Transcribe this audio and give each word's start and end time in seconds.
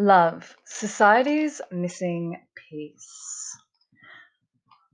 Love, 0.00 0.54
society's 0.64 1.60
missing 1.72 2.40
piece. 2.70 3.58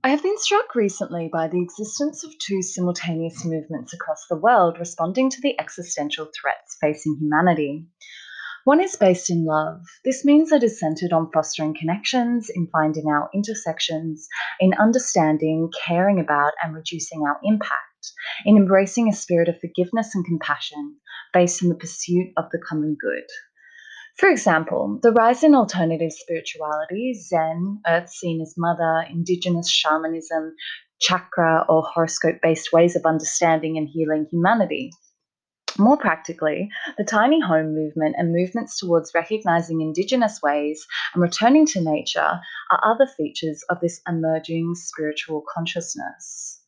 I 0.03 0.09
have 0.09 0.23
been 0.23 0.39
struck 0.39 0.73
recently 0.73 1.29
by 1.31 1.47
the 1.47 1.61
existence 1.61 2.23
of 2.23 2.35
two 2.39 2.63
simultaneous 2.63 3.45
movements 3.45 3.93
across 3.93 4.25
the 4.27 4.35
world 4.35 4.79
responding 4.79 5.29
to 5.29 5.41
the 5.41 5.61
existential 5.61 6.27
threats 6.41 6.77
facing 6.81 7.17
humanity. 7.19 7.85
One 8.63 8.81
is 8.81 8.95
based 8.95 9.29
in 9.29 9.45
love. 9.45 9.83
This 10.03 10.25
means 10.25 10.51
it 10.51 10.63
is 10.63 10.79
centered 10.79 11.13
on 11.13 11.29
fostering 11.31 11.75
connections, 11.79 12.49
in 12.49 12.67
finding 12.71 13.05
our 13.05 13.29
intersections, 13.31 14.27
in 14.59 14.73
understanding, 14.73 15.69
caring 15.85 16.19
about, 16.19 16.53
and 16.63 16.73
reducing 16.73 17.21
our 17.21 17.39
impact, 17.43 18.11
in 18.43 18.57
embracing 18.57 19.07
a 19.07 19.13
spirit 19.13 19.49
of 19.49 19.59
forgiveness 19.59 20.15
and 20.15 20.25
compassion 20.25 20.95
based 21.31 21.61
on 21.61 21.69
the 21.69 21.75
pursuit 21.75 22.33
of 22.37 22.45
the 22.51 22.59
common 22.67 22.97
good. 22.99 23.25
For 24.17 24.29
example, 24.29 24.99
the 25.03 25.11
rise 25.11 25.43
in 25.43 25.53
alternative 25.53 26.13
spirituality, 26.13 27.13
Zen, 27.13 27.81
Earth 27.85 28.09
seen 28.09 28.41
as 28.41 28.55
mother, 28.57 29.05
indigenous 29.09 29.69
shamanism, 29.69 30.55
chakra, 31.01 31.65
or 31.67 31.83
horoscope 31.83 32.37
based 32.41 32.71
ways 32.71 32.95
of 32.95 33.05
understanding 33.05 33.77
and 33.77 33.89
healing 33.89 34.27
humanity. 34.31 34.91
More 35.77 35.97
practically, 35.97 36.69
the 36.97 37.03
tiny 37.03 37.41
home 37.41 37.75
movement 37.75 38.15
and 38.17 38.31
movements 38.31 38.79
towards 38.79 39.13
recognizing 39.13 39.81
Indigenous 39.81 40.41
ways 40.41 40.87
and 41.13 41.21
returning 41.21 41.65
to 41.67 41.81
nature 41.81 42.39
are 42.71 42.81
other 42.83 43.07
features 43.17 43.65
of 43.69 43.81
this 43.81 43.99
emerging 44.07 44.75
spiritual 44.75 45.43
consciousness 45.53 46.61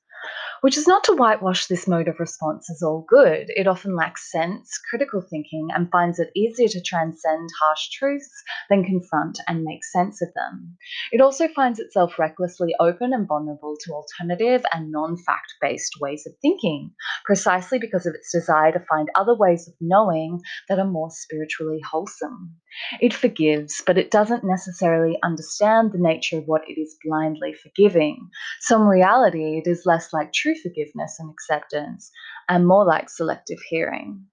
which 0.61 0.77
is 0.77 0.87
not 0.87 1.03
to 1.05 1.13
whitewash 1.13 1.67
this 1.67 1.87
mode 1.87 2.07
of 2.07 2.19
response 2.19 2.69
as 2.69 2.81
all 2.81 3.05
good. 3.07 3.47
It 3.49 3.67
often 3.67 3.95
lacks 3.95 4.31
sense, 4.31 4.77
critical 4.89 5.21
thinking, 5.21 5.69
and 5.73 5.91
finds 5.91 6.19
it 6.19 6.31
easier 6.35 6.67
to 6.67 6.81
transcend 6.81 7.49
harsh 7.61 7.89
truths 7.89 8.43
than 8.69 8.83
confront 8.83 9.39
and 9.47 9.63
make 9.63 9.83
sense 9.83 10.21
of 10.21 10.29
them. 10.33 10.77
It 11.11 11.21
also 11.21 11.47
finds 11.47 11.79
itself 11.79 12.19
recklessly 12.19 12.73
open 12.79 13.13
and 13.13 13.27
vulnerable 13.27 13.75
to 13.81 13.93
alternative 13.93 14.63
and 14.73 14.91
non 14.91 15.17
fact 15.17 15.53
based 15.61 15.95
ways 15.99 16.25
of 16.25 16.33
thinking, 16.41 16.91
precisely 17.25 17.79
because 17.79 18.05
of 18.05 18.15
its 18.15 18.31
desire 18.31 18.71
to 18.71 18.85
find 18.89 19.09
other 19.15 19.35
ways 19.35 19.67
of 19.67 19.73
knowing 19.79 20.41
that 20.69 20.79
are 20.79 20.85
more 20.85 21.09
spiritually 21.11 21.79
wholesome. 21.89 22.55
It 22.99 23.13
forgives, 23.13 23.81
but 23.85 23.97
it 23.97 24.11
doesn't 24.11 24.43
necessarily 24.43 25.17
understand 25.23 25.91
the 25.91 25.97
nature 25.97 26.37
of 26.37 26.45
what 26.45 26.61
it 26.67 26.79
is 26.79 26.95
blindly 27.03 27.53
forgiving. 27.53 28.29
So, 28.61 28.81
in 28.81 28.87
reality, 28.87 29.57
it 29.57 29.67
is 29.67 29.85
less 29.85 30.13
like 30.13 30.31
true 30.47 30.55
forgiveness 30.61 31.17
and 31.19 31.29
acceptance 31.29 32.11
and 32.47 32.67
more 32.67 32.85
like 32.85 33.09
selective 33.09 33.59
hearing. 33.69 34.25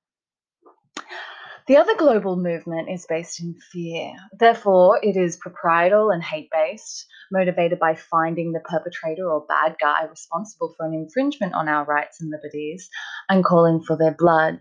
The 1.67 1.79
other 1.79 1.97
global 1.97 2.37
movement 2.37 2.91
is 2.91 3.07
based 3.09 3.41
in 3.41 3.55
fear. 3.73 4.12
Therefore, 4.39 5.01
it 5.03 5.17
is 5.17 5.39
proprietal 5.39 6.11
and 6.11 6.23
hate 6.23 6.51
based, 6.53 7.07
motivated 7.33 7.79
by 7.79 7.95
finding 7.95 8.53
the 8.53 8.61
perpetrator 8.61 9.29
or 9.29 9.47
bad 9.48 9.77
guy 9.81 10.05
responsible 10.05 10.75
for 10.77 10.87
an 10.87 10.92
infringement 10.92 11.55
on 11.55 11.69
our 11.69 11.87
rights 11.87 12.20
and 12.20 12.31
liberties 12.31 12.89
and 13.31 13.42
calling 13.42 13.83
for 13.83 13.97
their 13.97 14.15
blood. 14.15 14.61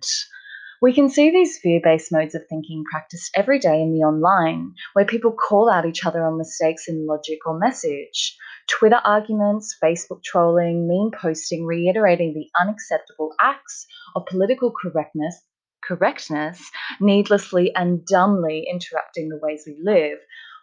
We 0.84 0.92
can 0.92 1.08
see 1.08 1.32
these 1.32 1.60
fear 1.60 1.80
based 1.82 2.12
modes 2.12 2.36
of 2.36 2.46
thinking 2.50 2.84
practiced 2.92 3.32
every 3.38 3.58
day 3.58 3.82
in 3.82 3.94
the 3.94 4.04
online, 4.06 4.74
where 4.92 5.06
people 5.06 5.32
call 5.32 5.70
out 5.70 5.86
each 5.86 6.06
other 6.06 6.26
on 6.26 6.38
mistakes 6.38 6.90
in 6.90 7.08
logic 7.08 7.40
or 7.46 7.58
message. 7.58 8.36
Twitter 8.68 9.00
arguments, 9.02 9.78
Facebook 9.82 10.22
trolling, 10.26 10.86
meme 10.86 11.18
posting, 11.18 11.66
reiterating 11.66 12.34
the 12.34 12.50
unacceptable 12.60 13.34
acts 13.40 13.86
of 14.14 14.26
political 14.26 14.74
correctness, 14.74 15.42
correctness 15.82 16.62
needlessly 17.00 17.74
and 17.74 18.06
dumbly 18.06 18.68
interrupting 18.70 19.30
the 19.30 19.40
ways 19.42 19.64
we 19.66 19.78
live, 19.82 20.18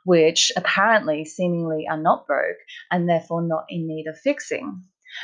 which 0.05 0.53
apparently 0.55 1.25
seemingly 1.25 1.87
are 1.91 1.97
not 1.97 2.27
broke 2.27 2.59
and 2.91 3.09
therefore 3.09 3.41
not 3.41 3.65
in 3.71 3.87
need 3.87 4.07
of 4.07 4.19
fixing. 4.19 4.83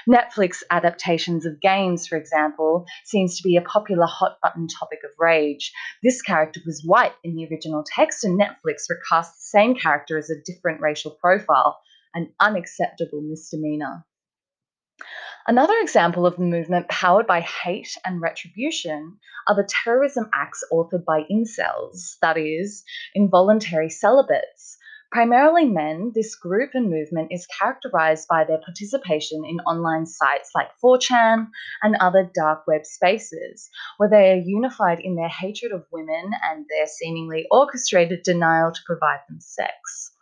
Netflix 0.08 0.62
adaptations 0.70 1.47
of 1.47 1.60
games, 1.60 2.06
for 2.06 2.16
example, 2.16 2.84
seems 3.04 3.36
to 3.36 3.42
be 3.42 3.56
a 3.56 3.62
popular 3.62 4.06
hot 4.06 4.38
button 4.42 4.69
topic 4.69 5.00
of 5.04 5.10
rage. 5.19 5.72
This 6.02 6.22
character 6.22 6.60
was 6.66 6.82
white 6.84 7.14
in 7.24 7.34
the 7.34 7.47
original 7.50 7.84
text, 7.94 8.25
and 8.25 8.41
Netflix 8.41 8.88
recast 8.88 9.34
the 9.34 9.58
same 9.58 9.75
character 9.75 10.19
as 10.19 10.30
a 10.30 10.42
different 10.44 10.80
racial 10.80 11.12
profile, 11.12 11.78
an 12.14 12.32
unacceptable 12.41 13.20
misdemeanor. 13.20 14.04
Another 15.46 15.75
example 15.80 16.26
of 16.26 16.36
the 16.36 16.42
movement 16.42 16.88
powered 16.88 17.26
by 17.26 17.41
hate 17.41 17.96
and 18.04 18.20
retribution 18.20 19.19
are 19.46 19.54
the 19.54 19.69
terrorism 19.84 20.28
acts 20.34 20.64
authored 20.72 21.04
by 21.04 21.22
incels, 21.30 22.16
that 22.20 22.36
is, 22.36 22.82
involuntary 23.14 23.88
celibates 23.88 24.75
Primarily 25.16 25.65
men, 25.65 26.12
this 26.15 26.34
group 26.34 26.72
and 26.75 26.91
movement 26.91 27.28
is 27.31 27.47
characterized 27.47 28.28
by 28.28 28.44
their 28.44 28.60
participation 28.62 29.47
in 29.47 29.60
online 29.60 30.04
sites 30.04 30.50
like 30.54 30.69
4chan 30.84 31.49
and 31.82 31.97
other 31.97 32.31
dark 32.34 32.66
web 32.66 32.84
spaces, 32.84 33.71
where 33.97 34.10
they 34.10 34.32
are 34.32 34.43
unified 34.44 35.00
in 35.00 35.15
their 35.15 35.31
hatred 35.31 35.72
of 35.72 35.87
women 35.91 36.32
and 36.44 36.66
their 36.69 36.87
seemingly 36.87 37.47
orchestrated 37.50 38.25
denial 38.25 38.72
to 38.72 38.81
provide 38.84 39.21
them 39.26 39.41
sex. 39.41 40.12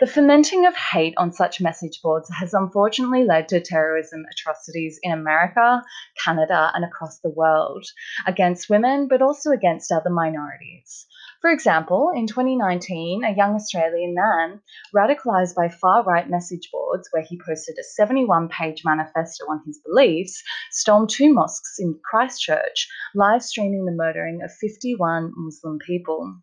The 0.00 0.08
fermenting 0.08 0.66
of 0.66 0.74
hate 0.74 1.14
on 1.16 1.30
such 1.30 1.60
message 1.60 2.00
boards 2.02 2.28
has 2.40 2.52
unfortunately 2.54 3.22
led 3.22 3.48
to 3.50 3.60
terrorism 3.60 4.24
atrocities 4.32 4.98
in 5.00 5.12
America, 5.12 5.84
Canada, 6.24 6.72
and 6.74 6.84
across 6.84 7.20
the 7.20 7.30
world 7.30 7.86
against 8.26 8.68
women, 8.68 9.06
but 9.06 9.22
also 9.22 9.52
against 9.52 9.92
other 9.92 10.10
minorities. 10.10 11.06
For 11.40 11.50
example, 11.50 12.10
in 12.12 12.26
2019, 12.26 13.22
a 13.22 13.30
young 13.30 13.54
Australian 13.54 14.12
man, 14.12 14.60
radicalised 14.92 15.54
by 15.54 15.68
far 15.68 16.02
right 16.02 16.28
message 16.28 16.68
boards 16.72 17.08
where 17.12 17.22
he 17.22 17.40
posted 17.46 17.76
a 17.78 17.84
71 17.84 18.48
page 18.48 18.82
manifesto 18.84 19.44
on 19.48 19.62
his 19.64 19.80
beliefs, 19.86 20.42
stormed 20.72 21.10
two 21.10 21.32
mosques 21.32 21.76
in 21.78 22.00
Christchurch, 22.02 22.88
live 23.14 23.44
streaming 23.44 23.84
the 23.84 23.92
murdering 23.92 24.42
of 24.42 24.52
51 24.52 25.32
Muslim 25.36 25.78
people. 25.78 26.40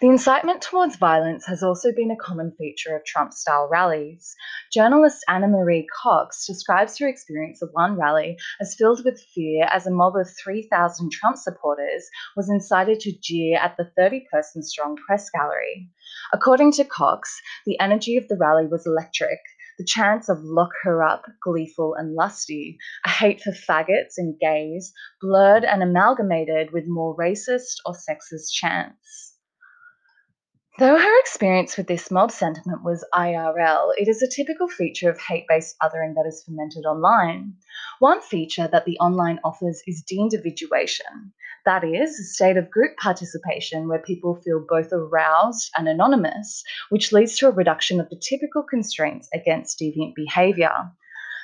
The 0.00 0.08
incitement 0.08 0.60
towards 0.60 0.96
violence 0.96 1.46
has 1.46 1.62
also 1.62 1.92
been 1.92 2.10
a 2.10 2.16
common 2.16 2.52
feature 2.58 2.96
of 2.96 3.04
Trump 3.04 3.32
style 3.32 3.68
rallies. 3.70 4.34
Journalist 4.72 5.24
Ana 5.28 5.48
Marie 5.48 5.86
Cox 6.02 6.46
describes 6.46 6.98
her 6.98 7.06
experience 7.08 7.62
of 7.62 7.70
one 7.72 7.96
rally 7.96 8.36
as 8.60 8.74
filled 8.74 9.04
with 9.04 9.22
fear 9.34 9.64
as 9.70 9.86
a 9.86 9.90
mob 9.90 10.16
of 10.16 10.28
3,000 10.42 11.12
Trump 11.12 11.36
supporters 11.36 12.08
was 12.36 12.50
incited 12.50 13.00
to 13.00 13.18
jeer 13.22 13.56
at 13.56 13.76
the 13.76 13.90
30 13.96 14.26
person 14.32 14.62
strong 14.62 14.96
press 14.96 15.30
gallery. 15.30 15.88
According 16.32 16.72
to 16.72 16.84
Cox, 16.84 17.40
the 17.64 17.78
energy 17.78 18.16
of 18.16 18.28
the 18.28 18.36
rally 18.36 18.66
was 18.66 18.86
electric, 18.86 19.38
the 19.78 19.84
chants 19.84 20.28
of 20.28 20.42
lock 20.42 20.72
her 20.82 21.02
up, 21.02 21.24
gleeful 21.42 21.94
and 21.94 22.14
lusty, 22.14 22.76
a 23.06 23.08
hate 23.08 23.40
for 23.40 23.52
faggots 23.52 24.18
and 24.18 24.38
gays, 24.38 24.92
blurred 25.20 25.64
and 25.64 25.82
amalgamated 25.82 26.72
with 26.72 26.84
more 26.86 27.16
racist 27.16 27.76
or 27.86 27.94
sexist 27.94 28.50
chants. 28.52 29.31
Though 30.78 30.96
her 30.96 31.20
experience 31.20 31.76
with 31.76 31.86
this 31.86 32.10
mob 32.10 32.30
sentiment 32.30 32.82
was 32.82 33.04
IRL, 33.12 33.92
it 33.98 34.08
is 34.08 34.22
a 34.22 34.28
typical 34.28 34.68
feature 34.68 35.10
of 35.10 35.20
hate 35.20 35.44
based 35.46 35.76
othering 35.82 36.14
that 36.14 36.24
is 36.26 36.42
fermented 36.44 36.86
online. 36.86 37.54
One 37.98 38.22
feature 38.22 38.66
that 38.66 38.86
the 38.86 38.98
online 38.98 39.38
offers 39.44 39.82
is 39.86 40.02
de-individuation. 40.02 41.34
That 41.66 41.84
is, 41.84 42.18
a 42.18 42.24
state 42.24 42.56
of 42.56 42.70
group 42.70 42.96
participation 42.96 43.86
where 43.86 43.98
people 43.98 44.40
feel 44.42 44.64
both 44.66 44.94
aroused 44.94 45.70
and 45.76 45.86
anonymous, 45.88 46.64
which 46.88 47.12
leads 47.12 47.36
to 47.36 47.48
a 47.48 47.52
reduction 47.52 48.00
of 48.00 48.08
the 48.08 48.16
typical 48.16 48.62
constraints 48.62 49.28
against 49.34 49.78
deviant 49.78 50.14
behavior. 50.14 50.90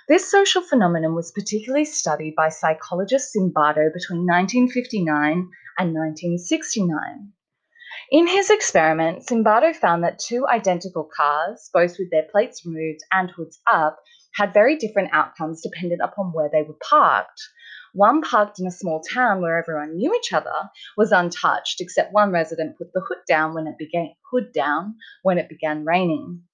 This 0.08 0.30
social 0.30 0.62
phenomenon 0.62 1.14
was 1.14 1.32
particularly 1.32 1.84
studied 1.84 2.34
by 2.34 2.48
psychologist 2.48 3.34
Zimbardo 3.36 3.92
between 3.92 4.24
1959 4.24 5.50
and 5.78 5.94
1969. 5.94 7.34
In 8.10 8.26
his 8.26 8.48
experiment, 8.48 9.26
Zimbardo 9.26 9.74
found 9.74 10.02
that 10.04 10.18
two 10.18 10.46
identical 10.46 11.04
cars, 11.04 11.68
both 11.72 11.98
with 11.98 12.10
their 12.10 12.22
plates 12.30 12.64
removed 12.64 13.00
and 13.12 13.30
hoods 13.30 13.60
up, 13.66 13.98
had 14.34 14.54
very 14.54 14.76
different 14.76 15.10
outcomes 15.12 15.62
dependent 15.62 16.00
upon 16.02 16.32
where 16.32 16.48
they 16.48 16.62
were 16.62 16.76
parked. 16.88 17.40
One 17.92 18.22
parked 18.22 18.60
in 18.60 18.66
a 18.66 18.70
small 18.70 19.00
town 19.02 19.40
where 19.40 19.58
everyone 19.58 19.96
knew 19.96 20.14
each 20.14 20.32
other 20.32 20.70
was 20.96 21.12
untouched, 21.12 21.80
except 21.80 22.12
one 22.12 22.30
resident 22.30 22.78
put 22.78 22.92
the 22.92 23.00
hood 23.00 23.24
down 23.26 23.54
when 23.54 23.66
it 23.66 23.78
began 23.78 24.14
hood 24.30 24.52
down 24.52 24.96
when 25.22 25.38
it 25.38 25.48
began 25.48 25.84
raining. 25.84 26.44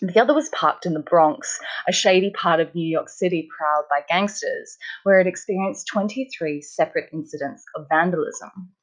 The 0.00 0.20
other 0.20 0.34
was 0.34 0.50
parked 0.50 0.84
in 0.84 0.92
the 0.92 1.00
Bronx, 1.00 1.58
a 1.88 1.92
shady 1.92 2.30
part 2.30 2.60
of 2.60 2.74
New 2.74 2.86
York 2.86 3.08
City 3.08 3.48
prowled 3.58 3.86
by 3.88 4.02
gangsters, 4.08 4.76
where 5.02 5.18
it 5.18 5.26
experienced 5.26 5.88
23 5.88 6.60
separate 6.60 7.08
incidents 7.12 7.64
of 7.74 7.86
vandalism. 7.88 8.75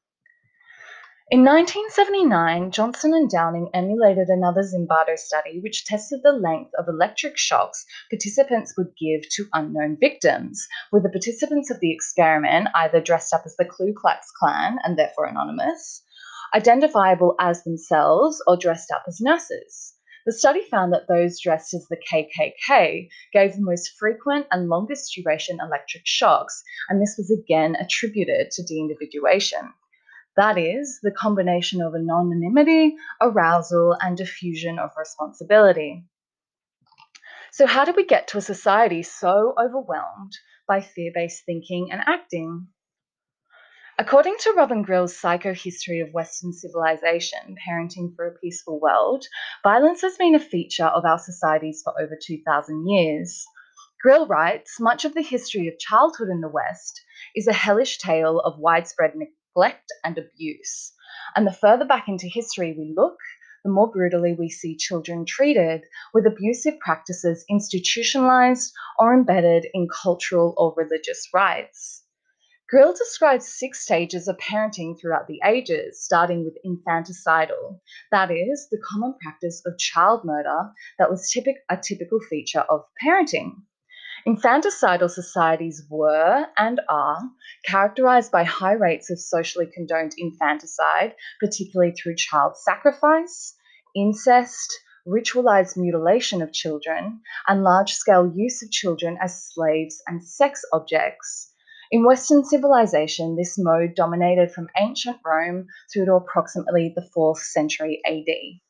In 1.32 1.46
1979, 1.46 2.72
Johnson 2.72 3.14
and 3.14 3.30
Downing 3.30 3.70
emulated 3.74 4.28
another 4.28 4.62
Zimbardo 4.62 5.18
study 5.18 5.62
which 5.62 5.86
tested 5.86 6.20
the 6.22 6.34
length 6.34 6.72
of 6.78 6.90
electric 6.90 7.38
shocks 7.38 7.86
participants 8.10 8.76
would 8.78 8.94
give 9.00 9.22
to 9.30 9.48
unknown 9.54 9.96
victims, 9.98 10.68
with 10.92 11.04
the 11.04 11.10
participants 11.10 11.72
of 11.72 11.80
the 11.80 11.94
experiment 11.94 12.68
either 12.76 13.00
dressed 13.00 13.34
up 13.34 13.44
as 13.46 13.56
the 13.56 13.64
Ku 13.64 13.94
Klux 13.94 14.30
Klan 14.38 14.80
and 14.84 15.00
therefore 15.00 15.26
anonymous, 15.26 16.04
identifiable 16.54 17.36
as 17.40 17.64
themselves 17.64 18.44
or 18.46 18.58
dressed 18.58 18.92
up 18.92 19.06
as 19.08 19.22
nurses. 19.22 19.94
The 20.26 20.34
study 20.34 20.62
found 20.64 20.92
that 20.92 21.08
those 21.08 21.40
dressed 21.40 21.74
as 21.74 21.88
the 21.88 21.98
KKK 22.12 23.08
gave 23.32 23.56
the 23.56 23.62
most 23.62 23.94
frequent 23.98 24.48
and 24.52 24.68
longest 24.68 25.14
duration 25.16 25.60
electric 25.62 26.04
shocks, 26.06 26.62
and 26.90 27.02
this 27.02 27.16
was 27.18 27.32
again 27.32 27.78
attributed 27.78 28.52
to 28.52 28.64
de-individuation. 28.64 29.74
That 30.36 30.58
is, 30.58 31.00
the 31.04 31.12
combination 31.12 31.82
of 31.82 31.94
anonymity, 31.94 32.96
arousal, 33.22 33.96
and 34.02 34.18
diffusion 34.18 34.80
of 34.80 34.92
responsibility. 34.98 36.06
So, 37.52 37.68
how 37.68 37.86
did 37.86 37.96
we 37.96 38.06
get 38.06 38.30
to 38.30 38.40
a 38.40 38.42
society 38.42 39.04
so 39.04 39.54
overwhelmed 39.60 40.36
by 40.68 40.82
fear 40.82 41.12
based 41.14 41.46
thinking 41.46 41.92
and 41.92 42.02
acting? 42.08 42.70
According 44.00 44.38
to 44.40 44.54
Robin 44.54 44.82
Grille's 44.82 45.16
Psychohistory 45.16 46.02
of 46.02 46.16
Western 46.16 46.52
Civilization, 46.52 47.56
Parenting 47.68 48.16
for 48.16 48.26
a 48.26 48.40
Peaceful 48.40 48.80
World, 48.80 49.28
violence 49.62 50.02
has 50.02 50.18
been 50.18 50.34
a 50.34 50.40
feature 50.40 50.88
of 50.88 51.06
our 51.06 51.20
societies 51.20 51.84
for 51.84 51.94
over 52.02 52.18
2,000 52.20 52.90
years. 52.90 53.46
Grille 54.02 54.26
writes 54.26 54.80
Much 54.80 55.06
of 55.06 55.14
the 55.14 55.22
history 55.22 55.68
of 55.68 55.78
childhood 55.78 56.30
in 56.30 56.42
the 56.42 56.50
West 56.50 57.04
is 57.36 57.46
a 57.46 57.54
hellish 57.54 58.00
tale 58.00 58.40
of 58.40 58.58
widespread 58.58 59.14
neglect 59.56 59.92
and 60.04 60.18
abuse. 60.18 60.94
And 61.36 61.46
the 61.46 61.54
further 61.54 61.86
back 61.86 62.08
into 62.08 62.28
history 62.28 62.74
we 62.78 62.94
look, 62.96 63.18
the 63.64 63.72
more 63.72 63.92
brutally 63.92 64.36
we 64.38 64.50
see 64.50 64.76
children 64.76 65.26
treated, 65.26 65.84
with 66.14 66.26
abusive 66.26 66.80
practices 66.80 67.46
institutionalized 67.50 68.74
or 69.00 69.14
embedded 69.14 69.68
in 69.74 69.88
cultural 70.04 70.54
or 70.58 70.74
religious 70.76 71.30
rites. 71.34 72.04
Grille 72.70 72.94
describes 72.94 73.48
six 73.48 73.84
stages 73.84 74.28
of 74.28 74.38
parenting 74.38 75.00
throughout 75.00 75.28
the 75.28 75.40
ages, 75.46 76.04
starting 76.04 76.44
with 76.44 76.58
infanticidal, 76.66 77.80
that 78.12 78.32
is, 78.32 78.68
the 78.72 78.82
common 78.92 79.14
practice 79.22 79.62
of 79.66 79.78
child 79.78 80.26
murder 80.26 80.72
that 80.98 81.12
was 81.12 81.30
typic- 81.32 81.64
a 81.70 81.78
typical 81.78 82.20
feature 82.20 82.62
of 82.62 82.82
parenting. 83.06 83.52
Infanticidal 84.26 85.10
societies 85.10 85.86
were 85.90 86.48
and 86.58 86.80
are 86.88 87.20
characterized 87.66 88.32
by 88.32 88.46
high 88.46 88.72
rates 88.72 89.10
of 89.10 89.20
socially 89.20 89.66
condoned 89.66 90.14
infanticide, 90.18 91.14
particularly 91.42 91.92
through 91.92 92.16
child 92.16 92.56
sacrifice, 92.56 93.54
incest, 93.94 94.80
ritualized 95.06 95.76
mutilation 95.76 96.42
of 96.42 96.54
children, 96.54 97.22
and 97.50 97.64
large 97.64 97.92
scale 97.92 98.32
use 98.34 98.64
of 98.64 98.72
children 98.72 99.18
as 99.22 99.44
slaves 99.54 100.02
and 100.08 100.26
sex 100.26 100.64
objects. 100.72 101.54
In 101.92 102.06
Western 102.06 102.46
civilization, 102.46 103.36
this 103.36 103.58
mode 103.58 103.94
dominated 103.94 104.54
from 104.54 104.70
ancient 104.78 105.18
Rome 105.26 105.68
through 105.92 106.06
to 106.06 106.16
approximately 106.16 106.94
the 106.96 107.10
4th 107.14 107.40
century 107.40 108.02
AD. 108.06 108.62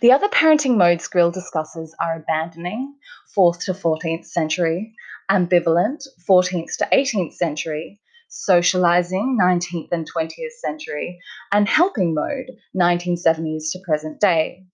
The 0.00 0.12
other 0.12 0.28
parenting 0.28 0.76
modes 0.76 1.08
Grille 1.08 1.30
discusses 1.30 1.94
are 2.00 2.16
abandoning, 2.16 2.94
4th 3.36 3.64
to 3.64 3.72
14th 3.72 4.26
century, 4.26 4.94
ambivalent, 5.30 6.06
14th 6.28 6.76
to 6.78 6.88
18th 6.92 7.34
century, 7.34 8.00
socializing, 8.28 9.38
19th 9.40 9.88
and 9.92 10.10
20th 10.10 10.52
century, 10.60 11.18
and 11.52 11.68
helping 11.68 12.14
mode, 12.14 12.46
1970s 12.74 13.72
to 13.72 13.80
present 13.84 14.20
day. 14.20 14.64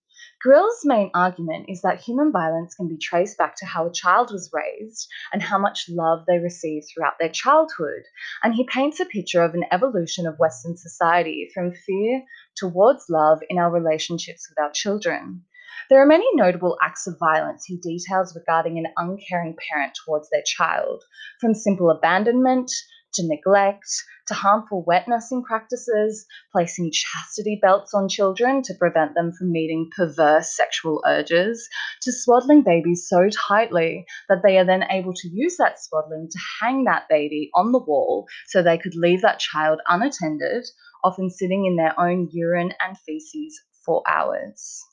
Grille's 0.42 0.84
main 0.84 1.10
argument 1.14 1.64
is 1.68 1.80
that 1.80 2.00
human 2.00 2.30
violence 2.30 2.74
can 2.74 2.88
be 2.88 2.98
traced 2.98 3.38
back 3.38 3.56
to 3.56 3.66
how 3.66 3.86
a 3.86 3.92
child 3.92 4.30
was 4.30 4.52
raised 4.52 5.08
and 5.32 5.42
how 5.42 5.58
much 5.58 5.88
love 5.88 6.24
they 6.26 6.38
received 6.38 6.86
throughout 6.86 7.18
their 7.18 7.30
childhood. 7.30 8.02
And 8.42 8.54
he 8.54 8.66
paints 8.66 9.00
a 9.00 9.06
picture 9.06 9.42
of 9.42 9.54
an 9.54 9.64
evolution 9.72 10.26
of 10.26 10.38
Western 10.38 10.76
society 10.76 11.50
from 11.54 11.72
fear 11.72 12.22
towards 12.56 13.06
love 13.08 13.38
in 13.48 13.58
our 13.58 13.70
relationships 13.70 14.48
with 14.48 14.58
our 14.58 14.70
children. 14.72 15.44
There 15.88 16.02
are 16.02 16.06
many 16.06 16.26
notable 16.34 16.76
acts 16.82 17.06
of 17.06 17.18
violence 17.20 17.64
he 17.64 17.76
details 17.76 18.34
regarding 18.34 18.78
an 18.78 18.92
uncaring 18.96 19.56
parent 19.70 19.96
towards 20.04 20.28
their 20.30 20.42
child, 20.44 21.04
from 21.40 21.54
simple 21.54 21.90
abandonment 21.90 22.70
to 23.14 23.26
neglect, 23.26 23.86
to 24.26 24.34
harmful 24.34 24.84
wet 24.86 25.06
nursing 25.06 25.42
practices, 25.42 26.26
placing 26.52 26.90
chastity 26.92 27.58
belts 27.60 27.94
on 27.94 28.08
children 28.08 28.62
to 28.62 28.74
prevent 28.74 29.14
them 29.14 29.32
from 29.32 29.52
meeting 29.52 29.88
perverse 29.96 30.54
sexual 30.54 31.02
urges, 31.06 31.68
to 32.02 32.12
swaddling 32.12 32.62
babies 32.62 33.06
so 33.08 33.28
tightly 33.30 34.04
that 34.28 34.42
they 34.42 34.58
are 34.58 34.64
then 34.64 34.84
able 34.90 35.14
to 35.14 35.28
use 35.28 35.56
that 35.56 35.80
swaddling 35.80 36.28
to 36.30 36.38
hang 36.60 36.84
that 36.84 37.08
baby 37.08 37.50
on 37.54 37.72
the 37.72 37.78
wall 37.78 38.26
so 38.48 38.62
they 38.62 38.78
could 38.78 38.94
leave 38.96 39.22
that 39.22 39.38
child 39.38 39.80
unattended, 39.88 40.64
often 41.06 41.30
sitting 41.30 41.66
in 41.66 41.76
their 41.76 41.98
own 41.98 42.28
urine 42.32 42.72
and 42.80 42.98
feces 42.98 43.62
for 43.84 44.02
hours. 44.08 44.84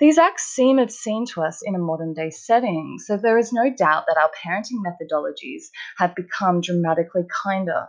These 0.00 0.18
acts 0.18 0.42
seem 0.42 0.80
obscene 0.80 1.26
to 1.26 1.42
us 1.42 1.60
in 1.64 1.76
a 1.76 1.78
modern 1.78 2.14
day 2.14 2.30
setting, 2.30 2.98
so 2.98 3.16
there 3.16 3.38
is 3.38 3.52
no 3.52 3.70
doubt 3.72 4.06
that 4.08 4.18
our 4.18 4.30
parenting 4.44 4.82
methodologies 4.84 5.66
have 5.98 6.16
become 6.16 6.60
dramatically 6.60 7.22
kinder. 7.44 7.86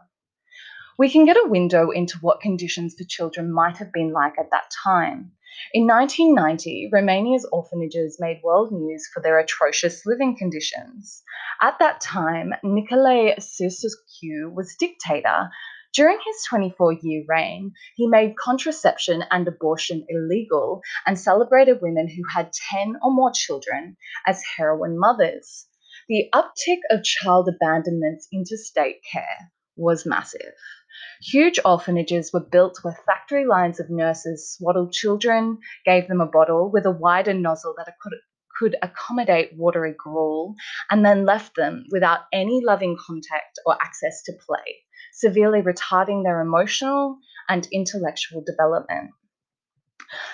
We 0.99 1.09
can 1.09 1.25
get 1.25 1.37
a 1.37 1.49
window 1.49 1.89
into 1.89 2.19
what 2.19 2.39
conditions 2.41 2.93
for 2.93 3.03
children 3.05 3.51
might 3.51 3.77
have 3.77 3.91
been 3.91 4.11
like 4.11 4.37
at 4.37 4.51
that 4.51 4.69
time. 4.83 5.31
In 5.73 5.87
1990, 5.87 6.89
Romania's 6.91 7.47
orphanages 7.51 8.17
made 8.19 8.41
world 8.43 8.71
news 8.71 9.07
for 9.11 9.21
their 9.21 9.39
atrocious 9.39 10.05
living 10.05 10.37
conditions. 10.37 11.23
At 11.61 11.79
that 11.79 12.01
time, 12.01 12.53
Nicolae 12.63 13.37
Ceausescu 13.37 14.53
was 14.53 14.75
dictator, 14.79 15.49
during 15.93 16.17
his 16.25 16.43
24 16.49 16.93
year 16.93 17.23
reign, 17.27 17.71
he 17.95 18.07
made 18.07 18.35
contraception 18.35 19.23
and 19.29 19.47
abortion 19.47 20.03
illegal 20.09 20.81
and 21.05 21.19
celebrated 21.19 21.81
women 21.81 22.07
who 22.07 22.23
had 22.33 22.51
10 22.71 22.95
or 23.03 23.11
more 23.11 23.31
children 23.31 23.95
as 24.25 24.41
heroine 24.57 24.97
mothers. 24.97 25.67
The 26.09 26.29
uptick 26.33 26.79
of 26.89 27.03
child 27.03 27.47
abandonments 27.47 28.27
into 28.31 28.57
state 28.57 29.01
care 29.11 29.51
was 29.75 30.05
massive. 30.05 30.55
Huge 31.21 31.59
orphanages 31.63 32.33
were 32.33 32.39
built 32.51 32.79
where 32.81 32.97
factory 33.05 33.45
lines 33.45 33.79
of 33.79 33.91
nurses 33.91 34.51
swaddled 34.51 34.93
children, 34.93 35.59
gave 35.85 36.07
them 36.07 36.21
a 36.21 36.25
bottle 36.25 36.71
with 36.71 36.87
a 36.87 36.91
wider 36.91 37.35
nozzle 37.35 37.75
that 37.77 37.93
could, 38.01 38.13
could 38.57 38.75
accommodate 38.81 39.51
watery 39.55 39.93
gruel, 39.97 40.55
and 40.89 41.05
then 41.05 41.25
left 41.25 41.55
them 41.55 41.85
without 41.91 42.21
any 42.33 42.61
loving 42.63 42.97
contact 42.99 43.59
or 43.65 43.77
access 43.81 44.23
to 44.23 44.33
play 44.45 44.83
severely 45.11 45.61
retarding 45.61 46.23
their 46.23 46.41
emotional 46.41 47.17
and 47.49 47.67
intellectual 47.71 48.43
development. 48.45 49.11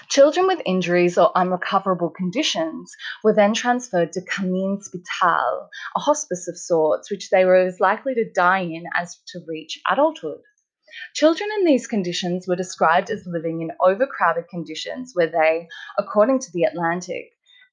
Children 0.09 0.47
with 0.47 0.61
injuries 0.65 1.17
or 1.17 1.31
unrecoverable 1.35 2.09
conditions 2.09 2.93
were 3.23 3.33
then 3.33 3.53
transferred 3.53 4.11
to 4.11 4.21
Cămin 4.21 4.83
Spital, 4.83 5.69
a 5.95 5.99
hospice 5.99 6.47
of 6.47 6.57
sorts, 6.57 7.09
which 7.09 7.29
they 7.29 7.45
were 7.45 7.55
as 7.55 7.79
likely 7.79 8.13
to 8.15 8.29
die 8.29 8.59
in 8.59 8.83
as 8.93 9.21
to 9.27 9.39
reach 9.47 9.79
adulthood. 9.89 10.41
Children 11.13 11.49
in 11.59 11.65
these 11.65 11.87
conditions 11.87 12.47
were 12.47 12.55
described 12.55 13.09
as 13.09 13.25
living 13.27 13.61
in 13.61 13.71
overcrowded 13.79 14.49
conditions 14.49 15.11
where 15.13 15.27
they, 15.27 15.69
according 15.97 16.39
to 16.39 16.51
The 16.51 16.63
Atlantic, 16.63 17.31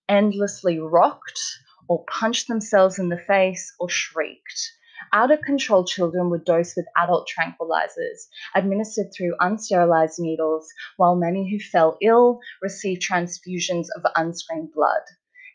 endlessly 0.08 0.78
rocked 0.78 1.40
or 1.88 2.04
punched 2.04 2.46
themselves 2.46 2.98
in 2.98 3.08
the 3.08 3.18
face 3.18 3.74
or 3.80 3.88
shrieked, 3.88 4.72
out 5.12 5.30
of 5.30 5.40
control 5.42 5.84
children 5.84 6.30
were 6.30 6.38
dosed 6.38 6.74
with 6.76 6.86
adult 6.96 7.28
tranquilizers, 7.28 8.26
administered 8.54 9.06
through 9.12 9.36
unsterilized 9.40 10.18
needles, 10.18 10.68
while 10.96 11.16
many 11.16 11.50
who 11.50 11.58
fell 11.58 11.96
ill 12.00 12.40
received 12.62 13.02
transfusions 13.02 13.86
of 13.96 14.10
unscreened 14.16 14.72
blood. 14.72 15.02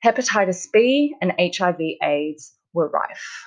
Hepatitis 0.04 0.68
B 0.72 1.16
and 1.22 1.34
HIV/AIDS 1.40 2.56
were 2.74 2.90
rife. 2.90 3.46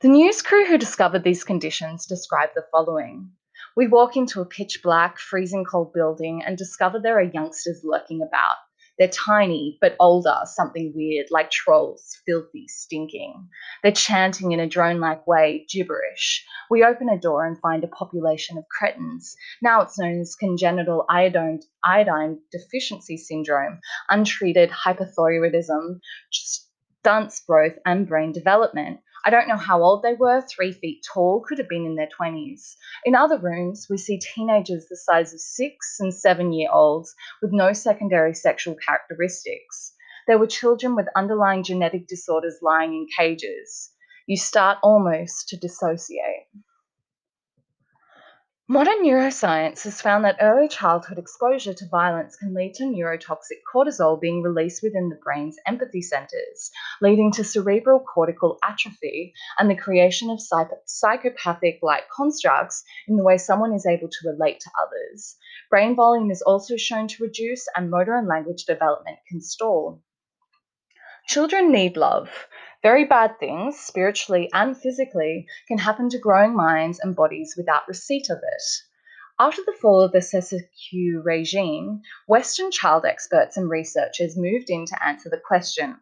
The 0.00 0.08
news 0.08 0.42
crew 0.42 0.66
who 0.66 0.78
discovered 0.78 1.22
these 1.22 1.44
conditions 1.44 2.06
described 2.06 2.52
the 2.56 2.64
following. 2.72 3.30
We 3.76 3.86
walk 3.86 4.16
into 4.16 4.40
a 4.40 4.46
pitch 4.46 4.80
black, 4.82 5.18
freezing 5.18 5.64
cold 5.64 5.92
building 5.92 6.42
and 6.44 6.58
discover 6.58 6.98
there 6.98 7.18
are 7.18 7.22
youngsters 7.22 7.82
lurking 7.84 8.22
about. 8.22 8.56
They're 8.98 9.08
tiny, 9.08 9.78
but 9.80 9.96
older, 10.00 10.36
something 10.44 10.92
weird, 10.94 11.26
like 11.30 11.50
trolls, 11.50 12.16
filthy, 12.24 12.66
stinking. 12.68 13.48
They're 13.82 13.92
chanting 13.92 14.52
in 14.52 14.60
a 14.60 14.66
drone 14.66 15.00
like 15.00 15.26
way, 15.26 15.66
gibberish. 15.68 16.44
We 16.70 16.84
open 16.84 17.08
a 17.08 17.18
door 17.18 17.46
and 17.46 17.60
find 17.60 17.84
a 17.84 17.88
population 17.88 18.58
of 18.58 18.64
cretins. 18.68 19.36
Now 19.62 19.82
it's 19.82 19.98
known 19.98 20.20
as 20.20 20.34
congenital 20.34 21.04
iodine, 21.08 21.60
iodine 21.84 22.38
deficiency 22.50 23.16
syndrome, 23.16 23.80
untreated 24.08 24.70
hypothyroidism, 24.70 26.00
stunts 26.30 27.40
growth 27.46 27.78
and 27.84 28.08
brain 28.08 28.32
development. 28.32 29.00
I 29.26 29.30
don't 29.30 29.48
know 29.48 29.56
how 29.56 29.82
old 29.82 30.04
they 30.04 30.14
were, 30.14 30.40
three 30.40 30.70
feet 30.70 31.04
tall, 31.12 31.40
could 31.40 31.58
have 31.58 31.68
been 31.68 31.84
in 31.84 31.96
their 31.96 32.08
20s. 32.16 32.76
In 33.04 33.16
other 33.16 33.38
rooms, 33.38 33.88
we 33.90 33.96
see 33.96 34.20
teenagers 34.20 34.86
the 34.88 34.96
size 34.96 35.34
of 35.34 35.40
six 35.40 35.96
and 35.98 36.14
seven 36.14 36.52
year 36.52 36.68
olds 36.72 37.12
with 37.42 37.50
no 37.52 37.72
secondary 37.72 38.34
sexual 38.34 38.76
characteristics. 38.76 39.96
There 40.28 40.38
were 40.38 40.46
children 40.46 40.94
with 40.94 41.08
underlying 41.16 41.64
genetic 41.64 42.06
disorders 42.06 42.58
lying 42.62 42.94
in 42.94 43.08
cages. 43.18 43.90
You 44.28 44.36
start 44.36 44.78
almost 44.84 45.48
to 45.48 45.56
dissociate. 45.56 46.46
Modern 48.68 49.04
neuroscience 49.04 49.84
has 49.84 50.02
found 50.02 50.24
that 50.24 50.38
early 50.40 50.66
childhood 50.66 51.18
exposure 51.18 51.72
to 51.72 51.86
violence 51.86 52.34
can 52.34 52.52
lead 52.52 52.74
to 52.74 52.82
neurotoxic 52.82 53.62
cortisol 53.72 54.20
being 54.20 54.42
released 54.42 54.82
within 54.82 55.08
the 55.08 55.20
brain's 55.22 55.56
empathy 55.68 56.02
centers, 56.02 56.72
leading 57.00 57.30
to 57.30 57.44
cerebral 57.44 58.00
cortical 58.00 58.58
atrophy 58.64 59.32
and 59.60 59.70
the 59.70 59.76
creation 59.76 60.30
of 60.30 60.42
psychopathic 60.84 61.78
like 61.80 62.10
constructs 62.10 62.82
in 63.06 63.16
the 63.16 63.22
way 63.22 63.38
someone 63.38 63.72
is 63.72 63.86
able 63.86 64.08
to 64.08 64.28
relate 64.28 64.58
to 64.58 64.70
others. 64.84 65.36
Brain 65.70 65.94
volume 65.94 66.32
is 66.32 66.42
also 66.42 66.76
shown 66.76 67.06
to 67.06 67.22
reduce, 67.22 67.68
and 67.76 67.88
motor 67.88 68.16
and 68.16 68.26
language 68.26 68.64
development 68.64 69.18
can 69.28 69.40
stall. 69.40 70.02
Children 71.28 71.72
need 71.72 71.96
love. 71.96 72.46
Very 72.84 73.04
bad 73.04 73.40
things, 73.40 73.80
spiritually 73.80 74.48
and 74.54 74.76
physically, 74.80 75.48
can 75.66 75.78
happen 75.78 76.08
to 76.10 76.20
growing 76.20 76.54
minds 76.54 77.00
and 77.00 77.16
bodies 77.16 77.54
without 77.56 77.88
receipt 77.88 78.30
of 78.30 78.38
it. 78.38 78.62
After 79.36 79.60
the 79.66 79.72
fall 79.72 80.00
of 80.02 80.12
the 80.12 80.20
Ceausescu 80.20 81.24
regime, 81.24 82.00
Western 82.28 82.70
child 82.70 83.04
experts 83.04 83.56
and 83.56 83.68
researchers 83.68 84.36
moved 84.36 84.70
in 84.70 84.86
to 84.86 85.04
answer 85.04 85.28
the 85.28 85.42
question 85.44 85.98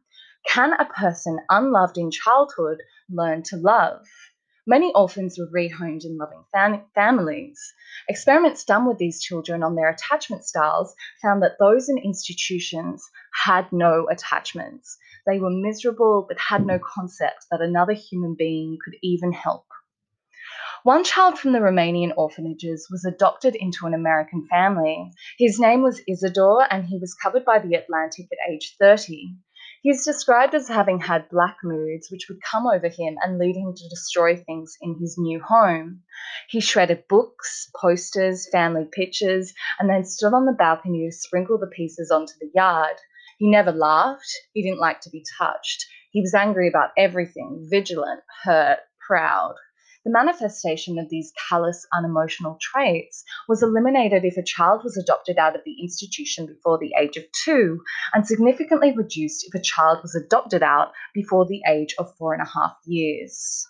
Can 0.46 0.74
a 0.74 0.84
person 0.84 1.40
unloved 1.48 1.96
in 1.96 2.10
childhood 2.10 2.82
learn 3.08 3.42
to 3.44 3.56
love? 3.56 4.06
Many 4.66 4.92
orphans 4.94 5.38
were 5.38 5.46
rehomed 5.46 6.04
in 6.04 6.18
loving 6.18 6.44
fam- 6.52 6.84
families. 6.94 7.72
Experiments 8.08 8.64
done 8.64 8.86
with 8.86 8.98
these 8.98 9.22
children 9.22 9.62
on 9.62 9.74
their 9.74 9.88
attachment 9.88 10.44
styles 10.44 10.94
found 11.22 11.42
that 11.42 11.58
those 11.58 11.88
in 11.88 11.96
institutions 11.96 13.10
had 13.32 13.72
no 13.72 14.06
attachments. 14.08 14.98
They 15.26 15.38
were 15.38 15.50
miserable 15.50 16.26
but 16.28 16.38
had 16.38 16.66
no 16.66 16.78
concept 16.78 17.46
that 17.50 17.60
another 17.60 17.92
human 17.92 18.34
being 18.34 18.78
could 18.84 18.96
even 19.02 19.32
help. 19.32 19.66
One 20.82 21.02
child 21.02 21.38
from 21.38 21.52
the 21.52 21.60
Romanian 21.60 22.12
orphanages 22.14 22.88
was 22.90 23.06
adopted 23.06 23.54
into 23.54 23.86
an 23.86 23.94
American 23.94 24.46
family. 24.48 25.12
His 25.38 25.58
name 25.58 25.80
was 25.80 26.02
Izidor, 26.06 26.66
and 26.70 26.84
he 26.84 26.98
was 26.98 27.14
covered 27.14 27.44
by 27.46 27.58
the 27.58 27.74
Atlantic 27.74 28.26
at 28.30 28.52
age 28.52 28.76
30. 28.78 29.34
He 29.80 29.90
is 29.90 30.04
described 30.04 30.54
as 30.54 30.68
having 30.68 31.00
had 31.00 31.30
black 31.30 31.56
moods 31.62 32.10
which 32.10 32.28
would 32.28 32.42
come 32.42 32.66
over 32.66 32.88
him 32.88 33.16
and 33.22 33.38
lead 33.38 33.56
him 33.56 33.74
to 33.74 33.88
destroy 33.88 34.36
things 34.36 34.76
in 34.82 34.98
his 34.98 35.16
new 35.18 35.40
home. 35.40 36.02
He 36.48 36.60
shredded 36.60 37.08
books, 37.08 37.70
posters, 37.74 38.48
family 38.50 38.86
pictures, 38.90 39.54
and 39.78 39.88
then 39.88 40.04
stood 40.04 40.34
on 40.34 40.44
the 40.44 40.52
balcony 40.52 41.06
to 41.06 41.12
sprinkle 41.16 41.56
the 41.56 41.66
pieces 41.66 42.10
onto 42.10 42.34
the 42.40 42.50
yard. 42.54 42.96
He 43.38 43.50
never 43.50 43.72
laughed. 43.72 44.32
He 44.52 44.62
didn't 44.62 44.80
like 44.80 45.00
to 45.02 45.10
be 45.10 45.24
touched. 45.38 45.86
He 46.10 46.20
was 46.20 46.34
angry 46.34 46.68
about 46.68 46.90
everything, 46.96 47.66
vigilant, 47.70 48.20
hurt, 48.44 48.78
proud. 49.06 49.56
The 50.04 50.12
manifestation 50.12 50.98
of 50.98 51.08
these 51.08 51.32
callous, 51.48 51.86
unemotional 51.92 52.58
traits 52.60 53.24
was 53.48 53.62
eliminated 53.62 54.24
if 54.24 54.36
a 54.36 54.42
child 54.42 54.84
was 54.84 54.98
adopted 54.98 55.38
out 55.38 55.56
of 55.56 55.62
the 55.64 55.80
institution 55.80 56.46
before 56.46 56.78
the 56.78 56.92
age 57.00 57.16
of 57.16 57.24
two, 57.44 57.80
and 58.12 58.26
significantly 58.26 58.92
reduced 58.94 59.46
if 59.46 59.54
a 59.54 59.62
child 59.62 60.00
was 60.02 60.14
adopted 60.14 60.62
out 60.62 60.92
before 61.14 61.46
the 61.46 61.62
age 61.66 61.94
of 61.98 62.14
four 62.16 62.34
and 62.34 62.42
a 62.42 62.50
half 62.50 62.76
years. 62.84 63.66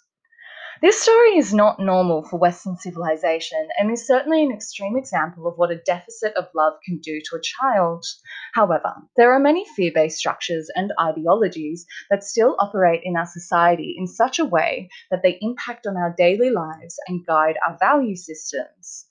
This 0.84 1.00
story 1.00 1.38
is 1.38 1.54
not 1.54 1.80
normal 1.80 2.24
for 2.24 2.36
Western 2.36 2.76
civilization 2.76 3.68
and 3.78 3.90
is 3.90 4.06
certainly 4.06 4.44
an 4.44 4.52
extreme 4.52 4.98
example 4.98 5.46
of 5.46 5.56
what 5.56 5.70
a 5.70 5.76
deficit 5.76 6.36
of 6.36 6.50
love 6.54 6.74
can 6.84 6.98
do 6.98 7.22
to 7.22 7.36
a 7.36 7.40
child. 7.40 8.04
However, 8.52 8.92
there 9.16 9.32
are 9.32 9.40
many 9.40 9.64
fear 9.64 9.92
based 9.94 10.18
structures 10.18 10.68
and 10.74 10.92
ideologies 11.00 11.86
that 12.10 12.22
still 12.22 12.54
operate 12.58 13.00
in 13.02 13.16
our 13.16 13.24
society 13.24 13.94
in 13.96 14.06
such 14.06 14.38
a 14.38 14.44
way 14.44 14.90
that 15.10 15.22
they 15.22 15.38
impact 15.40 15.86
on 15.86 15.96
our 15.96 16.14
daily 16.18 16.50
lives 16.50 16.96
and 17.08 17.24
guide 17.24 17.56
our 17.66 17.78
value 17.78 18.14
systems. 18.14 19.06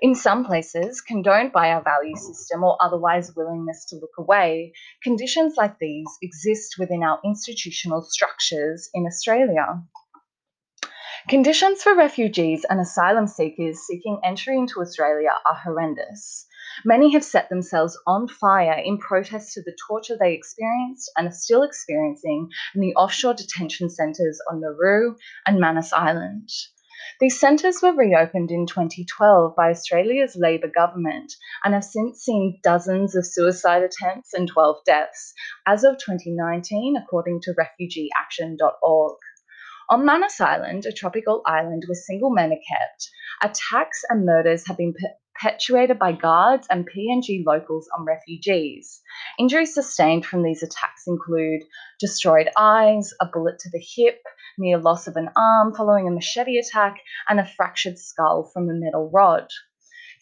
In 0.00 0.14
some 0.14 0.44
places, 0.44 1.00
condoned 1.00 1.50
by 1.50 1.72
our 1.72 1.82
value 1.82 2.14
system 2.14 2.62
or 2.62 2.76
otherwise 2.80 3.34
willingness 3.34 3.84
to 3.86 3.96
look 3.96 4.16
away, 4.16 4.74
conditions 5.02 5.56
like 5.56 5.80
these 5.80 6.06
exist 6.22 6.76
within 6.78 7.02
our 7.02 7.18
institutional 7.24 8.02
structures 8.02 8.88
in 8.94 9.06
Australia. 9.06 9.82
Conditions 11.28 11.82
for 11.82 11.96
refugees 11.96 12.64
and 12.70 12.78
asylum 12.78 13.26
seekers 13.26 13.80
seeking 13.80 14.20
entry 14.22 14.56
into 14.56 14.80
Australia 14.80 15.30
are 15.44 15.56
horrendous. 15.56 16.46
Many 16.84 17.12
have 17.14 17.24
set 17.24 17.48
themselves 17.48 17.98
on 18.06 18.28
fire 18.28 18.78
in 18.78 18.98
protest 18.98 19.52
to 19.54 19.62
the 19.62 19.76
torture 19.88 20.16
they 20.16 20.34
experienced 20.34 21.10
and 21.16 21.26
are 21.26 21.32
still 21.32 21.64
experiencing 21.64 22.48
in 22.76 22.80
the 22.80 22.94
offshore 22.94 23.34
detention 23.34 23.90
centres 23.90 24.40
on 24.48 24.60
Nauru 24.60 25.16
and 25.48 25.58
Manus 25.58 25.92
Island. 25.92 26.48
These 27.18 27.40
centres 27.40 27.82
were 27.82 27.92
reopened 27.92 28.52
in 28.52 28.66
2012 28.66 29.56
by 29.56 29.70
Australia's 29.70 30.36
Labor 30.36 30.68
government 30.72 31.32
and 31.64 31.74
have 31.74 31.82
since 31.82 32.20
seen 32.20 32.60
dozens 32.62 33.16
of 33.16 33.26
suicide 33.26 33.82
attempts 33.82 34.32
and 34.32 34.46
12 34.46 34.84
deaths, 34.86 35.34
as 35.66 35.82
of 35.82 35.98
2019, 35.98 36.96
according 36.96 37.40
to 37.42 37.54
refugeeaction.org. 37.54 39.16
On 39.88 40.04
Manus 40.04 40.40
Island, 40.40 40.84
a 40.84 40.90
tropical 40.90 41.42
island 41.46 41.84
where 41.86 41.94
single 41.94 42.30
men 42.30 42.50
are 42.50 42.56
kept, 42.56 43.08
attacks 43.40 44.02
and 44.08 44.26
murders 44.26 44.66
have 44.66 44.76
been 44.76 44.92
perpetuated 45.38 45.96
by 45.96 46.10
guards 46.10 46.66
and 46.68 46.88
PNG 46.90 47.44
locals 47.46 47.88
on 47.96 48.04
refugees. 48.04 49.00
Injuries 49.38 49.74
sustained 49.74 50.26
from 50.26 50.42
these 50.42 50.64
attacks 50.64 51.04
include 51.06 51.62
destroyed 52.00 52.48
eyes, 52.56 53.14
a 53.20 53.26
bullet 53.26 53.60
to 53.60 53.70
the 53.70 53.78
hip, 53.78 54.22
near 54.58 54.76
loss 54.76 55.06
of 55.06 55.14
an 55.14 55.30
arm 55.36 55.72
following 55.72 56.08
a 56.08 56.10
machete 56.10 56.58
attack, 56.58 56.96
and 57.28 57.38
a 57.38 57.46
fractured 57.46 57.96
skull 57.96 58.50
from 58.52 58.68
a 58.68 58.74
metal 58.74 59.08
rod. 59.14 59.48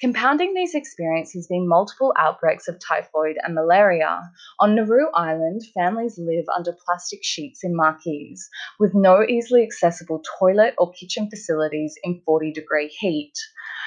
Compounding 0.01 0.55
these 0.55 0.75
experiences 0.75 1.47
been 1.47 1.69
multiple 1.69 2.13
outbreaks 2.19 2.67
of 2.67 2.81
typhoid 2.81 3.37
and 3.43 3.55
malaria. 3.55 4.21
On 4.59 4.75
Nauru 4.75 5.07
Island, 5.15 5.63
families 5.73 6.19
live 6.19 6.47
under 6.55 6.77
plastic 6.85 7.21
sheets 7.23 7.63
in 7.63 7.77
marquees, 7.77 8.49
with 8.81 8.93
no 8.95 9.23
easily 9.23 9.63
accessible 9.63 10.23
toilet 10.39 10.75
or 10.79 10.93
kitchen 10.93 11.31
facilities 11.31 11.95
in 12.03 12.21
40 12.27 12.53
degree 12.53 12.89
heat. 12.89 13.35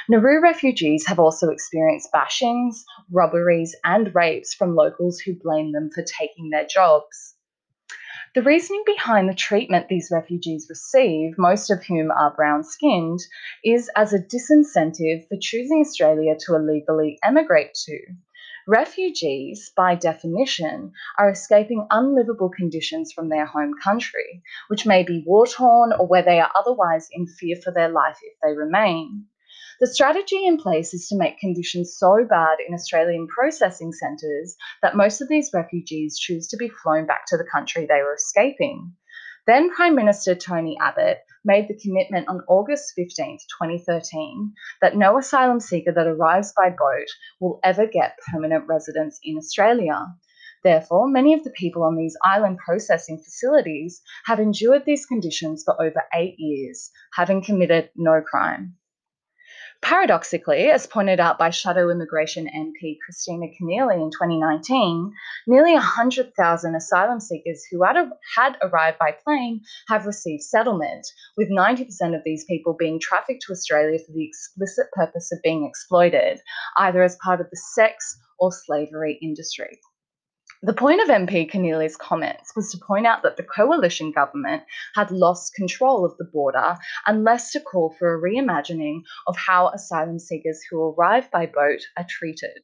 Nauru 0.10 0.42
refugees 0.42 1.06
have 1.08 1.20
also 1.20 1.50
experienced 1.50 2.12
bashings, 2.14 2.86
robberies, 3.12 3.76
and 3.84 4.16
rapes 4.16 4.54
from 4.54 4.76
locals 4.76 5.20
who 5.20 5.36
blame 5.36 5.74
them 5.74 5.90
for 5.94 6.04
taking 6.04 6.50
their 6.50 6.66
jobs. 6.66 7.37
The 8.36 8.44
reasoning 8.44 8.84
behind 8.86 9.30
the 9.30 9.34
treatment 9.34 9.88
these 9.88 10.12
refugees 10.12 10.68
receive, 10.70 11.38
most 11.38 11.70
of 11.70 11.84
whom 11.86 12.12
are 12.12 12.36
brown 12.36 12.64
skinned, 12.64 13.20
is 13.64 13.90
as 13.96 14.14
a 14.14 14.20
disincentive 14.20 15.28
for 15.28 15.38
choosing 15.40 15.80
Australia 15.80 16.36
to 16.42 16.56
illegally 16.56 17.20
emigrate 17.24 17.74
to. 17.86 18.00
Refugees, 18.68 19.72
by 19.78 19.96
definition, 19.96 20.92
are 21.18 21.30
escaping 21.30 21.88
unlivable 21.90 22.50
conditions 22.50 23.14
from 23.14 23.30
their 23.30 23.46
home 23.46 23.74
country, 23.82 24.44
which 24.68 24.86
may 24.86 25.04
be 25.04 25.24
war 25.26 25.48
torn 25.48 25.94
or 25.94 26.06
where 26.06 26.24
they 26.24 26.42
are 26.42 26.52
otherwise 26.54 27.08
in 27.14 27.28
fear 27.28 27.56
for 27.56 27.72
their 27.72 27.90
life 27.90 28.20
if 28.22 28.34
they 28.44 28.54
remain. 28.54 29.26
The 29.80 29.86
strategy 29.86 30.48
in 30.48 30.58
place 30.58 30.92
is 30.96 31.08
to 31.10 31.16
make 31.16 31.38
conditions 31.38 31.96
so 31.96 32.26
bad 32.28 32.58
in 32.68 32.74
Australian 32.74 33.28
processing 33.28 33.94
centres 33.94 34.58
that 34.82 34.96
most 34.96 35.22
of 35.22 35.30
these 35.30 35.52
refugees 35.54 36.18
choose 36.18 36.48
to 36.48 36.58
be 36.58 36.68
flown 36.68 37.06
back 37.06 37.28
to 37.28 37.38
the 37.38 37.46
country 37.54 37.86
they 37.86 38.02
were 38.02 38.16
escaping. 38.16 38.94
Then 39.46 39.70
Prime 39.70 39.94
Minister 39.94 40.34
Tony 40.34 40.80
Abbott 40.82 41.20
made 41.46 41.68
the 41.68 41.78
commitment 41.78 42.28
on 42.28 42.42
August 42.48 42.94
15, 42.96 43.38
2013, 43.62 44.52
that 44.82 44.98
no 44.98 45.20
asylum 45.20 45.60
seeker 45.60 45.92
that 45.92 46.08
arrives 46.08 46.54
by 46.58 46.72
boat 46.72 47.08
will 47.40 47.60
ever 47.64 47.86
get 47.86 48.18
permanent 48.32 48.68
residence 48.68 49.20
in 49.24 49.38
Australia. 49.38 50.08
Therefore, 50.64 51.08
many 51.08 51.36
of 51.36 51.44
the 51.44 51.52
people 51.52 51.84
on 51.84 51.96
these 51.96 52.18
island 52.24 52.58
processing 52.58 53.20
facilities 53.20 54.02
have 54.26 54.40
endured 54.40 54.86
these 54.86 55.06
conditions 55.06 55.64
for 55.64 55.80
over 55.80 56.04
eight 56.16 56.40
years, 56.40 56.90
having 57.14 57.44
committed 57.44 57.92
no 57.96 58.22
crime. 58.22 58.76
Paradoxically, 59.82 60.70
as 60.70 60.86
pointed 60.86 61.20
out 61.20 61.38
by 61.38 61.50
Shadow 61.50 61.90
Immigration 61.90 62.48
MP 62.48 62.98
Kristina 62.98 63.54
Keneally 63.56 64.02
in 64.04 64.12
2019, 64.12 65.14
nearly 65.48 65.74
100,000 65.74 66.76
asylum 66.76 67.20
seekers 67.20 67.64
who 67.72 67.84
had, 67.84 68.58
arrived 68.62 68.98
by 69.00 69.12
plane 69.24 69.62
have 69.88 70.06
received 70.06 70.44
settlement, 70.44 71.08
with 71.38 71.50
90% 71.50 72.16
of 72.16 72.24
these 72.26 72.44
people 72.46 72.76
being 72.78 73.00
trafficked 73.00 73.44
to 73.44 73.54
Australia 73.54 73.98
for 74.00 74.12
the 74.12 74.26
explicit 74.26 74.88
purpose 74.92 75.32
of 75.32 75.40
being 75.44 75.66
exploited, 75.66 76.42
either 76.78 77.02
as 77.02 77.18
part 77.24 77.40
of 77.40 77.50
the 77.50 77.58
sex 77.76 78.18
or 78.40 78.52
slavery 78.52 79.18
industry. 79.22 79.80
The 80.64 80.74
point 80.74 81.02
of 81.02 81.08
MP 81.08 81.48
Keneally's 81.48 81.96
comments 81.96 82.56
was 82.56 82.72
to 82.72 82.80
point 82.80 83.06
out 83.06 83.22
that 83.22 83.38
the 83.38 83.44
coalition 83.44 84.12
government 84.12 84.64
had 84.96 85.12
lost 85.12 85.54
control 85.54 86.04
of 86.04 86.18
the 86.18 86.26
border 86.26 86.78
and 87.06 87.24
less 87.24 87.52
to 87.52 87.60
call 87.60 87.92
for 87.92 88.16
a 88.16 88.20
reimagining 88.20 89.04
of 89.28 89.38
how 89.38 89.68
asylum 89.70 90.18
seekers 90.18 90.64
who 90.64 90.82
arrive 90.82 91.30
by 91.30 91.46
boat 91.46 91.82
are 91.96 92.08
treated. 92.10 92.64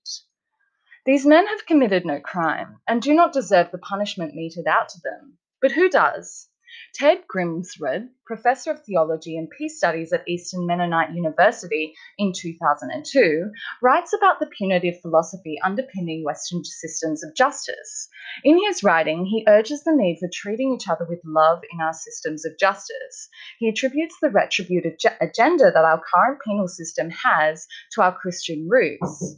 These 1.06 1.28
men 1.28 1.46
have 1.46 1.68
committed 1.68 2.04
no 2.04 2.20
crime 2.20 2.80
and 2.88 3.00
do 3.00 3.14
not 3.14 3.32
deserve 3.32 3.70
the 3.70 3.78
punishment 3.78 4.34
meted 4.34 4.66
out 4.66 4.90
to 4.90 5.00
them. 5.04 5.38
But 5.62 5.74
who 5.74 5.88
does? 5.88 6.50
Ted 6.94 7.24
Grimsrud, 7.28 8.10
professor 8.24 8.70
of 8.70 8.84
theology 8.84 9.36
and 9.36 9.50
peace 9.50 9.78
studies 9.78 10.14
at 10.14 10.28
Eastern 10.28 10.68
Mennonite 10.68 11.12
University 11.12 11.96
in 12.20 12.34
2002, 12.36 13.50
writes 13.82 14.14
about 14.14 14.40
the 14.40 14.46
punitive 14.46 15.02
philosophy 15.02 15.60
underpinning 15.64 16.24
Western 16.24 16.64
systems 16.64 17.24
of 17.24 17.34
justice. 17.34 18.10
In 18.44 18.64
his 18.64 18.84
writing, 18.84 19.26
he 19.26 19.44
urges 19.48 19.84
the 19.84 19.92
need 19.92 20.20
for 20.20 20.30
treating 20.32 20.72
each 20.72 20.88
other 20.88 21.06
with 21.10 21.20
love 21.26 21.64
in 21.74 21.82
our 21.82 21.94
systems 21.94 22.46
of 22.46 22.60
justice. 22.60 23.28
He 23.58 23.68
attributes 23.68 24.16
the 24.22 24.30
retributive 24.30 24.94
agenda 25.20 25.72
that 25.72 25.86
our 25.86 26.00
current 26.14 26.42
penal 26.46 26.68
system 26.68 27.10
has 27.10 27.66
to 27.94 28.04
our 28.04 28.16
Christian 28.16 28.68
roots. 28.70 29.36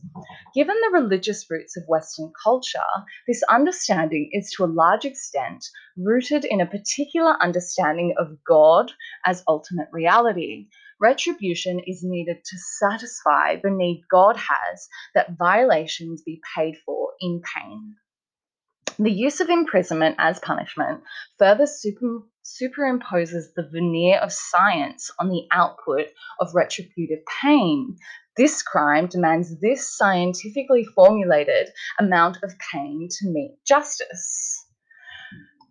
Given 0.53 0.75
the 0.81 0.99
religious 0.99 1.49
roots 1.49 1.77
of 1.77 1.87
Western 1.87 2.33
culture, 2.43 2.79
this 3.29 3.43
understanding 3.43 4.29
is 4.33 4.51
to 4.57 4.65
a 4.65 4.67
large 4.67 5.05
extent 5.05 5.65
rooted 5.97 6.45
in 6.45 6.61
a 6.61 6.65
particular 6.65 7.35
understanding 7.41 8.15
of 8.17 8.37
God 8.47 8.91
as 9.25 9.43
ultimate 9.47 9.87
reality. 9.91 10.67
Retribution 10.99 11.79
is 11.85 12.03
needed 12.03 12.37
to 12.43 12.57
satisfy 12.79 13.57
the 13.61 13.69
need 13.69 14.03
God 14.09 14.37
has 14.37 14.87
that 15.13 15.37
violations 15.37 16.21
be 16.21 16.41
paid 16.55 16.77
for 16.85 17.13
in 17.19 17.41
pain. 17.55 17.95
The 18.97 19.11
use 19.11 19.41
of 19.41 19.49
imprisonment 19.49 20.15
as 20.19 20.39
punishment 20.39 21.03
further 21.37 21.67
super, 21.67 22.19
superimposes 22.45 23.53
the 23.53 23.67
veneer 23.69 24.19
of 24.19 24.31
science 24.31 25.11
on 25.19 25.27
the 25.27 25.47
output 25.51 26.07
of 26.39 26.55
retributive 26.55 27.25
pain. 27.41 27.97
This 28.37 28.61
crime 28.63 29.07
demands 29.07 29.59
this 29.59 29.97
scientifically 29.97 30.85
formulated 30.85 31.73
amount 31.99 32.37
of 32.41 32.53
pain 32.71 33.09
to 33.19 33.29
meet 33.29 33.57
justice. 33.65 34.64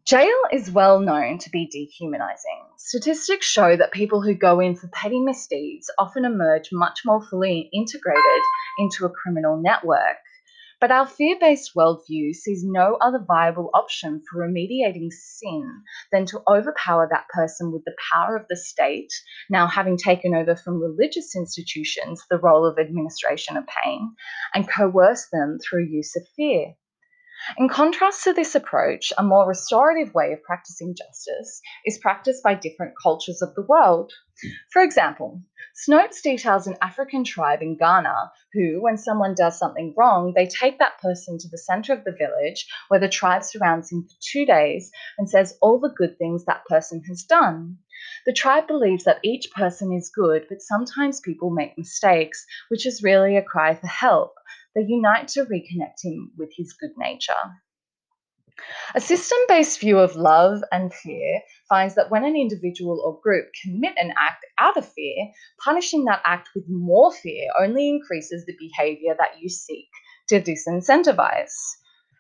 Jail 0.07 0.37
is 0.53 0.71
well 0.71 1.01
known 1.01 1.39
to 1.39 1.49
be 1.49 1.67
dehumanizing. 1.67 2.63
Statistics 2.77 3.47
show 3.47 3.75
that 3.75 3.91
people 3.91 4.21
who 4.21 4.35
go 4.35 4.61
in 4.61 4.77
for 4.77 4.87
petty 4.89 5.19
misdeeds 5.19 5.91
often 5.99 6.27
emerge 6.27 6.69
much 6.71 7.01
more 7.07 7.27
fully 7.27 7.71
integrated 7.73 8.43
into 8.79 9.07
a 9.07 9.11
criminal 9.11 9.57
network. 9.57 10.19
But 10.79 10.91
our 10.91 11.07
fear 11.07 11.39
based 11.41 11.71
worldview 11.75 12.35
sees 12.35 12.63
no 12.63 12.99
other 13.01 13.25
viable 13.27 13.71
option 13.73 14.23
for 14.31 14.47
remediating 14.47 15.11
sin 15.11 15.83
than 16.13 16.27
to 16.27 16.43
overpower 16.47 17.09
that 17.11 17.29
person 17.33 17.73
with 17.73 17.87
the 17.87 17.97
power 18.13 18.37
of 18.37 18.45
the 18.51 18.57
state, 18.59 19.11
now 19.49 19.67
having 19.67 19.97
taken 19.97 20.35
over 20.35 20.55
from 20.55 20.83
religious 20.83 21.35
institutions 21.35 22.23
the 22.29 22.37
role 22.37 22.67
of 22.67 22.79
administration 22.79 23.57
of 23.57 23.65
pain, 23.67 24.15
and 24.53 24.69
coerce 24.69 25.29
them 25.33 25.57
through 25.59 25.87
use 25.87 26.15
of 26.15 26.29
fear. 26.37 26.75
In 27.59 27.69
contrast 27.69 28.25
to 28.25 28.33
this 28.33 28.55
approach, 28.55 29.13
a 29.19 29.23
more 29.23 29.47
restorative 29.47 30.15
way 30.15 30.33
of 30.33 30.43
practicing 30.43 30.95
justice 30.97 31.61
is 31.85 31.99
practiced 31.99 32.43
by 32.43 32.55
different 32.55 32.95
cultures 33.03 33.43
of 33.43 33.55
the 33.55 33.67
world. 33.69 34.13
For 34.73 34.81
example, 34.83 35.43
Snopes 35.77 36.23
details 36.23 36.67
an 36.67 36.79
African 36.81 37.23
tribe 37.23 37.61
in 37.61 37.77
Ghana 37.77 38.33
who, 38.55 38.81
when 38.81 38.97
someone 38.97 39.35
does 39.35 39.59
something 39.59 39.93
wrong, 39.95 40.33
they 40.35 40.47
take 40.47 40.79
that 40.79 40.99
person 41.03 41.37
to 41.37 41.49
the 41.49 41.59
center 41.59 41.93
of 41.93 42.05
the 42.05 42.17
village 42.19 42.67
where 42.89 43.01
the 43.01 43.11
tribe 43.11 43.45
surrounds 43.45 43.93
him 43.93 44.05
for 44.05 44.15
two 44.21 44.47
days 44.47 44.91
and 45.19 45.29
says 45.29 45.59
all 45.61 45.79
the 45.79 45.93
good 45.95 46.17
things 46.17 46.47
that 46.47 46.65
person 46.65 47.03
has 47.09 47.25
done. 47.25 47.77
The 48.25 48.33
tribe 48.33 48.67
believes 48.67 49.05
that 49.05 49.21
each 49.23 49.51
person 49.51 49.93
is 49.93 50.11
good, 50.15 50.47
but 50.49 50.63
sometimes 50.63 51.21
people 51.21 51.51
make 51.51 51.77
mistakes, 51.77 52.47
which 52.69 52.87
is 52.87 53.03
really 53.03 53.37
a 53.37 53.43
cry 53.43 53.75
for 53.75 53.87
help 53.87 54.33
they 54.75 54.83
unite 54.83 55.28
to 55.28 55.45
reconnect 55.45 56.02
him 56.02 56.33
with 56.37 56.52
his 56.57 56.73
good 56.73 56.93
nature. 56.97 57.33
A 58.95 59.00
system 59.00 59.38
based 59.49 59.81
view 59.81 59.99
of 59.99 60.14
love 60.14 60.62
and 60.71 60.95
fear 60.95 61.43
finds 61.69 61.97
that 61.97 62.11
when 62.11 62.25
an 62.25 62.37
individual 62.37 63.02
or 63.04 63.21
group 63.21 63.49
commit 63.62 63.95
an 63.97 64.14
act 64.16 64.47
out 64.59 64.76
of 64.76 64.88
fear, 64.88 65.33
punishing 65.64 66.04
that 66.04 66.23
act 66.25 66.50
with 66.54 66.64
more 66.69 67.12
fear 67.12 67.50
only 67.59 67.88
increases 67.88 68.47
the 68.47 68.57
behavior 68.57 69.16
that 69.19 69.40
you 69.40 69.49
seek 69.49 69.88
to 70.28 70.40
disincentivize. 70.40 71.52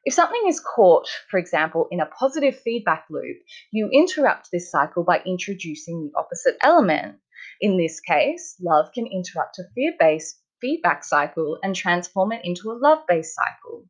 If 0.04 0.12
something 0.12 0.42
is 0.48 0.60
caught, 0.60 1.08
for 1.30 1.38
example, 1.38 1.86
in 1.90 2.00
a 2.00 2.06
positive 2.06 2.58
feedback 2.58 3.06
loop, 3.08 3.38
you 3.70 3.88
interrupt 3.90 4.50
this 4.50 4.70
cycle 4.70 5.04
by 5.04 5.22
introducing 5.24 6.02
the 6.02 6.18
opposite 6.18 6.56
element. 6.60 7.20
In 7.60 7.78
this 7.78 8.00
case, 8.00 8.56
love 8.60 8.92
can 8.92 9.06
interrupt 9.06 9.58
a 9.60 9.64
fear 9.74 9.94
based 9.98 10.40
feedback 10.64 11.04
cycle 11.04 11.58
and 11.62 11.76
transform 11.76 12.32
it 12.32 12.40
into 12.42 12.70
a 12.70 12.80
love 12.80 13.00
based 13.06 13.34
cycle. 13.34 13.84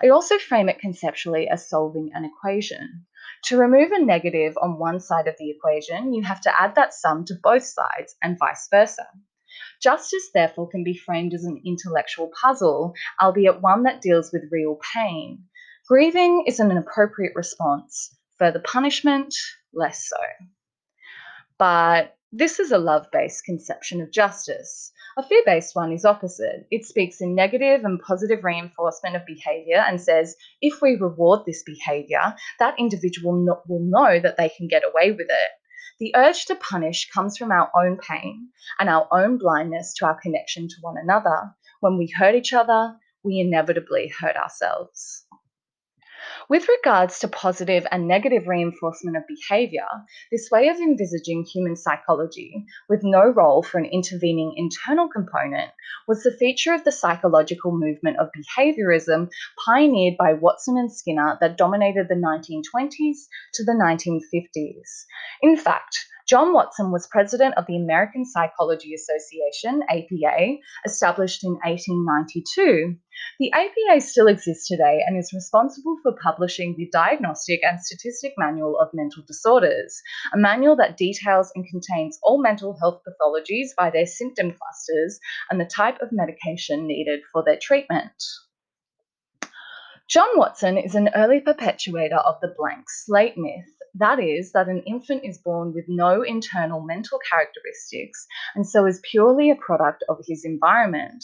I 0.00 0.10
also 0.10 0.38
frame 0.38 0.68
it 0.68 0.78
conceptually 0.78 1.48
as 1.48 1.68
solving 1.68 2.12
an 2.14 2.24
equation. 2.24 3.06
To 3.46 3.56
remove 3.56 3.90
a 3.90 3.98
negative 3.98 4.56
on 4.62 4.78
one 4.78 5.00
side 5.00 5.26
of 5.26 5.34
the 5.36 5.50
equation, 5.50 6.14
you 6.14 6.22
have 6.22 6.40
to 6.42 6.60
add 6.62 6.76
that 6.76 6.94
sum 6.94 7.24
to 7.24 7.34
both 7.42 7.64
sides 7.64 8.14
and 8.22 8.38
vice 8.38 8.68
versa. 8.70 9.04
Justice, 9.82 10.30
therefore, 10.32 10.68
can 10.68 10.84
be 10.84 10.96
framed 10.96 11.34
as 11.34 11.42
an 11.42 11.60
intellectual 11.66 12.30
puzzle, 12.40 12.94
albeit 13.20 13.60
one 13.60 13.82
that 13.82 14.00
deals 14.00 14.30
with 14.32 14.52
real 14.52 14.78
pain. 14.94 15.42
Grieving 15.88 16.44
is 16.46 16.60
an 16.60 16.70
appropriate 16.70 17.32
response, 17.34 18.16
further 18.38 18.60
punishment, 18.60 19.34
less 19.74 20.08
so. 20.08 20.22
But 21.58 22.16
this 22.30 22.60
is 22.60 22.70
a 22.70 22.78
love 22.78 23.06
based 23.10 23.44
conception 23.44 24.00
of 24.00 24.12
justice. 24.12 24.91
A 25.14 25.22
fear 25.22 25.42
based 25.44 25.74
one 25.76 25.92
is 25.92 26.06
opposite. 26.06 26.66
It 26.70 26.86
speaks 26.86 27.20
in 27.20 27.34
negative 27.34 27.84
and 27.84 28.00
positive 28.00 28.44
reinforcement 28.44 29.14
of 29.14 29.26
behavior 29.26 29.84
and 29.86 30.00
says 30.00 30.36
if 30.62 30.80
we 30.80 30.96
reward 30.96 31.40
this 31.44 31.62
behavior, 31.62 32.34
that 32.58 32.78
individual 32.78 33.44
will 33.68 33.80
know 33.80 34.18
that 34.18 34.38
they 34.38 34.48
can 34.48 34.68
get 34.68 34.84
away 34.84 35.10
with 35.10 35.28
it. 35.28 35.50
The 36.00 36.16
urge 36.16 36.46
to 36.46 36.54
punish 36.54 37.10
comes 37.10 37.36
from 37.36 37.52
our 37.52 37.70
own 37.76 37.98
pain 37.98 38.48
and 38.78 38.88
our 38.88 39.06
own 39.12 39.36
blindness 39.36 39.92
to 39.98 40.06
our 40.06 40.18
connection 40.18 40.68
to 40.68 40.74
one 40.80 40.96
another. 40.96 41.54
When 41.80 41.98
we 41.98 42.10
hurt 42.16 42.34
each 42.34 42.54
other, 42.54 42.96
we 43.22 43.38
inevitably 43.38 44.08
hurt 44.18 44.36
ourselves. 44.36 45.26
With 46.48 46.68
regards 46.68 47.20
to 47.20 47.28
positive 47.28 47.86
and 47.90 48.08
negative 48.08 48.48
reinforcement 48.48 49.16
of 49.16 49.22
behavior, 49.28 49.86
this 50.30 50.50
way 50.50 50.68
of 50.68 50.76
envisaging 50.76 51.44
human 51.44 51.76
psychology, 51.76 52.66
with 52.88 53.04
no 53.04 53.28
role 53.28 53.62
for 53.62 53.78
an 53.78 53.84
intervening 53.84 54.54
internal 54.56 55.08
component, 55.08 55.70
was 56.08 56.22
the 56.22 56.36
feature 56.36 56.74
of 56.74 56.82
the 56.84 56.90
psychological 56.90 57.70
movement 57.70 58.18
of 58.18 58.30
behaviorism 58.32 59.30
pioneered 59.64 60.16
by 60.18 60.32
Watson 60.32 60.76
and 60.76 60.92
Skinner 60.92 61.38
that 61.40 61.56
dominated 61.56 62.08
the 62.08 62.14
1920s 62.14 63.28
to 63.54 63.64
the 63.64 63.72
1950s. 63.72 65.04
In 65.42 65.56
fact, 65.56 66.06
John 66.32 66.54
Watson 66.54 66.90
was 66.90 67.06
president 67.08 67.58
of 67.58 67.66
the 67.66 67.76
American 67.76 68.24
Psychology 68.24 68.94
Association, 68.94 69.82
APA, 69.90 70.56
established 70.86 71.44
in 71.44 71.58
1892. 71.62 72.96
The 73.38 73.52
APA 73.52 74.00
still 74.00 74.28
exists 74.28 74.66
today 74.66 75.02
and 75.06 75.18
is 75.18 75.34
responsible 75.34 75.98
for 76.02 76.16
publishing 76.24 76.74
the 76.74 76.88
Diagnostic 76.90 77.60
and 77.62 77.78
Statistic 77.78 78.32
Manual 78.38 78.80
of 78.80 78.88
Mental 78.94 79.22
Disorders, 79.26 80.00
a 80.32 80.38
manual 80.38 80.74
that 80.76 80.96
details 80.96 81.52
and 81.54 81.68
contains 81.68 82.18
all 82.22 82.40
mental 82.40 82.78
health 82.80 83.02
pathologies 83.06 83.74
by 83.76 83.90
their 83.90 84.06
symptom 84.06 84.56
clusters 84.58 85.20
and 85.50 85.60
the 85.60 85.66
type 85.66 86.00
of 86.00 86.12
medication 86.12 86.86
needed 86.86 87.20
for 87.30 87.44
their 87.44 87.58
treatment. 87.60 88.14
John 90.08 90.28
Watson 90.36 90.78
is 90.78 90.94
an 90.94 91.10
early 91.14 91.40
perpetuator 91.40 92.16
of 92.16 92.36
the 92.40 92.54
blank 92.56 92.86
slate 92.88 93.36
myth. 93.36 93.68
That 93.94 94.20
is, 94.20 94.52
that 94.52 94.68
an 94.68 94.82
infant 94.86 95.24
is 95.24 95.38
born 95.38 95.74
with 95.74 95.84
no 95.86 96.22
internal 96.22 96.80
mental 96.80 97.18
characteristics 97.28 98.26
and 98.54 98.66
so 98.66 98.86
is 98.86 99.00
purely 99.02 99.50
a 99.50 99.56
product 99.56 100.02
of 100.08 100.18
his 100.26 100.44
environment. 100.44 101.22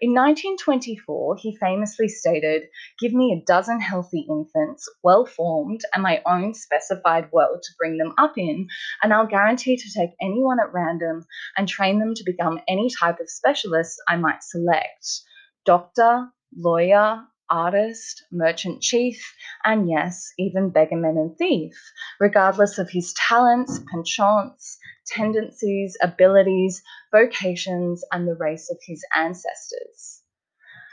In 0.00 0.10
1924, 0.10 1.36
he 1.36 1.56
famously 1.56 2.08
stated, 2.08 2.64
Give 2.98 3.12
me 3.12 3.32
a 3.32 3.44
dozen 3.44 3.80
healthy 3.80 4.26
infants, 4.28 4.88
well 5.02 5.24
formed, 5.24 5.82
and 5.94 6.02
my 6.02 6.20
own 6.26 6.54
specified 6.54 7.30
world 7.32 7.62
to 7.62 7.74
bring 7.78 7.96
them 7.96 8.12
up 8.18 8.36
in, 8.36 8.68
and 9.02 9.12
I'll 9.12 9.26
guarantee 9.26 9.76
to 9.76 9.92
take 9.92 10.10
anyone 10.20 10.58
at 10.60 10.72
random 10.72 11.26
and 11.56 11.68
train 11.68 11.98
them 11.98 12.14
to 12.14 12.24
become 12.24 12.60
any 12.68 12.90
type 13.00 13.20
of 13.20 13.30
specialist 13.30 14.00
I 14.08 14.16
might 14.16 14.42
select 14.42 15.22
doctor, 15.64 16.28
lawyer, 16.56 17.22
artist, 17.50 18.24
merchant 18.30 18.80
chief, 18.80 19.34
and 19.64 19.88
yes, 19.88 20.32
even 20.38 20.70
beggarman 20.70 21.18
and 21.18 21.36
thief, 21.36 21.74
regardless 22.20 22.78
of 22.78 22.88
his 22.90 23.12
talents, 23.14 23.80
penchants, 23.92 24.78
tendencies, 25.06 25.96
abilities, 26.02 26.82
vocations, 27.12 28.04
and 28.12 28.26
the 28.26 28.36
race 28.36 28.70
of 28.70 28.78
his 28.86 29.04
ancestors. 29.14 30.22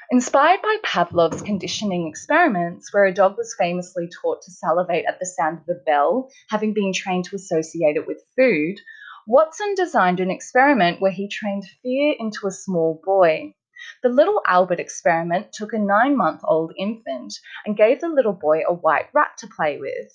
Inspired 0.10 0.62
by 0.62 0.78
Pavlov's 0.84 1.42
conditioning 1.42 2.08
experiments, 2.08 2.94
where 2.94 3.06
a 3.06 3.14
dog 3.14 3.38
was 3.38 3.56
famously 3.58 4.10
taught 4.22 4.42
to 4.42 4.52
salivate 4.52 5.06
at 5.06 5.20
the 5.20 5.26
sound 5.26 5.60
of 5.60 5.70
a 5.70 5.80
bell, 5.86 6.30
having 6.50 6.74
been 6.74 6.94
trained 6.94 7.26
to 7.26 7.36
associate 7.36 7.98
it 7.98 8.08
with 8.08 8.24
food, 8.38 8.80
Watson 9.28 9.76
designed 9.76 10.22
an 10.22 10.32
experiment 10.32 11.02
where 11.02 11.12
he 11.12 11.28
trained 11.28 11.66
fear 11.84 12.16
into 12.18 12.48
a 12.48 12.52
small 12.52 13.02
boy. 13.04 13.54
The 14.02 14.10
little 14.10 14.42
Albert 14.48 14.80
experiment 14.80 15.54
took 15.54 15.72
a 15.72 15.78
nine 15.78 16.18
month 16.18 16.42
old 16.44 16.74
infant 16.80 17.36
and 17.64 17.78
gave 17.78 18.02
the 18.02 18.10
little 18.10 18.34
boy 18.34 18.64
a 18.68 18.74
white 18.74 19.10
rat 19.14 19.38
to 19.38 19.48
play 19.48 19.78
with. 19.78 20.12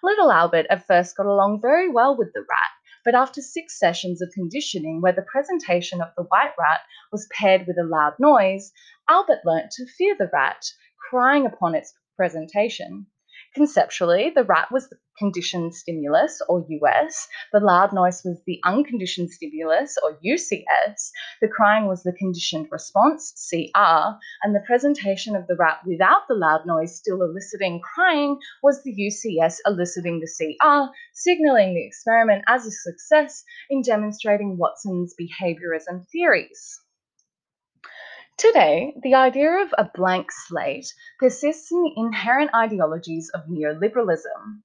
Little 0.00 0.30
Albert 0.30 0.66
at 0.70 0.86
first 0.86 1.16
got 1.16 1.26
along 1.26 1.60
very 1.60 1.88
well 1.88 2.16
with 2.16 2.32
the 2.32 2.40
rat, 2.40 2.70
but 3.04 3.16
after 3.16 3.42
six 3.42 3.78
sessions 3.78 4.22
of 4.22 4.30
conditioning 4.32 5.00
where 5.00 5.12
the 5.12 5.22
presentation 5.22 6.00
of 6.00 6.14
the 6.16 6.22
white 6.22 6.54
rat 6.56 6.80
was 7.10 7.28
paired 7.36 7.66
with 7.66 7.78
a 7.78 7.82
loud 7.82 8.14
noise, 8.20 8.72
Albert 9.08 9.40
learnt 9.44 9.72
to 9.72 9.86
fear 9.86 10.14
the 10.16 10.30
rat, 10.32 10.64
crying 11.10 11.46
upon 11.46 11.74
its 11.74 11.92
presentation. 12.16 13.06
Conceptually, 13.54 14.30
the 14.30 14.44
rat 14.44 14.68
was 14.70 14.88
the 14.88 14.96
conditioned 15.18 15.74
stimulus, 15.74 16.40
or 16.48 16.64
US, 16.68 17.28
the 17.52 17.60
loud 17.60 17.92
noise 17.92 18.22
was 18.24 18.40
the 18.46 18.60
unconditioned 18.64 19.30
stimulus, 19.30 19.98
or 20.02 20.18
UCS, 20.24 21.10
the 21.40 21.48
crying 21.48 21.86
was 21.86 22.02
the 22.02 22.12
conditioned 22.12 22.68
response, 22.70 23.32
CR, 23.50 24.16
and 24.42 24.54
the 24.54 24.64
presentation 24.66 25.36
of 25.36 25.46
the 25.46 25.56
rat 25.56 25.80
without 25.84 26.22
the 26.28 26.34
loud 26.34 26.64
noise 26.64 26.96
still 26.96 27.22
eliciting 27.22 27.80
crying 27.80 28.38
was 28.62 28.82
the 28.82 28.94
UCS 28.94 29.56
eliciting 29.66 30.20
the 30.20 30.56
CR, 30.56 30.92
signaling 31.12 31.74
the 31.74 31.84
experiment 31.84 32.44
as 32.48 32.64
a 32.66 32.70
success 32.70 33.44
in 33.68 33.82
demonstrating 33.82 34.56
Watson's 34.56 35.14
behaviorism 35.20 36.08
theories. 36.08 36.79
Today, 38.40 38.94
the 39.02 39.12
idea 39.12 39.50
of 39.60 39.74
a 39.76 39.90
blank 39.94 40.32
slate 40.32 40.94
persists 41.18 41.70
in 41.70 41.82
the 41.82 41.92
inherent 41.94 42.50
ideologies 42.54 43.30
of 43.34 43.42
neoliberalism. 43.50 44.62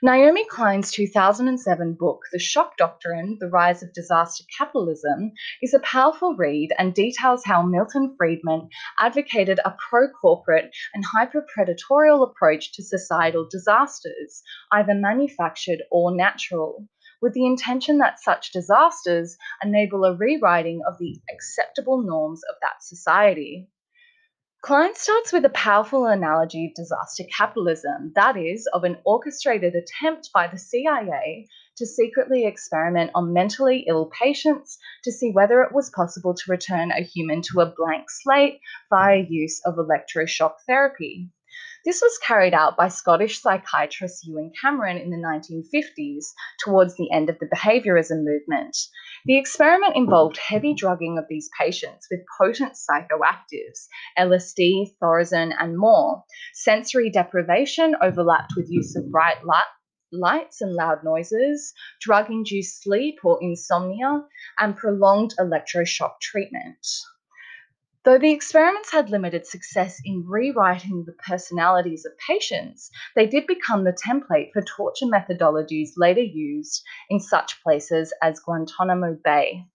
Naomi 0.00 0.46
Klein's 0.48 0.92
2007 0.92 1.96
book, 1.98 2.20
The 2.30 2.38
Shock 2.38 2.76
Doctrine 2.76 3.36
The 3.40 3.48
Rise 3.48 3.82
of 3.82 3.92
Disaster 3.92 4.44
Capitalism, 4.56 5.32
is 5.60 5.74
a 5.74 5.80
powerful 5.80 6.36
read 6.36 6.72
and 6.78 6.94
details 6.94 7.42
how 7.44 7.62
Milton 7.62 8.14
Friedman 8.16 8.68
advocated 9.00 9.58
a 9.64 9.74
pro 9.90 10.06
corporate 10.08 10.70
and 10.94 11.04
hyper 11.04 11.44
predatorial 11.52 12.22
approach 12.22 12.74
to 12.74 12.84
societal 12.84 13.48
disasters, 13.50 14.40
either 14.70 14.94
manufactured 14.94 15.82
or 15.90 16.14
natural 16.14 16.86
with 17.20 17.32
the 17.32 17.46
intention 17.46 17.98
that 17.98 18.20
such 18.20 18.52
disasters 18.52 19.36
enable 19.62 20.04
a 20.04 20.16
rewriting 20.16 20.82
of 20.86 20.98
the 20.98 21.20
acceptable 21.30 22.02
norms 22.02 22.42
of 22.50 22.56
that 22.62 22.82
society. 22.82 23.68
Klein 24.62 24.94
starts 24.96 25.32
with 25.32 25.44
a 25.44 25.50
powerful 25.50 26.06
analogy 26.06 26.66
of 26.66 26.74
disaster 26.74 27.22
capitalism, 27.30 28.12
that 28.16 28.36
is, 28.36 28.66
of 28.72 28.82
an 28.82 28.98
orchestrated 29.04 29.76
attempt 29.76 30.30
by 30.34 30.48
the 30.48 30.58
CIA 30.58 31.46
to 31.76 31.86
secretly 31.86 32.46
experiment 32.46 33.12
on 33.14 33.32
mentally 33.32 33.84
ill 33.86 34.06
patients 34.06 34.78
to 35.04 35.12
see 35.12 35.30
whether 35.30 35.62
it 35.62 35.72
was 35.72 35.90
possible 35.90 36.34
to 36.34 36.50
return 36.50 36.90
a 36.90 37.02
human 37.02 37.42
to 37.42 37.60
a 37.60 37.72
blank 37.76 38.10
slate 38.10 38.58
via 38.90 39.24
use 39.28 39.60
of 39.64 39.76
electroshock 39.76 40.54
therapy. 40.66 41.30
This 41.84 42.02
was 42.02 42.18
carried 42.18 42.52
out 42.52 42.76
by 42.76 42.88
Scottish 42.88 43.40
psychiatrist 43.40 44.26
Ewen 44.26 44.50
Cameron 44.60 44.98
in 44.98 45.10
the 45.10 45.16
1950s, 45.16 46.24
towards 46.58 46.96
the 46.96 47.10
end 47.12 47.30
of 47.30 47.38
the 47.38 47.46
behaviorism 47.46 48.24
movement. 48.24 48.76
The 49.24 49.38
experiment 49.38 49.94
involved 49.94 50.36
heavy 50.36 50.74
drugging 50.74 51.16
of 51.16 51.26
these 51.28 51.48
patients 51.58 52.08
with 52.10 52.26
potent 52.38 52.72
psychoactives, 52.72 53.86
LSD, 54.18 54.96
Thorazine, 55.00 55.54
and 55.58 55.78
more. 55.78 56.24
Sensory 56.54 57.08
deprivation 57.08 57.94
overlapped 58.02 58.54
with 58.56 58.70
use 58.70 58.96
of 58.96 59.10
bright 59.10 59.44
light 59.44 59.66
lights 60.12 60.60
and 60.60 60.74
loud 60.74 61.04
noises, 61.04 61.72
drug 62.00 62.30
induced 62.30 62.82
sleep 62.82 63.18
or 63.24 63.38
insomnia, 63.42 64.24
and 64.58 64.76
prolonged 64.76 65.34
electroshock 65.38 66.20
treatment. 66.20 66.86
Though 68.06 68.18
the 68.18 68.30
experiments 68.30 68.92
had 68.92 69.10
limited 69.10 69.48
success 69.48 70.00
in 70.04 70.24
rewriting 70.28 71.02
the 71.04 71.12
personalities 71.12 72.06
of 72.06 72.16
patients, 72.18 72.88
they 73.16 73.26
did 73.26 73.48
become 73.48 73.82
the 73.82 73.92
template 73.92 74.52
for 74.52 74.62
torture 74.62 75.06
methodologies 75.06 75.94
later 75.96 76.22
used 76.22 76.84
in 77.10 77.18
such 77.18 77.60
places 77.64 78.14
as 78.22 78.38
Guantanamo 78.38 79.18
Bay. 79.24 79.66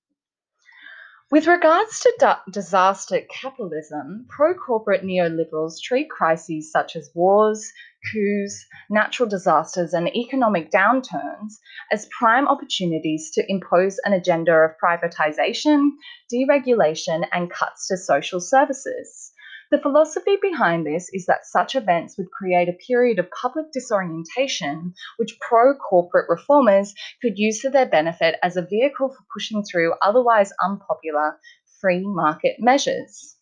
With 1.30 1.46
regards 1.46 2.00
to 2.00 2.39
disaster 2.50 3.20
capitalism, 3.30 4.28
pro 4.30 4.54
corporate 4.54 5.04
neoliberals 5.04 5.82
treat 5.84 6.10
crises 6.10 6.72
such 6.72 6.96
as 6.96 7.12
wars, 7.13 7.74
coups, 8.11 8.65
natural 8.89 9.27
disasters, 9.27 9.93
and 9.93 10.07
economic 10.15 10.71
downturns 10.71 11.53
as 11.91 12.09
prime 12.17 12.47
opportunities 12.47 13.31
to 13.31 13.43
impose 13.47 13.99
an 14.05 14.13
agenda 14.13 14.53
of 14.53 14.71
privatization, 14.83 15.89
deregulation, 16.33 17.27
and 17.31 17.51
cuts 17.51 17.87
to 17.87 17.97
social 17.97 18.39
services. 18.39 19.31
The 19.71 19.79
philosophy 19.79 20.35
behind 20.41 20.85
this 20.85 21.09
is 21.13 21.25
that 21.27 21.45
such 21.45 21.75
events 21.75 22.17
would 22.17 22.29
create 22.31 22.67
a 22.67 22.73
period 22.73 23.19
of 23.19 23.31
public 23.31 23.71
disorientation, 23.71 24.93
which 25.15 25.39
pro 25.39 25.73
corporate 25.75 26.27
reformers 26.27 26.93
could 27.21 27.37
use 27.37 27.61
for 27.61 27.69
their 27.69 27.85
benefit 27.85 28.35
as 28.43 28.57
a 28.57 28.65
vehicle 28.65 29.09
for 29.09 29.23
pushing 29.33 29.63
through 29.63 29.93
otherwise 30.01 30.51
unpopular 30.61 31.39
free 31.79 32.03
market 32.03 32.57
measures. 32.59 33.37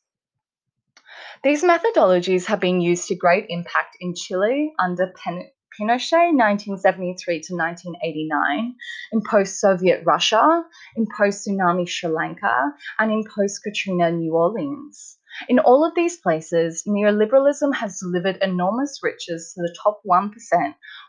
These 1.41 1.63
methodologies 1.63 2.47
have 2.47 2.59
been 2.59 2.81
used 2.81 3.07
to 3.07 3.15
great 3.15 3.45
impact 3.47 3.95
in 4.01 4.13
Chile 4.13 4.73
under 4.77 5.07
Pinochet 5.07 6.35
1973 6.35 7.39
to 7.43 7.55
1989, 7.55 8.75
in 9.13 9.21
post 9.21 9.57
Soviet 9.61 10.03
Russia, 10.05 10.65
in 10.97 11.07
post 11.17 11.47
tsunami 11.47 11.87
Sri 11.87 12.09
Lanka, 12.09 12.73
and 12.99 13.09
in 13.09 13.23
post 13.23 13.63
Katrina 13.63 14.11
New 14.11 14.33
Orleans. 14.33 15.17
In 15.47 15.59
all 15.59 15.85
of 15.85 15.95
these 15.95 16.17
places, 16.17 16.83
neoliberalism 16.85 17.73
has 17.73 18.01
delivered 18.01 18.39
enormous 18.41 18.99
riches 19.01 19.53
to 19.53 19.61
the 19.61 19.73
top 19.81 20.01
1%, 20.05 20.33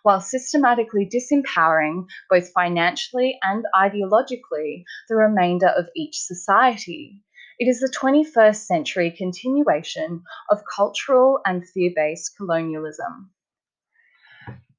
while 0.05 0.21
systematically 0.21 1.11
disempowering, 1.12 2.07
both 2.29 2.53
financially 2.53 3.37
and 3.43 3.64
ideologically, 3.75 4.85
the 5.09 5.16
remainder 5.16 5.66
of 5.66 5.88
each 5.97 6.21
society. 6.21 7.21
It 7.61 7.68
is 7.68 7.81
the 7.81 7.94
21st 7.94 8.57
century 8.57 9.11
continuation 9.11 10.23
of 10.49 10.62
cultural 10.75 11.40
and 11.44 11.68
fear 11.68 11.92
based 11.94 12.35
colonialism. 12.38 13.33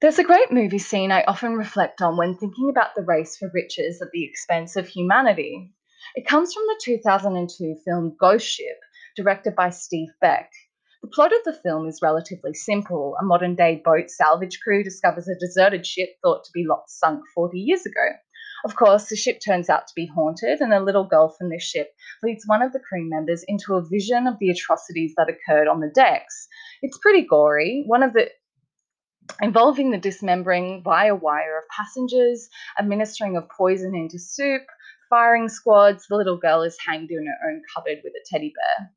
There's 0.02 0.18
a 0.18 0.24
great 0.24 0.52
movie 0.52 0.80
scene 0.80 1.12
I 1.12 1.24
often 1.26 1.54
reflect 1.54 2.02
on 2.02 2.18
when 2.18 2.36
thinking 2.36 2.72
about 2.72 2.96
the 2.96 3.04
race 3.04 3.38
for 3.38 3.52
riches 3.54 4.02
at 4.02 4.10
the 4.12 4.24
expense 4.24 4.78
of 4.78 4.88
humanity. 4.88 5.72
It 6.16 6.26
comes 6.26 6.56
from 6.56 6.64
the 6.66 6.82
2002 6.84 7.82
film 7.86 8.16
Ghost 8.20 8.48
Ship, 8.48 8.80
directed 9.16 9.56
by 9.56 9.70
Steve 9.70 10.10
Beck. 10.20 10.50
The 11.04 11.10
plot 11.10 11.34
of 11.34 11.44
the 11.46 11.54
film 11.62 11.88
is 11.88 12.02
relatively 12.02 12.56
simple. 12.56 13.16
A 13.22 13.24
modern 13.24 13.54
day 13.54 13.80
boat 13.86 14.10
salvage 14.10 14.60
crew 14.60 14.84
discovers 14.84 15.28
a 15.28 15.38
deserted 15.40 15.86
ship 15.86 16.10
thought 16.24 16.46
to 16.46 16.52
be 16.52 16.66
lost 16.66 17.00
sunk 17.00 17.22
40 17.36 17.60
years 17.60 17.86
ago. 17.86 18.08
Of 18.64 18.76
course, 18.76 19.10
the 19.10 19.16
ship 19.16 19.40
turns 19.44 19.70
out 19.70 19.88
to 19.88 19.94
be 19.96 20.06
haunted, 20.06 20.60
and 20.60 20.74
a 20.74 20.84
little 20.84 21.06
girl 21.06 21.30
from 21.30 21.50
this 21.50 21.64
ship 21.64 21.92
leads 22.22 22.46
one 22.46 22.62
of 22.62 22.74
the 22.74 22.80
crew 22.80 23.10
members 23.10 23.44
into 23.48 23.74
a 23.74 23.84
vision 23.84 24.28
of 24.28 24.38
the 24.40 24.52
atrocities 24.52 25.14
that 25.18 25.30
occurred 25.30 25.68
on 25.68 25.80
the 25.80 25.90
decks. 25.94 26.48
It's 26.82 26.98
pretty 27.00 27.26
gory. 27.26 27.84
One 27.88 28.04
of 28.04 28.14
the 28.14 28.30
involving 29.42 29.92
the 29.92 29.98
dismembering 29.98 30.84
via 30.84 31.16
wire 31.16 31.58
of 31.58 31.64
passengers, 31.76 32.50
administering 32.78 33.38
of 33.38 33.50
poison 33.50 33.96
into 33.96 34.20
soup, 34.20 34.64
firing 35.10 35.50
squads. 35.50 36.06
The 36.08 36.16
little 36.16 36.38
girl 36.38 36.62
is 36.62 36.78
hanged 36.86 37.10
in 37.12 37.26
her 37.26 37.50
own 37.50 37.62
cupboard 37.76 37.98
with 38.04 38.14
a 38.14 38.26
teddy 38.30 38.54
bear. 38.56 38.92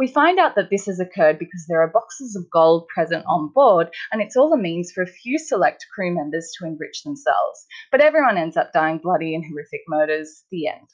We 0.00 0.06
find 0.06 0.38
out 0.38 0.54
that 0.54 0.70
this 0.70 0.86
has 0.86 0.98
occurred 0.98 1.38
because 1.38 1.66
there 1.68 1.82
are 1.82 1.86
boxes 1.86 2.34
of 2.34 2.48
gold 2.50 2.88
present 2.88 3.22
on 3.28 3.52
board, 3.54 3.90
and 4.10 4.22
it's 4.22 4.34
all 4.34 4.50
a 4.54 4.56
means 4.56 4.90
for 4.90 5.02
a 5.02 5.06
few 5.06 5.38
select 5.38 5.84
crew 5.94 6.14
members 6.14 6.50
to 6.56 6.64
enrich 6.66 7.02
themselves. 7.02 7.66
But 7.92 8.00
everyone 8.00 8.38
ends 8.38 8.56
up 8.56 8.72
dying 8.72 8.96
bloody 8.96 9.34
and 9.34 9.44
horrific 9.44 9.82
murders. 9.86 10.44
The 10.50 10.68
end. 10.68 10.88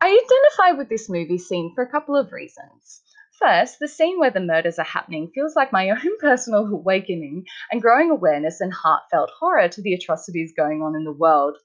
I 0.00 0.08
identify 0.08 0.76
with 0.76 0.88
this 0.88 1.08
movie 1.08 1.38
scene 1.38 1.70
for 1.76 1.84
a 1.84 1.88
couple 1.88 2.16
of 2.16 2.32
reasons. 2.32 3.02
First, 3.38 3.78
the 3.78 3.86
scene 3.86 4.18
where 4.18 4.32
the 4.32 4.40
murders 4.40 4.80
are 4.80 4.84
happening 4.84 5.30
feels 5.32 5.54
like 5.54 5.70
my 5.70 5.88
own 5.90 6.18
personal 6.18 6.66
awakening 6.66 7.44
and 7.70 7.80
growing 7.80 8.10
awareness 8.10 8.60
and 8.60 8.72
heartfelt 8.72 9.30
horror 9.38 9.68
to 9.68 9.80
the 9.80 9.94
atrocities 9.94 10.52
going 10.56 10.82
on 10.82 10.96
in 10.96 11.04
the 11.04 11.12
world. 11.12 11.56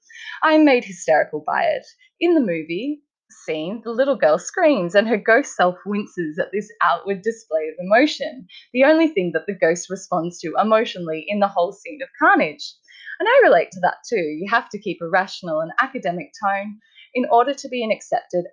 I'm 0.44 0.64
made 0.64 0.84
hysterical 0.84 1.42
by 1.44 1.64
it. 1.64 1.86
In 2.20 2.34
the 2.34 2.40
movie, 2.40 3.02
scene, 3.30 3.80
the 3.84 3.90
little 3.90 4.16
girl 4.16 4.38
screams 4.38 4.94
and 4.94 5.08
her 5.08 5.16
ghost 5.16 5.54
self 5.56 5.76
winces 5.86 6.38
at 6.38 6.50
this 6.52 6.70
outward 6.82 7.22
display 7.22 7.68
of 7.68 7.74
emotion, 7.78 8.46
the 8.72 8.84
only 8.84 9.08
thing 9.08 9.32
that 9.34 9.46
the 9.46 9.54
ghost 9.54 9.90
responds 9.90 10.38
to 10.40 10.54
emotionally 10.58 11.24
in 11.28 11.40
the 11.40 11.48
whole 11.48 11.72
scene 11.72 12.00
of 12.02 12.08
carnage. 12.18 12.74
And 13.20 13.28
I 13.28 13.40
relate 13.42 13.70
to 13.72 13.80
that 13.80 13.98
too. 14.08 14.16
You 14.16 14.48
have 14.50 14.68
to 14.70 14.78
keep 14.78 14.98
a 15.02 15.08
rational 15.08 15.60
and 15.60 15.72
academic 15.80 16.32
tone 16.42 16.78
in 17.14 17.26
order 17.30 17.54
to 17.54 17.68
be 17.68 17.82
an 17.82 17.90
accepted 17.90 18.44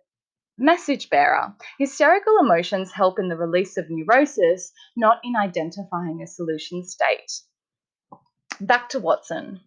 message 0.58 1.10
bearer. 1.10 1.54
Hysterical 1.78 2.38
emotions 2.40 2.92
help 2.92 3.20
in 3.20 3.28
the 3.30 3.38
release 3.38 3.78
of 3.78 3.90
neurosis, 3.90 4.72
not 4.96 5.20
in 5.24 5.36
identifying 5.36 6.22
a 6.22 6.28
solution 6.28 6.84
state. 6.84 7.32
Back 8.62 8.88
to 8.90 9.02
Watson. 9.02 9.60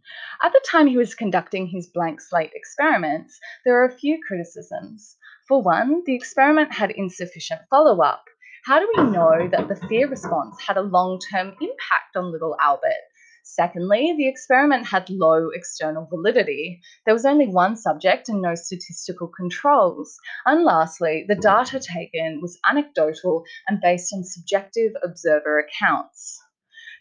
At 0.43 0.53
the 0.53 0.65
time 0.67 0.87
he 0.87 0.97
was 0.97 1.15
conducting 1.15 1.67
his 1.67 1.89
blank 1.89 2.23
slate 2.23 2.53
experiments, 2.55 3.39
there 3.63 3.75
were 3.75 3.85
a 3.85 3.99
few 3.99 4.19
criticisms. 4.27 5.19
For 5.47 5.61
one, 5.61 6.05
the 6.07 6.15
experiment 6.15 6.73
had 6.73 6.93
insufficient 6.93 7.61
follow 7.69 8.01
up. 8.01 8.25
How 8.65 8.79
do 8.79 8.91
we 8.97 9.03
know 9.11 9.47
that 9.49 9.69
the 9.69 9.77
fear 9.89 10.09
response 10.09 10.59
had 10.67 10.79
a 10.79 10.83
long 10.83 11.21
term 11.31 11.49
impact 11.61 12.17
on 12.17 12.33
little 12.33 12.57
Albert? 12.59 13.05
Secondly, 13.45 14.15
the 14.17 14.27
experiment 14.27 14.87
had 14.87 15.11
low 15.11 15.51
external 15.51 16.07
validity. 16.07 16.81
There 17.05 17.15
was 17.15 17.27
only 17.27 17.47
one 17.47 17.77
subject 17.77 18.31
and 18.31 18.41
no 18.41 18.55
statistical 18.55 19.29
controls. 19.29 20.17
And 20.47 20.65
lastly, 20.65 21.27
the 21.29 21.35
data 21.35 21.79
taken 21.79 22.41
was 22.41 22.59
anecdotal 22.67 23.45
and 23.69 23.83
based 23.83 24.15
on 24.15 24.25
subjective 24.25 24.93
observer 25.05 25.59
accounts. 25.59 26.41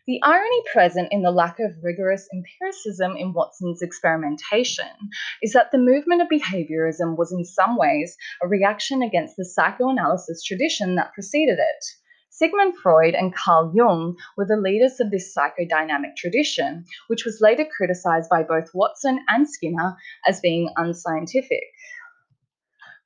The 0.07 0.21
irony 0.23 0.63
present 0.71 1.09
in 1.11 1.21
the 1.21 1.31
lack 1.31 1.59
of 1.59 1.83
rigorous 1.83 2.29
empiricism 2.33 3.17
in 3.17 3.33
Watson's 3.33 3.81
experimentation 3.81 4.87
is 5.43 5.51
that 5.51 5.73
the 5.73 5.77
movement 5.77 6.21
of 6.21 6.29
behaviorism 6.29 7.17
was 7.17 7.33
in 7.33 7.43
some 7.43 7.75
ways 7.75 8.15
a 8.41 8.47
reaction 8.47 9.01
against 9.01 9.35
the 9.35 9.43
psychoanalysis 9.43 10.43
tradition 10.43 10.95
that 10.95 11.11
preceded 11.13 11.59
it. 11.59 11.85
Sigmund 12.29 12.77
Freud 12.77 13.15
and 13.15 13.35
Carl 13.35 13.73
Jung 13.75 14.15
were 14.37 14.45
the 14.45 14.55
leaders 14.55 15.01
of 15.01 15.11
this 15.11 15.35
psychodynamic 15.35 16.15
tradition, 16.15 16.85
which 17.07 17.25
was 17.25 17.41
later 17.41 17.65
criticized 17.65 18.29
by 18.29 18.43
both 18.43 18.73
Watson 18.73 19.19
and 19.27 19.49
Skinner 19.49 19.97
as 20.25 20.39
being 20.39 20.69
unscientific. 20.77 21.63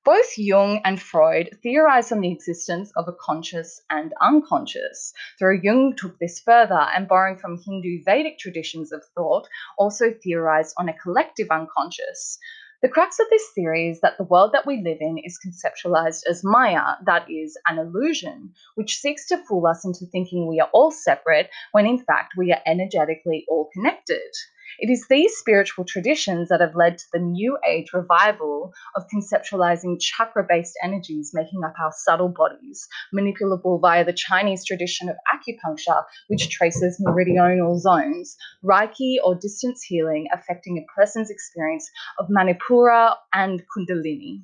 Both 0.04 0.36
Jung 0.36 0.82
and 0.84 1.00
Freud 1.00 1.60
theorized 1.62 2.12
on 2.12 2.22
the 2.22 2.32
existence 2.32 2.92
of 2.96 3.08
a 3.08 3.14
conscious 3.14 3.84
and 3.88 4.12
unconscious, 4.20 5.14
though 5.40 5.52
Jung 5.52 5.96
took 5.96 6.18
this 6.18 6.40
further 6.40 6.88
and, 6.96 7.08
borrowing 7.08 7.38
from 7.38 7.62
Hindu 7.62 8.04
Vedic 8.04 8.40
traditions 8.40 8.92
of 8.92 9.06
thought, 9.14 9.48
also 9.78 10.12
theorized 10.12 10.74
on 10.80 10.90
a 10.90 10.98
collective 10.98 11.52
unconscious. 11.52 12.40
The 12.82 12.90
crux 12.90 13.20
of 13.20 13.30
this 13.30 13.48
theory 13.54 13.90
is 13.90 14.02
that 14.02 14.18
the 14.18 14.24
world 14.24 14.54
that 14.54 14.66
we 14.66 14.82
live 14.82 14.98
in 15.02 15.20
is 15.20 15.38
conceptualized 15.38 16.24
as 16.28 16.44
Maya, 16.44 16.96
that 17.06 17.30
is, 17.30 17.56
an 17.68 17.78
illusion, 17.78 18.56
which 18.74 18.98
seeks 18.98 19.28
to 19.28 19.38
fool 19.38 19.68
us 19.68 19.86
into 19.86 20.08
thinking 20.08 20.48
we 20.48 20.60
are 20.60 20.70
all 20.74 20.90
separate 20.90 21.52
when 21.74 21.86
in 21.86 22.00
fact 22.00 22.34
we 22.36 22.52
are 22.52 22.62
energetically 22.66 23.46
all 23.48 23.70
connected. 23.72 24.32
It 24.80 24.90
is 24.90 25.08
these 25.10 25.36
spiritual 25.36 25.86
traditions 25.86 26.50
that 26.50 26.62
have 26.62 26.76
led 26.76 26.98
to 26.98 27.06
the 27.12 27.20
New 27.20 27.58
Age 27.68 27.94
revival 27.94 28.74
of 28.96 29.04
conceptualizing 29.14 30.00
chakra 30.00 30.46
based 30.48 30.78
energies 30.84 31.32
making 31.34 31.64
up 31.64 31.74
our 31.80 31.92
subtle 31.96 32.30
bodies, 32.30 32.88
manipulable 33.14 33.80
via 33.82 34.06
the 34.06 34.14
Chinese 34.14 34.66
tradition 34.66 35.10
of 35.10 35.16
acupuncture, 35.34 36.04
which 36.28 36.50
traces 36.50 36.98
meridional 37.00 37.80
zones, 37.80 38.36
Reiki 38.64 39.16
or 39.24 39.36
distance 39.36 39.84
healing 39.84 40.28
affecting 40.34 40.78
a 40.78 40.86
person's 40.94 41.30
experience 41.30 41.90
of 42.20 42.28
Manipura 42.30 43.16
and 43.34 43.64
Kundalini. 43.76 44.44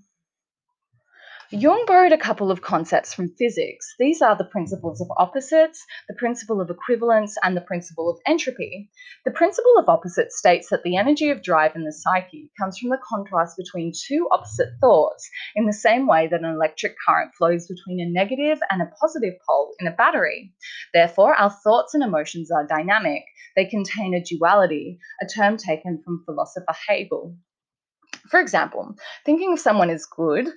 Jung 1.49 1.85
borrowed 1.87 2.11
a 2.11 2.17
couple 2.17 2.51
of 2.51 2.61
concepts 2.61 3.13
from 3.13 3.33
physics. 3.37 3.95
These 3.97 4.21
are 4.21 4.35
the 4.35 4.43
principles 4.43 4.99
of 4.99 5.07
opposites, 5.15 5.81
the 6.09 6.15
principle 6.15 6.59
of 6.59 6.69
equivalence, 6.69 7.37
and 7.41 7.55
the 7.55 7.61
principle 7.61 8.09
of 8.09 8.19
entropy. 8.27 8.89
The 9.23 9.31
principle 9.31 9.71
of 9.79 9.87
opposites 9.87 10.37
states 10.37 10.67
that 10.71 10.83
the 10.83 10.97
energy 10.97 11.29
of 11.29 11.41
drive 11.41 11.77
in 11.77 11.85
the 11.85 11.93
psyche 11.93 12.51
comes 12.59 12.77
from 12.77 12.89
the 12.89 12.99
contrast 13.01 13.55
between 13.55 13.93
two 13.95 14.27
opposite 14.29 14.73
thoughts, 14.81 15.29
in 15.55 15.65
the 15.65 15.71
same 15.71 16.05
way 16.05 16.27
that 16.27 16.43
an 16.43 16.53
electric 16.53 16.97
current 17.07 17.31
flows 17.37 17.65
between 17.65 18.01
a 18.01 18.11
negative 18.11 18.59
and 18.69 18.81
a 18.81 18.91
positive 18.99 19.35
pole 19.47 19.73
in 19.79 19.87
a 19.87 19.91
battery. 19.91 20.53
Therefore, 20.93 21.33
our 21.33 21.49
thoughts 21.49 21.93
and 21.93 22.03
emotions 22.03 22.51
are 22.51 22.67
dynamic. 22.67 23.23
They 23.55 23.63
contain 23.63 24.13
a 24.13 24.21
duality, 24.21 24.99
a 25.21 25.25
term 25.25 25.55
taken 25.55 26.01
from 26.03 26.25
philosopher 26.25 26.75
Hegel. 26.89 27.37
For 28.29 28.41
example, 28.41 28.95
thinking 29.25 29.53
of 29.53 29.59
someone 29.59 29.89
as 29.89 30.05
good 30.05 30.49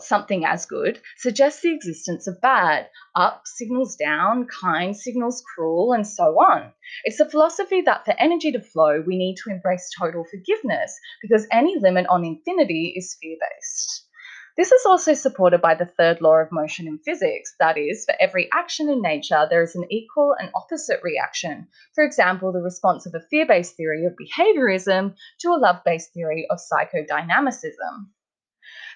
something 0.00 0.44
as 0.44 0.64
good 0.64 1.00
suggests 1.16 1.60
the 1.60 1.74
existence 1.74 2.28
of 2.28 2.40
bad. 2.40 2.88
Up 3.16 3.42
signals 3.46 3.96
down, 3.96 4.46
kind 4.46 4.96
signals 4.96 5.42
cruel, 5.54 5.92
and 5.92 6.06
so 6.06 6.38
on. 6.40 6.72
It's 7.04 7.18
a 7.18 7.28
philosophy 7.28 7.80
that 7.80 8.04
for 8.04 8.14
energy 8.16 8.52
to 8.52 8.60
flow, 8.60 9.02
we 9.04 9.18
need 9.18 9.38
to 9.44 9.50
embrace 9.50 9.90
total 9.98 10.24
forgiveness 10.24 10.96
because 11.20 11.48
any 11.50 11.76
limit 11.80 12.06
on 12.06 12.24
infinity 12.24 12.94
is 12.96 13.16
fear 13.20 13.36
based. 13.40 14.06
This 14.54 14.70
is 14.70 14.84
also 14.84 15.14
supported 15.14 15.62
by 15.62 15.74
the 15.74 15.86
third 15.86 16.20
law 16.20 16.36
of 16.36 16.52
motion 16.52 16.86
in 16.86 16.98
physics. 16.98 17.54
That 17.58 17.78
is, 17.78 18.04
for 18.04 18.14
every 18.20 18.50
action 18.52 18.90
in 18.90 19.00
nature, 19.00 19.46
there 19.48 19.62
is 19.62 19.74
an 19.74 19.90
equal 19.90 20.34
and 20.38 20.50
opposite 20.54 21.00
reaction. 21.02 21.68
For 21.94 22.04
example, 22.04 22.52
the 22.52 22.60
response 22.60 23.06
of 23.06 23.14
a 23.14 23.26
fear 23.30 23.46
based 23.46 23.76
theory 23.76 24.04
of 24.04 24.12
behaviorism 24.12 25.14
to 25.40 25.48
a 25.48 25.58
love 25.58 25.82
based 25.84 26.12
theory 26.12 26.46
of 26.50 26.58
psychodynamicism. 26.58 28.08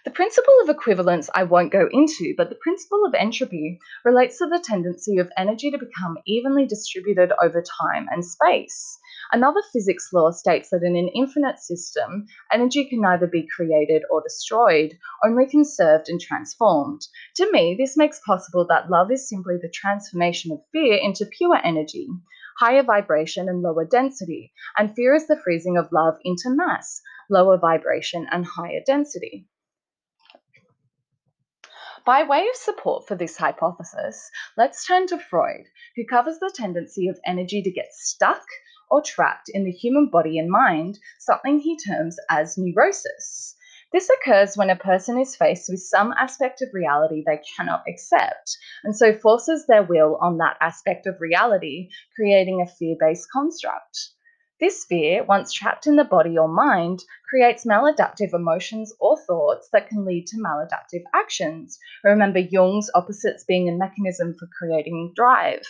The 0.07 0.13
principle 0.13 0.55
of 0.63 0.69
equivalence 0.69 1.29
I 1.35 1.43
won't 1.43 1.73
go 1.73 1.89
into, 1.91 2.33
but 2.37 2.49
the 2.49 2.55
principle 2.55 3.05
of 3.05 3.15
entropy 3.15 3.81
relates 4.05 4.39
to 4.39 4.47
the 4.47 4.61
tendency 4.61 5.19
of 5.19 5.33
energy 5.37 5.69
to 5.73 5.79
become 5.79 6.19
evenly 6.25 6.65
distributed 6.65 7.33
over 7.43 7.61
time 7.61 8.07
and 8.13 8.25
space. 8.25 9.01
Another 9.33 9.63
physics 9.73 10.13
law 10.13 10.31
states 10.31 10.71
that 10.71 10.85
in 10.85 10.95
an 10.95 11.09
infinite 11.09 11.59
system, 11.59 12.27
energy 12.53 12.85
can 12.85 13.01
neither 13.01 13.27
be 13.27 13.49
created 13.49 14.05
or 14.09 14.23
destroyed, 14.23 14.97
only 15.25 15.45
conserved 15.45 16.09
and 16.09 16.21
transformed. 16.21 17.01
To 17.35 17.51
me, 17.51 17.75
this 17.77 17.97
makes 17.97 18.21
possible 18.25 18.65
that 18.69 18.89
love 18.89 19.11
is 19.11 19.29
simply 19.29 19.57
the 19.61 19.69
transformation 19.69 20.53
of 20.53 20.63
fear 20.71 20.95
into 20.95 21.27
pure 21.27 21.57
energy, 21.65 22.07
higher 22.61 22.85
vibration 22.85 23.49
and 23.49 23.61
lower 23.61 23.85
density, 23.85 24.53
and 24.79 24.95
fear 24.95 25.17
is 25.17 25.27
the 25.27 25.37
freezing 25.37 25.77
of 25.77 25.91
love 25.91 26.17
into 26.23 26.49
mass, 26.49 27.03
lower 27.29 27.59
vibration 27.59 28.29
and 28.31 28.47
higher 28.47 28.83
density. 28.87 29.49
By 32.07 32.23
way 32.23 32.47
of 32.47 32.55
support 32.55 33.09
for 33.09 33.17
this 33.17 33.37
hypothesis, 33.37 34.31
let's 34.57 34.87
turn 34.87 35.09
to 35.09 35.19
Freud, 35.19 35.67
who 35.97 36.07
covers 36.07 36.39
the 36.39 36.53
tendency 36.55 37.09
of 37.09 37.19
energy 37.27 37.63
to 37.63 37.71
get 37.73 37.93
stuck 37.93 38.47
or 38.89 39.03
trapped 39.03 39.49
in 39.49 39.65
the 39.65 39.73
human 39.73 40.09
body 40.09 40.39
and 40.39 40.49
mind, 40.49 41.01
something 41.19 41.59
he 41.59 41.77
terms 41.77 42.17
as 42.31 42.57
neurosis. 42.57 43.57
This 43.93 44.09
occurs 44.09 44.57
when 44.57 44.71
a 44.71 44.77
person 44.77 45.19
is 45.19 45.35
faced 45.35 45.69
with 45.69 45.81
some 45.83 46.13
aspect 46.13 46.63
of 46.63 46.73
reality 46.73 47.25
they 47.27 47.41
cannot 47.57 47.83
accept, 47.89 48.57
and 48.85 48.97
so 48.97 49.13
forces 49.13 49.67
their 49.67 49.83
will 49.83 50.17
on 50.21 50.39
that 50.39 50.59
aspect 50.61 51.09
of 51.09 51.21
reality, 51.21 51.89
creating 52.15 52.61
a 52.61 52.71
fear 52.71 52.95
based 53.01 53.27
construct. 53.33 54.11
This 54.59 54.87
fear, 54.87 55.23
once 55.23 55.53
trapped 55.53 55.87
in 55.87 55.97
the 55.97 56.05
body 56.05 56.39
or 56.39 56.49
mind, 56.49 57.05
creates 57.29 57.67
maladaptive 57.67 58.33
emotions 58.33 58.91
or 58.99 59.19
thoughts 59.19 59.69
that 59.73 59.87
can 59.87 60.07
lead 60.07 60.27
to 60.29 60.39
maladaptive 60.39 61.03
actions. 61.15 61.79
Remember 62.03 62.39
Jung's 62.39 62.91
opposites 62.95 63.45
being 63.45 63.69
a 63.69 63.77
mechanism 63.77 64.35
for 64.39 64.47
creating 64.59 65.13
drive. 65.15 65.67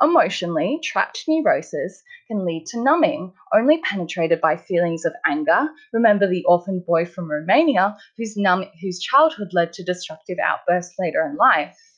Emotionally, 0.00 0.78
trapped 0.84 1.24
neurosis 1.26 2.00
can 2.28 2.44
lead 2.44 2.64
to 2.66 2.80
numbing, 2.80 3.32
only 3.52 3.78
penetrated 3.78 4.40
by 4.40 4.56
feelings 4.56 5.04
of 5.04 5.14
anger. 5.26 5.70
Remember 5.92 6.28
the 6.28 6.44
orphan 6.44 6.78
boy 6.78 7.04
from 7.04 7.28
Romania 7.28 7.96
whose, 8.16 8.36
numb, 8.36 8.66
whose 8.80 9.00
childhood 9.00 9.52
led 9.52 9.72
to 9.72 9.82
destructive 9.82 10.38
outbursts 10.38 10.94
later 10.96 11.26
in 11.26 11.34
life. 11.34 11.91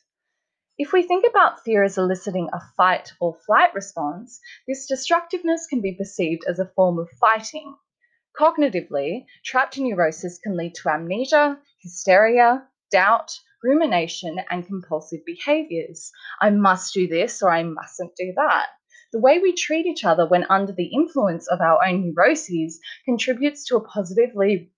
If 0.77 0.93
we 0.93 1.05
think 1.05 1.25
about 1.25 1.63
fear 1.63 1.85
as 1.85 1.99
eliciting 1.99 2.49
a 2.53 2.61
fight 2.77 3.13
or 3.21 3.37
flight 3.47 3.73
response, 3.75 4.41
this 4.67 4.89
destructiveness 4.89 5.69
can 5.69 5.81
be 5.81 5.95
perceived 5.95 6.43
as 6.49 6.59
a 6.59 6.67
form 6.75 6.99
of 6.99 7.09
fighting. 7.21 7.77
Cognitively, 8.37 9.25
trapped 9.45 9.79
neurosis 9.79 10.41
can 10.41 10.57
lead 10.57 10.75
to 10.75 10.89
amnesia, 10.89 11.61
hysteria, 11.81 12.67
doubt, 12.91 13.39
rumination, 13.63 14.41
and 14.51 14.67
compulsive 14.67 15.25
behaviors. 15.25 16.11
I 16.41 16.51
must 16.51 16.93
do 16.93 17.07
this 17.07 17.41
or 17.41 17.51
I 17.53 17.63
mustn't 17.63 18.17
do 18.17 18.33
that. 18.35 18.71
The 19.13 19.21
way 19.21 19.39
we 19.39 19.53
treat 19.53 19.87
each 19.87 20.05
other 20.05 20.27
when 20.27 20.45
under 20.51 20.73
the 20.73 20.93
influence 20.93 21.47
of 21.47 21.61
our 21.61 21.85
own 21.85 22.13
neuroses 22.13 22.81
contributes 23.05 23.65
to 23.67 23.77
a 23.77 23.81
positively 23.81 24.73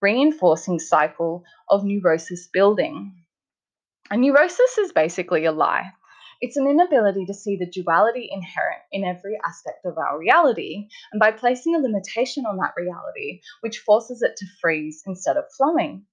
reinforcing 0.00 0.80
cycle 0.80 1.44
of 1.68 1.84
neurosis 1.84 2.48
building. 2.48 3.14
A 4.10 4.16
neurosis 4.16 4.78
is 4.78 4.90
basically 4.90 5.44
a 5.44 5.52
lie. 5.52 5.92
It's 6.40 6.56
an 6.56 6.66
inability 6.66 7.26
to 7.26 7.34
see 7.34 7.56
the 7.56 7.66
duality 7.70 8.30
inherent 8.32 8.80
in 8.90 9.04
every 9.04 9.38
aspect 9.44 9.84
of 9.84 9.98
our 9.98 10.18
reality, 10.18 10.88
and 11.12 11.20
by 11.20 11.30
placing 11.30 11.74
a 11.74 11.78
limitation 11.78 12.46
on 12.46 12.56
that 12.56 12.72
reality, 12.74 13.42
which 13.60 13.80
forces 13.80 14.22
it 14.22 14.34
to 14.36 14.46
freeze 14.62 15.02
instead 15.06 15.36
of 15.36 15.52
flowing. 15.54 16.06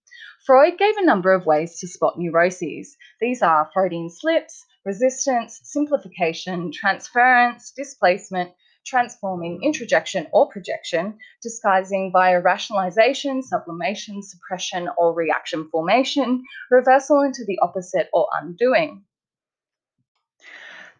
Freud 0.45 0.77
gave 0.77 0.97
a 0.97 1.05
number 1.05 1.31
of 1.31 1.45
ways 1.45 1.79
to 1.79 1.87
spot 1.87 2.19
neuroses. 2.19 2.97
These 3.21 3.41
are 3.41 3.69
Freudian 3.73 4.09
slips, 4.09 4.65
resistance, 4.83 5.61
simplification, 5.63 6.73
transference, 6.73 7.71
displacement, 7.71 8.51
transforming, 8.85 9.61
introjection, 9.63 10.27
or 10.31 10.47
projection, 10.49 11.17
disguising 11.41 12.11
via 12.11 12.39
rationalization, 12.39 13.41
sublimation, 13.41 14.21
suppression, 14.21 14.89
or 14.97 15.13
reaction 15.13 15.67
formation, 15.71 16.43
reversal 16.69 17.21
into 17.21 17.43
the 17.45 17.59
opposite 17.61 18.09
or 18.13 18.27
undoing. 18.41 19.03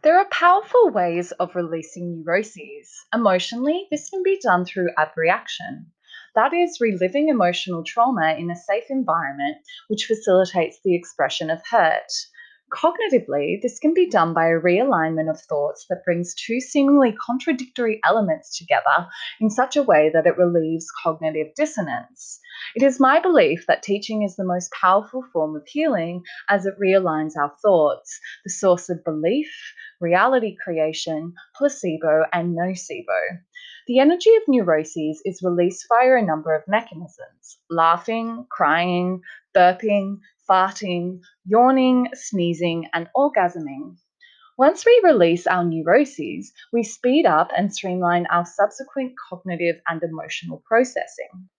There 0.01 0.19
are 0.19 0.29
powerful 0.29 0.91
ways 0.91 1.31
of 1.31 1.55
releasing 1.55 2.23
neuroses. 2.23 3.05
Emotionally, 3.13 3.87
this 3.89 4.09
can 4.09 4.21
be 4.21 4.39
done 4.39 4.65
through 4.65 4.89
abreaction. 4.97 5.91
That 6.35 6.53
is, 6.53 6.81
reliving 6.81 7.29
emotional 7.29 7.83
trauma 7.83 8.35
in 8.37 8.51
a 8.51 8.55
safe 8.55 8.83
environment 8.89 9.57
which 9.87 10.05
facilitates 10.05 10.79
the 10.83 10.95
expression 10.95 11.49
of 11.49 11.65
hurt. 11.71 12.11
Cognitively, 12.71 13.61
this 13.61 13.79
can 13.79 13.93
be 13.93 14.09
done 14.09 14.33
by 14.33 14.47
a 14.47 14.59
realignment 14.59 15.29
of 15.29 15.39
thoughts 15.39 15.85
that 15.87 16.03
brings 16.03 16.33
two 16.33 16.59
seemingly 16.59 17.13
contradictory 17.13 18.01
elements 18.03 18.57
together 18.57 19.07
in 19.39 19.49
such 19.49 19.75
a 19.75 19.83
way 19.83 20.09
that 20.11 20.25
it 20.25 20.37
relieves 20.37 20.91
cognitive 21.03 21.53
dissonance. 21.55 22.39
It 22.75 22.81
is 22.81 22.99
my 22.99 23.19
belief 23.19 23.65
that 23.67 23.83
teaching 23.83 24.23
is 24.23 24.35
the 24.35 24.43
most 24.43 24.71
powerful 24.71 25.23
form 25.31 25.55
of 25.55 25.67
healing 25.67 26.23
as 26.49 26.65
it 26.65 26.79
realigns 26.79 27.37
our 27.37 27.53
thoughts, 27.61 28.19
the 28.43 28.49
source 28.49 28.89
of 28.89 29.03
belief, 29.03 29.53
reality 30.01 30.55
creation, 30.55 31.33
placebo, 31.55 32.25
and 32.33 32.57
nocebo. 32.57 33.41
The 33.87 33.99
energy 33.99 34.33
of 34.35 34.43
neuroses 34.47 35.21
is 35.23 35.43
released 35.43 35.85
via 35.87 36.15
a 36.15 36.21
number 36.23 36.55
of 36.55 36.67
mechanisms 36.67 37.59
laughing, 37.69 38.47
crying, 38.49 39.21
burping, 39.55 40.17
farting, 40.49 41.19
yawning, 41.45 42.07
sneezing, 42.13 42.87
and 42.93 43.07
orgasming. 43.15 43.97
Once 44.57 44.85
we 44.85 45.01
release 45.03 45.45
our 45.47 45.65
neuroses, 45.65 46.53
we 46.71 46.83
speed 46.83 47.25
up 47.25 47.51
and 47.57 47.73
streamline 47.73 48.25
our 48.27 48.45
subsequent 48.45 49.13
cognitive 49.29 49.75
and 49.87 50.01
emotional 50.01 50.63
processing. 50.65 51.49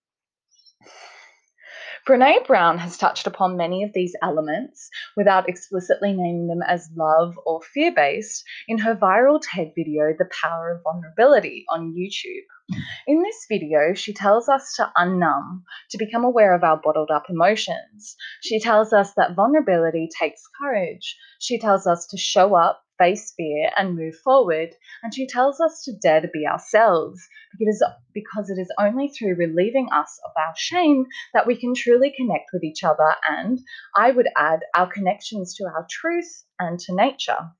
Brene 2.07 2.47
Brown 2.47 2.77
has 2.77 2.97
touched 2.97 3.27
upon 3.27 3.57
many 3.57 3.83
of 3.83 3.91
these 3.91 4.15
elements 4.21 4.89
without 5.17 5.49
explicitly 5.49 6.13
naming 6.13 6.47
them 6.47 6.61
as 6.65 6.89
love 6.95 7.37
or 7.45 7.61
fear 7.61 7.91
based 7.93 8.45
in 8.69 8.77
her 8.77 8.95
viral 8.95 9.41
TED 9.43 9.73
video, 9.75 10.13
The 10.17 10.29
Power 10.41 10.71
of 10.71 10.83
Vulnerability, 10.83 11.65
on 11.69 11.93
YouTube. 11.93 12.79
In 13.07 13.23
this 13.23 13.45
video, 13.49 13.93
she 13.93 14.13
tells 14.13 14.47
us 14.47 14.73
to 14.77 14.89
unnumb, 14.95 15.63
to 15.89 15.97
become 15.97 16.23
aware 16.23 16.55
of 16.55 16.63
our 16.63 16.79
bottled 16.81 17.11
up 17.11 17.23
emotions. 17.29 18.15
She 18.41 18.61
tells 18.61 18.93
us 18.93 19.13
that 19.17 19.35
vulnerability 19.35 20.07
takes 20.17 20.41
courage. 20.61 21.17
She 21.39 21.59
tells 21.59 21.85
us 21.85 22.07
to 22.07 22.17
show 22.17 22.55
up, 22.55 22.81
face 22.97 23.33
fear, 23.35 23.69
and 23.77 23.95
move 23.95 24.15
forward. 24.15 24.69
And 25.03 25.13
she 25.13 25.27
tells 25.27 25.59
us 25.59 25.83
to 25.83 25.93
dare 26.01 26.21
to 26.21 26.27
be 26.27 26.45
ourselves 26.47 27.21
because, 27.57 27.83
because 28.13 28.49
it 28.49 28.59
is 28.59 28.71
only 28.79 29.09
through 29.09 29.35
relieving 29.35 29.89
us 29.91 30.19
of 30.25 30.31
our 30.37 30.53
shame 30.55 31.05
that 31.33 31.47
we 31.47 31.55
can 31.55 31.73
truly 31.73 32.13
connect 32.15 32.49
with 32.53 32.63
each 32.63 32.83
other 32.83 33.15
and, 33.27 33.59
I 33.95 34.11
would 34.11 34.27
add, 34.35 34.61
our 34.75 34.91
connections 34.91 35.55
to 35.55 35.65
our 35.65 35.85
truth 35.89 36.43
and 36.59 36.79
to 36.79 36.95
nature. 36.95 37.51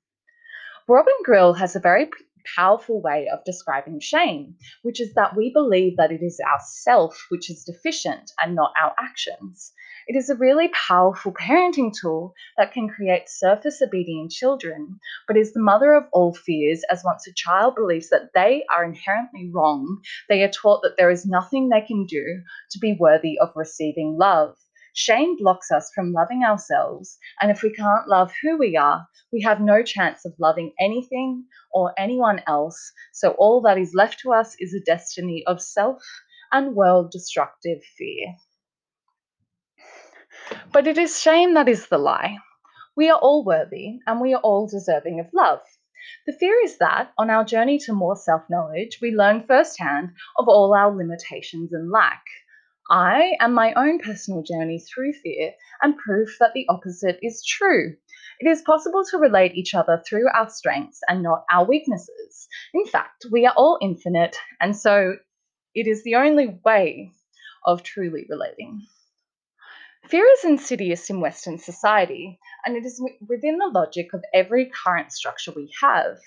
Robin 0.87 1.15
Grille 1.23 1.53
has 1.53 1.75
a 1.75 1.81
very 1.81 2.09
powerful 2.55 3.01
way 3.01 3.27
of 3.27 3.43
describing 3.43 3.99
shame, 3.99 4.55
which 4.81 5.01
is 5.01 5.13
that 5.15 5.35
we 5.35 5.51
believe 5.51 5.97
that 5.97 6.11
it 6.11 6.21
is 6.21 6.39
our 6.49 6.59
self 6.65 7.25
which 7.29 7.49
is 7.49 7.65
deficient 7.65 8.31
and 8.41 8.55
not 8.55 8.71
our 8.81 8.93
actions. 8.99 9.73
It 10.09 10.15
is 10.15 10.29
a 10.29 10.35
really 10.35 10.69
powerful 10.69 11.33
parenting 11.33 11.91
tool 11.93 12.33
that 12.55 12.71
can 12.71 12.87
create 12.87 13.27
surface 13.27 13.81
obedient 13.81 14.31
children, 14.31 15.01
but 15.27 15.35
is 15.35 15.51
the 15.51 15.59
mother 15.59 15.95
of 15.95 16.05
all 16.13 16.33
fears, 16.33 16.81
as 16.89 17.03
once 17.03 17.27
a 17.27 17.33
child 17.33 17.75
believes 17.75 18.07
that 18.07 18.29
they 18.33 18.63
are 18.73 18.85
inherently 18.85 19.51
wrong, 19.53 20.01
they 20.29 20.43
are 20.43 20.49
taught 20.49 20.81
that 20.83 20.95
there 20.95 21.09
is 21.09 21.25
nothing 21.25 21.67
they 21.67 21.81
can 21.81 22.05
do 22.05 22.41
to 22.71 22.79
be 22.79 22.95
worthy 22.97 23.37
of 23.37 23.51
receiving 23.53 24.17
love. 24.17 24.55
Shame 24.93 25.35
blocks 25.35 25.71
us 25.71 25.91
from 25.93 26.13
loving 26.13 26.41
ourselves, 26.41 27.17
and 27.41 27.51
if 27.51 27.61
we 27.61 27.73
can't 27.73 28.07
love 28.07 28.31
who 28.41 28.57
we 28.57 28.77
are, 28.77 29.05
we 29.33 29.41
have 29.41 29.59
no 29.59 29.83
chance 29.83 30.23
of 30.23 30.39
loving 30.39 30.71
anything 30.79 31.43
or 31.73 31.93
anyone 31.97 32.41
else. 32.47 32.93
So 33.11 33.31
all 33.31 33.59
that 33.63 33.77
is 33.77 33.93
left 33.93 34.19
to 34.19 34.31
us 34.31 34.55
is 34.57 34.73
a 34.73 34.79
destiny 34.79 35.43
of 35.45 35.61
self 35.61 36.01
and 36.53 36.75
world 36.75 37.11
destructive 37.11 37.83
fear. 37.97 38.37
But 40.71 40.87
it 40.87 40.97
is 40.97 41.21
shame 41.21 41.53
that 41.55 41.67
is 41.67 41.87
the 41.87 41.97
lie. 41.97 42.37
We 42.95 43.09
are 43.09 43.19
all 43.19 43.43
worthy 43.43 43.99
and 44.07 44.21
we 44.21 44.33
are 44.33 44.41
all 44.41 44.67
deserving 44.67 45.19
of 45.19 45.33
love. 45.33 45.61
The 46.25 46.33
fear 46.33 46.55
is 46.63 46.77
that 46.77 47.11
on 47.17 47.29
our 47.29 47.43
journey 47.43 47.79
to 47.79 47.93
more 47.93 48.15
self 48.15 48.43
knowledge, 48.49 48.99
we 49.01 49.11
learn 49.11 49.45
firsthand 49.45 50.11
of 50.37 50.47
all 50.47 50.73
our 50.73 50.95
limitations 50.95 51.73
and 51.73 51.91
lack. 51.91 52.23
I 52.89 53.35
am 53.41 53.53
my 53.53 53.73
own 53.73 53.99
personal 53.99 54.41
journey 54.41 54.79
through 54.79 55.13
fear 55.13 55.53
and 55.81 55.97
proof 55.97 56.37
that 56.39 56.53
the 56.53 56.65
opposite 56.69 57.19
is 57.21 57.43
true. 57.45 57.97
It 58.39 58.49
is 58.49 58.61
possible 58.61 59.03
to 59.11 59.17
relate 59.17 59.55
each 59.55 59.75
other 59.75 60.01
through 60.07 60.27
our 60.33 60.49
strengths 60.49 61.01
and 61.09 61.23
not 61.23 61.43
our 61.51 61.65
weaknesses. 61.65 62.47
In 62.73 62.85
fact, 62.85 63.25
we 63.31 63.45
are 63.45 63.53
all 63.57 63.79
infinite, 63.81 64.37
and 64.61 64.77
so 64.77 65.17
it 65.75 65.87
is 65.87 66.03
the 66.03 66.15
only 66.15 66.59
way 66.63 67.11
of 67.65 67.83
truly 67.83 68.25
relating. 68.29 68.87
Fear 70.09 70.25
is 70.37 70.45
insidious 70.45 71.09
in 71.09 71.19
Western 71.19 71.57
society, 71.57 72.39
and 72.65 72.77
it 72.77 72.85
is 72.85 73.03
within 73.27 73.57
the 73.57 73.67
logic 73.67 74.13
of 74.13 74.23
every 74.33 74.69
current 74.69 75.11
structure 75.11 75.51
we 75.51 75.69
have. 75.81 76.17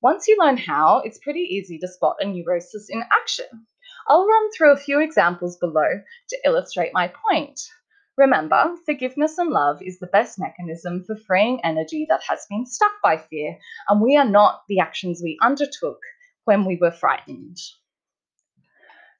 Once 0.00 0.26
you 0.26 0.38
learn 0.40 0.56
how, 0.56 1.02
it's 1.04 1.18
pretty 1.18 1.40
easy 1.40 1.78
to 1.78 1.88
spot 1.88 2.16
a 2.20 2.24
neurosis 2.24 2.88
in 2.88 3.02
action. 3.12 3.66
I'll 4.08 4.26
run 4.26 4.50
through 4.52 4.72
a 4.72 4.78
few 4.78 5.00
examples 5.00 5.58
below 5.58 6.00
to 6.30 6.38
illustrate 6.46 6.94
my 6.94 7.12
point. 7.30 7.60
Remember, 8.16 8.74
forgiveness 8.86 9.36
and 9.36 9.50
love 9.50 9.82
is 9.82 9.98
the 9.98 10.06
best 10.06 10.38
mechanism 10.38 11.04
for 11.04 11.16
freeing 11.26 11.60
energy 11.62 12.06
that 12.08 12.22
has 12.26 12.46
been 12.48 12.64
stuck 12.64 12.92
by 13.02 13.18
fear, 13.18 13.58
and 13.90 14.00
we 14.00 14.16
are 14.16 14.28
not 14.28 14.62
the 14.66 14.80
actions 14.80 15.20
we 15.22 15.36
undertook 15.42 15.98
when 16.46 16.64
we 16.64 16.78
were 16.80 16.90
frightened. 16.90 17.58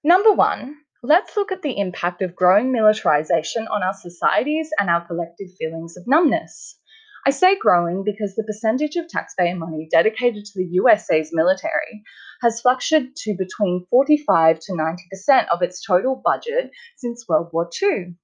Number 0.02 0.32
one, 0.32 0.76
let's 1.06 1.36
look 1.36 1.52
at 1.52 1.62
the 1.62 1.78
impact 1.78 2.20
of 2.20 2.34
growing 2.34 2.72
militarization 2.72 3.68
on 3.68 3.82
our 3.82 3.94
societies 3.94 4.70
and 4.78 4.90
our 4.90 5.06
collective 5.06 5.48
feelings 5.56 5.96
of 5.96 6.04
numbness. 6.06 6.78
I 7.24 7.30
say 7.30 7.56
growing 7.56 8.02
because 8.04 8.34
the 8.34 8.42
percentage 8.42 8.96
of 8.96 9.08
taxpayer 9.08 9.54
money 9.54 9.88
dedicated 9.90 10.44
to 10.44 10.52
the 10.56 10.68
USA's 10.72 11.30
military 11.32 12.02
has 12.42 12.60
fluctuated 12.60 13.14
to 13.16 13.34
between 13.36 13.86
45 13.88 14.58
to 14.60 14.72
90% 14.72 15.46
of 15.52 15.62
its 15.62 15.84
total 15.84 16.20
budget 16.24 16.70
since 16.96 17.26
World 17.28 17.50
War 17.52 17.68
II. 17.82 18.14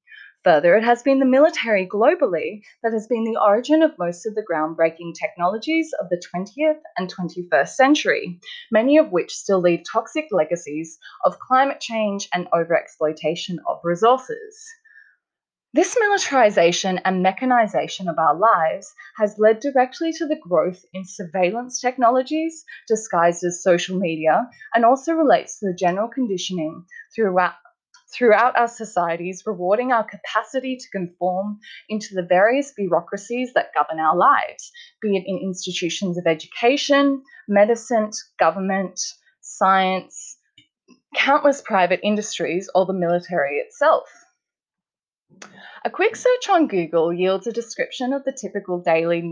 Further, 0.44 0.74
it 0.76 0.82
has 0.82 1.04
been 1.04 1.20
the 1.20 1.24
military 1.24 1.86
globally 1.86 2.62
that 2.82 2.92
has 2.92 3.06
been 3.06 3.22
the 3.22 3.40
origin 3.40 3.80
of 3.80 3.96
most 3.96 4.26
of 4.26 4.34
the 4.34 4.42
groundbreaking 4.42 5.14
technologies 5.14 5.92
of 6.00 6.08
the 6.08 6.20
20th 6.34 6.80
and 6.96 7.14
21st 7.14 7.68
century, 7.68 8.40
many 8.70 8.98
of 8.98 9.12
which 9.12 9.36
still 9.36 9.60
leave 9.60 9.84
toxic 9.84 10.26
legacies 10.32 10.98
of 11.24 11.38
climate 11.38 11.78
change 11.78 12.28
and 12.34 12.48
overexploitation 12.50 13.58
of 13.68 13.80
resources. 13.84 14.66
This 15.74 15.96
militarization 15.98 16.98
and 17.04 17.22
mechanization 17.22 18.08
of 18.08 18.18
our 18.18 18.34
lives 18.36 18.92
has 19.18 19.38
led 19.38 19.60
directly 19.60 20.12
to 20.14 20.26
the 20.26 20.36
growth 20.36 20.84
in 20.92 21.04
surveillance 21.06 21.80
technologies 21.80 22.64
disguised 22.88 23.44
as 23.44 23.62
social 23.62 23.96
media 23.96 24.50
and 24.74 24.84
also 24.84 25.12
relates 25.14 25.60
to 25.60 25.66
the 25.66 25.74
general 25.74 26.08
conditioning 26.08 26.84
throughout, 27.14 27.54
throughout 28.12 28.56
our 28.58 28.68
societies, 28.68 29.42
rewarding 29.46 29.92
our 29.92 30.04
capacity 30.04 30.76
to 30.76 30.90
conform 30.90 31.58
into 31.88 32.14
the 32.14 32.26
various 32.28 32.72
bureaucracies 32.72 33.52
that 33.54 33.74
govern 33.74 33.98
our 33.98 34.16
lives, 34.16 34.70
be 35.00 35.16
it 35.16 35.24
in 35.26 35.38
institutions 35.38 36.18
of 36.18 36.26
education, 36.26 37.22
medicine, 37.48 38.10
government, 38.38 39.00
science, 39.40 40.36
countless 41.16 41.60
private 41.60 42.00
industries, 42.02 42.70
or 42.74 42.86
the 42.86 42.92
military 42.92 43.56
itself. 43.56 44.08
A 45.84 45.90
quick 45.90 46.14
search 46.14 46.48
on 46.48 46.68
Google 46.68 47.12
yields 47.12 47.46
a 47.46 47.52
description 47.52 48.12
of 48.12 48.24
the 48.24 48.32
typical 48.32 48.80
daily 48.80 49.22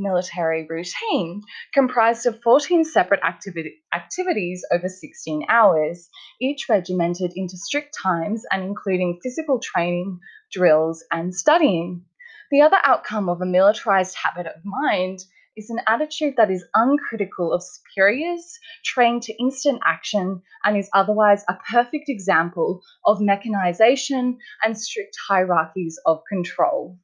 military 0.00 0.66
routine, 0.68 1.42
comprised 1.72 2.26
of 2.26 2.42
14 2.42 2.84
separate 2.84 3.20
activi- 3.20 3.76
activities 3.94 4.64
over 4.72 4.88
16 4.88 5.44
hours, 5.48 6.08
each 6.40 6.68
regimented 6.68 7.32
into 7.36 7.56
strict 7.56 7.94
times 8.02 8.44
and 8.50 8.64
including 8.64 9.20
physical 9.22 9.60
training, 9.60 10.18
drills, 10.50 11.04
and 11.12 11.34
studying. 11.34 12.04
The 12.50 12.62
other 12.62 12.78
outcome 12.82 13.28
of 13.28 13.40
a 13.40 13.46
militarized 13.46 14.16
habit 14.16 14.46
of 14.46 14.64
mind 14.64 15.20
is 15.56 15.70
an 15.70 15.80
attitude 15.86 16.34
that 16.36 16.50
is 16.50 16.64
uncritical 16.74 17.52
of 17.52 17.62
superiors, 17.62 18.58
trained 18.84 19.22
to 19.24 19.36
instant 19.38 19.80
action, 19.84 20.42
and 20.64 20.76
is 20.76 20.88
otherwise 20.94 21.44
a 21.48 21.58
perfect 21.70 22.08
example 22.08 22.80
of 23.04 23.20
mechanization 23.20 24.38
and 24.64 24.78
strict 24.78 25.16
hierarchies 25.28 25.98
of 26.06 26.22
control. 26.28 26.98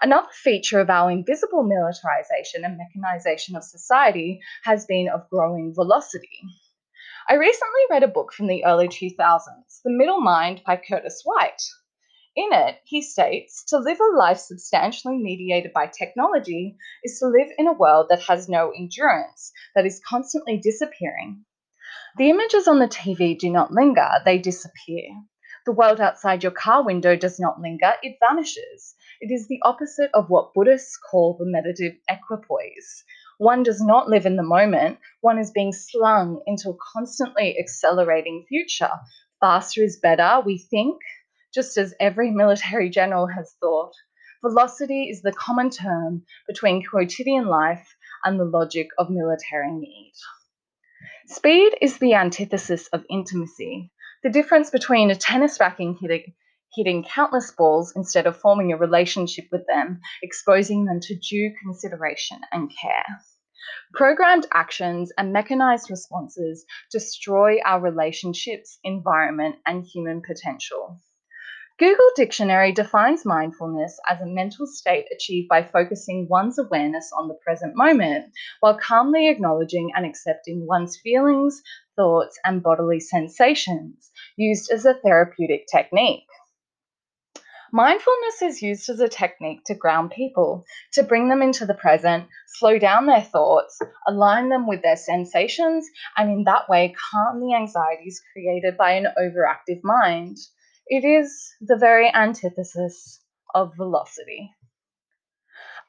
Another 0.00 0.28
feature 0.32 0.80
of 0.80 0.90
our 0.90 1.10
invisible 1.10 1.62
militarization 1.62 2.64
and 2.64 2.78
mechanization 2.78 3.56
of 3.56 3.64
society 3.64 4.40
has 4.64 4.86
been 4.86 5.08
of 5.08 5.28
growing 5.30 5.74
velocity. 5.74 6.40
I 7.28 7.34
recently 7.34 7.80
read 7.90 8.02
a 8.02 8.08
book 8.08 8.32
from 8.32 8.48
the 8.48 8.64
early 8.64 8.88
2000s, 8.88 9.82
The 9.82 9.90
Middle 9.90 10.20
Mind 10.20 10.62
by 10.66 10.76
Curtis 10.76 11.22
White. 11.24 11.62
In 12.36 12.52
it, 12.52 12.80
he 12.84 13.00
states 13.00 13.64
to 13.68 13.78
live 13.78 14.00
a 14.00 14.16
life 14.16 14.38
substantially 14.38 15.18
mediated 15.18 15.72
by 15.72 15.86
technology 15.86 16.76
is 17.02 17.18
to 17.20 17.28
live 17.28 17.48
in 17.56 17.68
a 17.68 17.72
world 17.72 18.08
that 18.10 18.22
has 18.22 18.48
no 18.48 18.72
endurance, 18.72 19.52
that 19.74 19.86
is 19.86 20.02
constantly 20.06 20.58
disappearing. 20.58 21.44
The 22.18 22.30
images 22.30 22.68
on 22.68 22.80
the 22.80 22.88
TV 22.88 23.38
do 23.38 23.50
not 23.50 23.72
linger, 23.72 24.10
they 24.24 24.38
disappear. 24.38 25.08
The 25.66 25.72
world 25.72 25.98
outside 25.98 26.42
your 26.42 26.52
car 26.52 26.84
window 26.84 27.16
does 27.16 27.40
not 27.40 27.58
linger, 27.58 27.94
it 28.02 28.18
vanishes. 28.20 28.94
It 29.18 29.32
is 29.32 29.48
the 29.48 29.62
opposite 29.62 30.10
of 30.12 30.28
what 30.28 30.52
Buddhists 30.52 30.98
call 30.98 31.38
the 31.38 31.46
meditative 31.46 31.98
equipoise. 32.06 33.02
One 33.38 33.62
does 33.62 33.80
not 33.80 34.06
live 34.06 34.26
in 34.26 34.36
the 34.36 34.42
moment, 34.42 34.98
one 35.22 35.38
is 35.38 35.52
being 35.52 35.72
slung 35.72 36.42
into 36.46 36.68
a 36.68 36.76
constantly 36.92 37.58
accelerating 37.58 38.44
future. 38.46 38.92
Faster 39.40 39.82
is 39.82 39.98
better, 39.98 40.42
we 40.44 40.58
think, 40.58 41.00
just 41.54 41.78
as 41.78 41.94
every 41.98 42.30
military 42.30 42.90
general 42.90 43.26
has 43.28 43.54
thought. 43.58 43.94
Velocity 44.42 45.08
is 45.08 45.22
the 45.22 45.32
common 45.32 45.70
term 45.70 46.26
between 46.46 46.84
quotidian 46.84 47.46
life 47.46 47.96
and 48.22 48.38
the 48.38 48.44
logic 48.44 48.88
of 48.98 49.08
military 49.08 49.72
need. 49.72 50.12
Speed 51.26 51.78
is 51.80 51.96
the 51.96 52.12
antithesis 52.12 52.86
of 52.88 53.06
intimacy, 53.08 53.90
the 54.24 54.30
difference 54.30 54.70
between 54.70 55.10
a 55.10 55.14
tennis 55.14 55.60
racket 55.60 55.96
hitting, 56.00 56.32
hitting 56.74 57.04
countless 57.04 57.50
balls 57.52 57.92
instead 57.94 58.26
of 58.26 58.36
forming 58.38 58.72
a 58.72 58.76
relationship 58.76 59.44
with 59.52 59.66
them, 59.66 60.00
exposing 60.22 60.86
them 60.86 60.98
to 60.98 61.14
due 61.14 61.54
consideration 61.62 62.38
and 62.50 62.72
care. 62.74 63.04
Programmed 63.92 64.46
actions 64.52 65.12
and 65.18 65.32
mechanized 65.32 65.90
responses 65.90 66.64
destroy 66.90 67.58
our 67.66 67.80
relationships, 67.80 68.78
environment, 68.82 69.56
and 69.66 69.84
human 69.84 70.22
potential. 70.22 70.98
Google 71.76 72.10
Dictionary 72.14 72.70
defines 72.70 73.24
mindfulness 73.24 73.98
as 74.08 74.20
a 74.20 74.26
mental 74.26 74.64
state 74.64 75.06
achieved 75.12 75.48
by 75.48 75.64
focusing 75.64 76.28
one's 76.30 76.56
awareness 76.56 77.10
on 77.12 77.26
the 77.26 77.38
present 77.44 77.74
moment 77.74 78.32
while 78.60 78.78
calmly 78.78 79.28
acknowledging 79.28 79.90
and 79.96 80.06
accepting 80.06 80.66
one's 80.68 80.96
feelings, 80.96 81.62
thoughts, 81.96 82.38
and 82.44 82.62
bodily 82.62 83.00
sensations, 83.00 84.10
used 84.36 84.70
as 84.70 84.84
a 84.84 84.94
therapeutic 84.94 85.66
technique. 85.70 86.26
Mindfulness 87.72 88.40
is 88.40 88.62
used 88.62 88.88
as 88.88 89.00
a 89.00 89.08
technique 89.08 89.64
to 89.66 89.74
ground 89.74 90.12
people, 90.12 90.64
to 90.92 91.02
bring 91.02 91.28
them 91.28 91.42
into 91.42 91.66
the 91.66 91.74
present, 91.74 92.28
slow 92.46 92.78
down 92.78 93.06
their 93.06 93.20
thoughts, 93.20 93.80
align 94.06 94.48
them 94.48 94.68
with 94.68 94.80
their 94.82 94.96
sensations, 94.96 95.84
and 96.16 96.30
in 96.30 96.44
that 96.44 96.68
way 96.68 96.94
calm 97.10 97.40
the 97.40 97.52
anxieties 97.52 98.22
created 98.32 98.76
by 98.76 98.92
an 98.92 99.08
overactive 99.18 99.80
mind. 99.82 100.36
It 100.86 101.04
is 101.04 101.52
the 101.60 101.76
very 101.76 102.08
antithesis 102.14 103.20
of 103.54 103.72
velocity. 103.76 104.52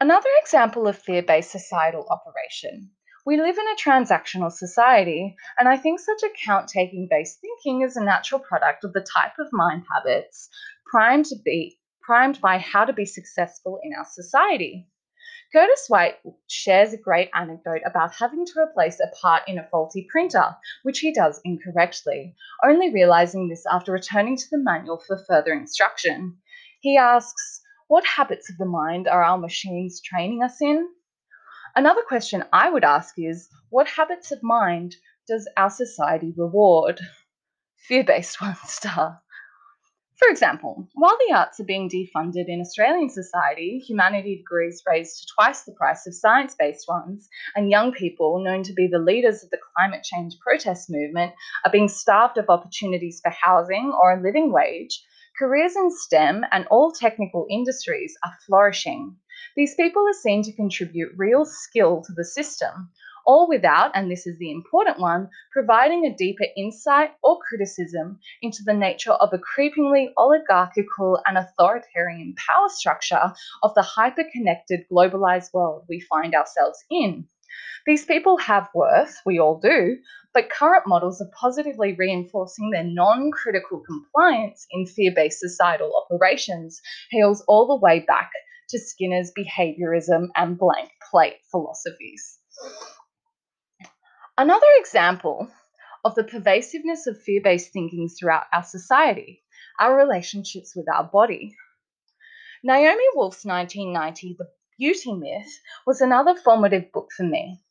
Another 0.02 0.30
example 0.42 0.88
of 0.88 0.98
fear 0.98 1.22
based 1.22 1.52
societal 1.52 2.08
operation. 2.10 2.90
We 3.26 3.38
live 3.38 3.58
in 3.58 3.68
a 3.68 3.76
transactional 3.76 4.52
society, 4.52 5.36
and 5.58 5.68
I 5.68 5.78
think 5.78 6.00
such 6.00 6.22
account 6.22 6.68
taking 6.68 7.08
based 7.10 7.42
thinking 7.42 7.82
is 7.82 7.98
a 7.98 8.04
natural 8.04 8.40
product 8.40 8.84
of 8.84 8.94
the 8.94 9.02
type 9.02 9.40
of 9.40 9.52
mind 9.52 9.84
habits 9.92 10.48
primed 10.86 11.26
to 11.26 11.36
be 11.44 11.80
primed 12.04 12.40
by 12.40 12.60
how 12.60 12.86
to 12.86 12.94
be 12.94 13.06
successful 13.06 13.80
in 13.82 13.94
our 13.98 14.06
society. 14.06 14.88
Curtis 15.52 15.86
White 15.88 16.20
shares 16.46 16.94
a 16.94 16.98
great 16.98 17.32
anecdote 17.34 17.82
about 17.84 18.14
having 18.14 18.46
to 18.46 18.60
replace 18.60 19.00
a 19.00 19.12
part 19.20 19.42
in 19.48 19.58
a 19.58 19.68
faulty 19.70 20.08
printer, 20.08 20.56
which 20.84 21.00
he 21.00 21.12
does 21.12 21.42
incorrectly, 21.44 22.36
only 22.64 22.94
realizing 22.94 23.50
this 23.50 23.66
after 23.66 23.92
returning 23.92 24.38
to 24.38 24.50
the 24.52 24.60
manual 24.60 25.00
for 25.00 25.18
further 25.18 25.52
instruction. 25.52 26.38
He 26.80 26.96
asks, 26.96 27.62
What 27.88 28.06
habits 28.06 28.52
of 28.52 28.60
the 28.60 28.66
mind 28.66 29.08
are 29.08 29.24
our 29.24 29.40
machines 29.40 30.00
training 30.00 30.44
us 30.44 30.62
in? 30.62 30.90
Another 31.78 32.04
question 32.08 32.46
I 32.54 32.70
would 32.70 32.86
ask 32.86 33.16
is, 33.18 33.50
What 33.70 33.88
habits 33.88 34.32
of 34.32 34.42
mind 34.42 34.96
does 35.28 35.50
our 35.58 35.70
society 35.70 36.34
reward? 36.38 37.02
Fear 37.76 38.06
based 38.06 38.40
ones, 38.42 38.60
star. 38.64 39.22
For 40.18 40.30
example, 40.30 40.88
while 40.94 41.18
the 41.28 41.34
arts 41.36 41.60
are 41.60 41.66
being 41.66 41.90
defunded 41.90 42.46
in 42.48 42.62
Australian 42.62 43.10
society, 43.10 43.84
humanity 43.86 44.38
degrees 44.38 44.82
raised 44.88 45.20
to 45.20 45.34
twice 45.36 45.64
the 45.64 45.74
price 45.74 46.08
of 46.08 46.16
science 46.16 46.56
based 46.58 46.88
ones, 46.88 47.28
and 47.58 47.70
young 47.70 47.92
people, 47.92 48.42
known 48.42 48.64
to 48.64 48.74
be 48.74 48.88
the 48.88 48.98
leaders 48.98 49.44
of 49.44 49.50
the 49.50 49.60
climate 49.76 50.04
change 50.04 50.40
protest 50.40 50.90
movement, 50.90 51.34
are 51.66 51.72
being 51.72 51.90
starved 51.90 52.38
of 52.38 52.50
opportunities 52.50 53.20
for 53.22 53.32
housing 53.32 53.92
or 53.92 54.14
a 54.14 54.22
living 54.22 54.54
wage, 54.54 55.04
careers 55.38 55.76
in 55.76 55.92
STEM 55.92 56.46
and 56.54 56.66
all 56.68 56.94
technical 56.94 57.46
industries 57.50 58.16
are 58.24 58.38
flourishing. 58.48 59.18
These 59.56 59.76
people 59.76 60.08
are 60.08 60.14
seen 60.14 60.44
to 60.44 60.54
contribute 60.54 61.14
real 61.16 61.46
skill 61.46 62.02
to 62.02 62.14
the 62.14 62.26
system, 62.26 62.90
all 63.26 63.48
without, 63.48 63.92
and 63.96 64.10
this 64.10 64.28
is 64.28 64.38
the 64.38 64.52
important 64.52 65.00
one, 65.00 65.30
providing 65.52 66.06
a 66.06 66.16
deeper 66.16 66.46
insight 66.56 67.12
or 67.24 67.40
criticism 67.40 68.20
into 68.42 68.64
the 68.64 68.74
nature 68.74 69.14
of 69.14 69.34
a 69.34 69.40
creepingly 69.40 70.12
oligarchical 70.18 71.20
and 71.26 71.38
authoritarian 71.38 72.36
power 72.36 72.70
structure 72.70 73.34
of 73.64 73.74
the 73.76 73.82
hyper-connected 73.82 74.86
globalized 74.92 75.54
world 75.54 75.86
we 75.90 76.00
find 76.00 76.36
ourselves 76.36 76.84
in. 76.90 77.28
These 77.86 78.06
people 78.06 78.38
have 78.38 78.70
worth, 78.74 79.22
we 79.26 79.40
all 79.40 79.60
do, 79.60 79.98
but 80.34 80.50
current 80.50 80.84
models 80.86 81.22
are 81.22 81.32
positively 81.40 81.94
reinforcing 81.94 82.72
their 82.72 82.84
non 82.84 83.32
critical 83.32 83.80
compliance 83.80 84.68
in 84.72 84.86
fear 84.86 85.12
based 85.16 85.40
societal 85.40 85.94
operations 85.96 86.82
hails 87.12 87.44
all 87.48 87.68
the 87.68 87.76
way 87.76 88.00
back 88.02 88.32
to 88.70 88.80
Skinner's 88.80 89.32
behaviorism 89.38 90.28
and 90.36 90.58
blank 90.58 90.90
plate 91.12 91.38
philosophies. 91.52 92.40
Another 94.38 94.68
example 94.78 95.50
of 96.04 96.16
the 96.16 96.24
pervasiveness 96.24 97.08
of 97.08 97.22
fear 97.22 97.42
based 97.42 97.72
thinking 97.72 98.10
throughout 98.10 98.44
our 98.54 98.64
society, 98.64 99.44
our 99.80 99.96
relationships 99.98 100.76
with 100.76 100.88
our 100.94 101.04
body. 101.06 101.56
Naomi 102.64 103.04
Wolf's 103.16 103.46
1990 103.46 104.36
The 104.38 104.48
Beauty 104.78 105.14
Myth 105.14 105.60
was 105.86 106.02
another 106.02 106.36
formative 106.36 106.92
book 106.92 107.10
for 107.16 107.24
me. 107.24 107.62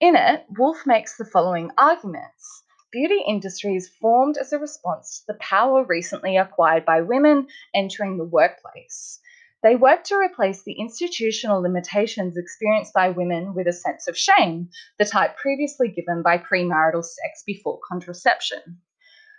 In 0.00 0.16
it, 0.16 0.46
Wolf 0.56 0.86
makes 0.86 1.16
the 1.16 1.24
following 1.24 1.70
arguments. 1.76 2.64
Beauty 2.92 3.22
industries 3.26 3.88
formed 4.00 4.36
as 4.38 4.52
a 4.52 4.58
response 4.58 5.18
to 5.18 5.32
the 5.32 5.38
power 5.38 5.84
recently 5.84 6.36
acquired 6.36 6.84
by 6.84 7.00
women 7.00 7.48
entering 7.74 8.16
the 8.16 8.24
workplace. 8.24 9.20
They 9.64 9.76
work 9.76 10.04
to 10.04 10.16
replace 10.16 10.62
the 10.62 10.78
institutional 10.78 11.62
limitations 11.62 12.36
experienced 12.36 12.92
by 12.92 13.08
women 13.08 13.54
with 13.54 13.66
a 13.66 13.72
sense 13.72 14.06
of 14.06 14.14
shame, 14.14 14.68
the 14.98 15.06
type 15.06 15.38
previously 15.38 15.88
given 15.88 16.20
by 16.22 16.36
premarital 16.36 17.02
sex 17.02 17.42
before 17.46 17.80
contraception. 17.88 18.82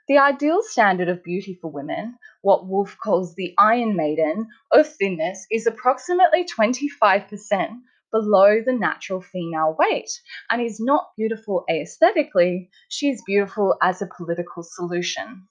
The 0.07 0.17
ideal 0.17 0.63
standard 0.63 1.09
of 1.09 1.23
beauty 1.23 1.59
for 1.61 1.69
women, 1.69 2.17
what 2.41 2.65
Wolf 2.65 2.97
calls 3.03 3.35
the 3.35 3.53
Iron 3.59 3.95
Maiden 3.95 4.47
of 4.71 4.87
thinness, 4.87 5.45
is 5.51 5.67
approximately 5.67 6.43
25% 6.43 7.81
below 8.11 8.63
the 8.65 8.73
natural 8.73 9.21
female 9.21 9.75
weight 9.77 10.09
and 10.49 10.59
is 10.59 10.79
not 10.79 11.11
beautiful 11.15 11.65
aesthetically, 11.69 12.71
she 12.89 13.11
is 13.11 13.21
beautiful 13.27 13.77
as 13.79 14.01
a 14.01 14.09
political 14.17 14.63
solution. 14.63 15.47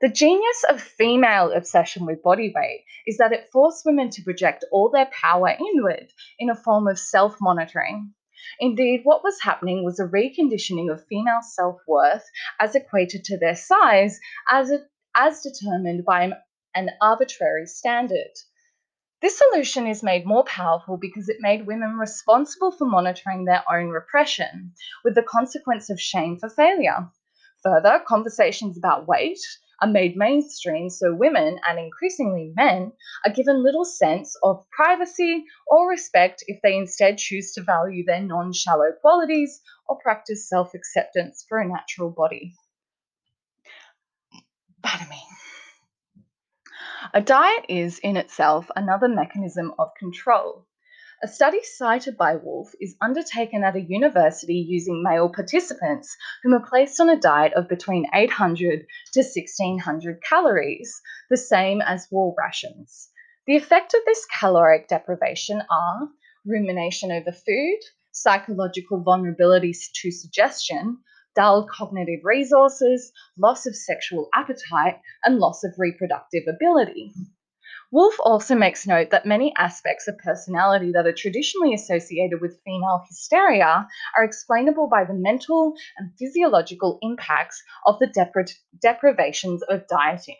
The 0.00 0.08
genius 0.08 0.64
of 0.68 0.80
female 0.80 1.50
obsession 1.50 2.06
with 2.06 2.22
body 2.22 2.52
weight 2.54 2.84
is 3.04 3.16
that 3.16 3.32
it 3.32 3.50
forced 3.50 3.84
women 3.84 4.10
to 4.10 4.22
project 4.22 4.64
all 4.70 4.90
their 4.90 5.06
power 5.06 5.48
inward 5.48 6.12
in 6.38 6.50
a 6.50 6.54
form 6.54 6.86
of 6.86 7.00
self 7.00 7.40
monitoring. 7.40 8.14
Indeed, 8.60 9.00
what 9.02 9.24
was 9.24 9.42
happening 9.42 9.84
was 9.84 9.98
a 9.98 10.06
reconditioning 10.06 10.88
of 10.88 11.04
female 11.06 11.42
self 11.42 11.80
worth 11.88 12.24
as 12.60 12.76
equated 12.76 13.24
to 13.24 13.38
their 13.38 13.56
size 13.56 14.20
as, 14.48 14.70
a, 14.70 14.86
as 15.16 15.42
determined 15.42 16.04
by 16.04 16.30
an 16.76 16.90
arbitrary 17.00 17.66
standard. 17.66 18.30
This 19.20 19.36
solution 19.36 19.88
is 19.88 20.04
made 20.04 20.24
more 20.24 20.44
powerful 20.44 20.96
because 20.96 21.28
it 21.28 21.38
made 21.40 21.66
women 21.66 21.98
responsible 21.98 22.70
for 22.70 22.84
monitoring 22.84 23.46
their 23.46 23.64
own 23.68 23.88
repression, 23.88 24.74
with 25.02 25.16
the 25.16 25.24
consequence 25.24 25.90
of 25.90 26.00
shame 26.00 26.38
for 26.38 26.48
failure. 26.48 27.10
Further, 27.64 28.00
conversations 28.06 28.78
about 28.78 29.08
weight, 29.08 29.40
are 29.80 29.88
made 29.88 30.16
mainstream 30.16 30.88
so 30.90 31.14
women 31.14 31.58
and 31.68 31.78
increasingly 31.78 32.52
men 32.56 32.92
are 33.24 33.32
given 33.32 33.62
little 33.62 33.84
sense 33.84 34.36
of 34.42 34.64
privacy 34.70 35.44
or 35.66 35.88
respect 35.88 36.44
if 36.46 36.60
they 36.62 36.76
instead 36.76 37.18
choose 37.18 37.52
to 37.52 37.62
value 37.62 38.04
their 38.04 38.20
non 38.20 38.52
shallow 38.52 38.92
qualities 39.00 39.60
or 39.88 39.98
practice 39.98 40.48
self 40.48 40.74
acceptance 40.74 41.44
for 41.48 41.58
a 41.58 41.68
natural 41.68 42.10
body. 42.10 42.54
Pardon. 44.82 45.08
A 47.14 47.20
diet 47.20 47.64
is 47.68 47.98
in 48.00 48.16
itself 48.16 48.70
another 48.76 49.08
mechanism 49.08 49.72
of 49.78 49.88
control. 49.98 50.67
A 51.20 51.26
study 51.26 51.64
cited 51.64 52.16
by 52.16 52.36
Wolf 52.36 52.72
is 52.80 52.94
undertaken 53.00 53.64
at 53.64 53.74
a 53.74 53.80
university 53.80 54.54
using 54.54 55.02
male 55.02 55.28
participants 55.28 56.16
whom 56.44 56.54
are 56.54 56.64
placed 56.64 57.00
on 57.00 57.10
a 57.10 57.18
diet 57.18 57.52
of 57.54 57.68
between 57.68 58.06
800 58.14 58.86
to 59.14 59.20
1600 59.20 60.22
calories, 60.22 61.02
the 61.28 61.36
same 61.36 61.80
as 61.80 62.06
war 62.12 62.36
rations. 62.38 63.10
The 63.48 63.56
effect 63.56 63.94
of 63.94 64.00
this 64.06 64.26
caloric 64.26 64.86
deprivation 64.86 65.60
are 65.68 66.08
rumination 66.46 67.10
over 67.10 67.32
food, 67.32 67.80
psychological 68.12 69.02
vulnerability 69.02 69.74
to 69.94 70.12
suggestion, 70.12 70.98
dull 71.34 71.66
cognitive 71.66 72.20
resources, 72.22 73.10
loss 73.36 73.66
of 73.66 73.74
sexual 73.74 74.28
appetite, 74.34 75.00
and 75.24 75.40
loss 75.40 75.64
of 75.64 75.74
reproductive 75.78 76.44
ability. 76.46 77.12
Wolf 77.90 78.16
also 78.20 78.54
makes 78.54 78.86
note 78.86 79.08
that 79.10 79.24
many 79.24 79.54
aspects 79.56 80.08
of 80.08 80.18
personality 80.18 80.92
that 80.92 81.06
are 81.06 81.12
traditionally 81.12 81.72
associated 81.72 82.42
with 82.42 82.60
female 82.62 83.02
hysteria 83.08 83.88
are 84.14 84.24
explainable 84.24 84.88
by 84.88 85.04
the 85.04 85.14
mental 85.14 85.74
and 85.96 86.12
physiological 86.18 86.98
impacts 87.00 87.62
of 87.86 87.98
the 87.98 88.06
depri- 88.06 88.58
deprivations 88.82 89.62
of 89.62 89.86
dieting. 89.86 90.36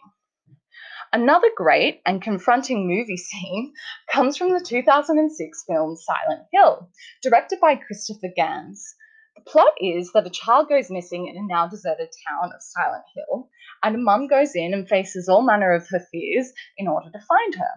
Another 1.11 1.49
great 1.57 2.03
and 2.05 2.20
confronting 2.20 2.86
movie 2.86 3.16
scene 3.16 3.72
comes 4.12 4.36
from 4.36 4.51
the 4.51 4.61
2006 4.61 5.64
film 5.66 5.96
Silent 5.96 6.46
Hill, 6.53 6.90
directed 7.22 7.61
by 7.61 7.76
Christopher 7.76 8.28
Gans. 8.36 8.94
The 9.36 9.42
plot 9.51 9.72
is 9.80 10.12
that 10.12 10.26
a 10.26 10.30
child 10.30 10.68
goes 10.68 10.90
missing 10.90 11.28
in 11.28 11.36
a 11.38 11.46
now 11.46 11.66
deserted 11.66 12.11
town 12.28 12.53
of 12.55 12.61
Silent 12.61 13.05
Hill, 13.14 13.49
and 13.83 14.05
mum 14.05 14.26
goes 14.26 14.55
in 14.55 14.74
and 14.74 14.89
faces 14.89 15.29
all 15.29 15.43
manner 15.43 15.72
of 15.72 15.89
her 15.89 16.01
fears 16.11 16.53
in 16.76 16.89
order 16.89 17.11
to 17.11 17.26
find 17.26 17.55
her. 17.55 17.70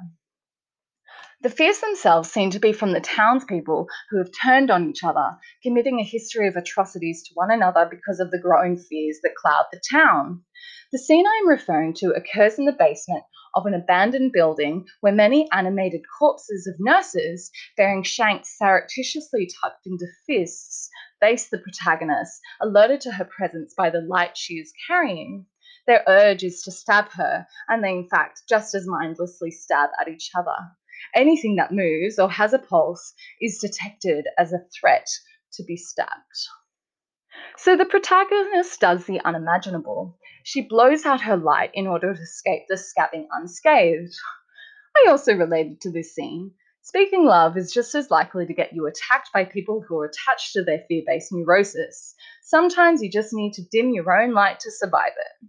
The 1.42 1.50
fears 1.50 1.80
themselves 1.80 2.32
seem 2.32 2.52
to 2.52 2.60
be 2.60 2.72
from 2.72 2.92
the 2.92 3.02
townspeople 3.02 3.88
who 4.10 4.18
have 4.20 4.30
turned 4.44 4.70
on 4.70 4.88
each 4.90 5.04
other, 5.04 5.38
committing 5.64 6.00
a 6.00 6.04
history 6.04 6.48
of 6.48 6.56
atrocities 6.56 7.24
to 7.24 7.34
one 7.34 7.50
another 7.50 7.88
because 7.90 8.20
of 8.20 8.30
the 8.30 8.40
growing 8.40 8.78
fears 8.78 9.20
that 9.24 9.34
cloud 9.36 9.66
the 9.72 9.82
town. 9.92 10.44
The 10.92 11.00
scene 11.00 11.26
I 11.26 11.40
am 11.42 11.50
referring 11.50 11.96
to 11.96 12.14
occurs 12.14 12.60
in 12.60 12.66
the 12.66 12.72
basement 12.72 13.24
of 13.56 13.66
an 13.66 13.74
abandoned 13.74 14.34
building 14.34 14.86
where 15.00 15.12
many 15.12 15.50
animated 15.52 16.02
corpses 16.20 16.68
of 16.68 16.76
nurses 16.80 17.50
bearing 17.76 18.04
shanks 18.04 18.56
surreptitiously 18.58 19.50
tucked 19.62 19.88
into 19.88 20.06
fists 20.28 20.90
face 21.22 21.50
the 21.50 21.60
protagonist, 21.60 22.40
alerted 22.60 23.02
to 23.02 23.12
her 23.12 23.26
presence 23.26 23.74
by 23.76 23.90
the 23.90 24.02
light 24.02 24.38
she 24.38 24.56
is 24.56 24.74
carrying. 24.88 25.46
Their 25.88 26.04
urge 26.08 26.44
is 26.44 26.62
to 26.64 26.72
stab 26.72 27.10
her, 27.14 27.48
and 27.68 27.84
they, 27.84 27.92
in 27.92 28.08
fact, 28.08 28.44
just 28.48 28.76
as 28.76 28.88
mindlessly 28.88 29.52
stab 29.52 29.90
at 30.00 30.08
each 30.08 30.30
other. 30.36 30.56
Anything 31.16 31.56
that 31.56 31.72
moves 31.72 32.20
or 32.20 32.30
has 32.30 32.54
a 32.54 32.60
pulse 32.60 33.14
is 33.42 33.58
detected 33.58 34.28
as 34.38 34.54
a 34.54 34.64
threat 34.80 35.08
to 35.54 35.64
be 35.64 35.76
stabbed. 35.76 36.48
So 37.58 37.76
the 37.76 37.86
protagonist 37.86 38.80
does 38.80 39.06
the 39.06 39.20
unimaginable. 39.22 40.20
She 40.44 40.62
blows 40.62 41.06
out 41.06 41.22
her 41.22 41.36
light 41.36 41.72
in 41.74 41.88
order 41.88 42.14
to 42.14 42.22
escape 42.22 42.64
the 42.68 42.76
scabbing 42.76 43.28
unscathed. 43.32 44.16
I 44.96 45.10
also 45.10 45.34
related 45.34 45.82
to 45.82 45.92
this 45.92 46.14
scene. 46.14 46.54
Speaking 46.84 47.26
love 47.26 47.58
is 47.58 47.74
just 47.74 47.96
as 47.96 48.12
likely 48.12 48.46
to 48.46 48.54
get 48.54 48.74
you 48.74 48.86
attacked 48.86 49.32
by 49.34 49.46
people 49.46 49.82
who 49.82 50.00
are 50.00 50.06
attached 50.06 50.54
to 50.54 50.64
their 50.64 50.84
fear 50.88 51.04
based 51.06 51.32
neurosis. 51.32 52.16
Sometimes 52.44 53.02
you 53.02 53.10
just 53.10 53.34
need 53.34 53.54
to 53.54 53.64
dim 53.72 53.92
your 53.92 54.12
own 54.12 54.34
light 54.34 54.60
to 54.62 54.72
survive 54.72 55.14
it. 55.18 55.48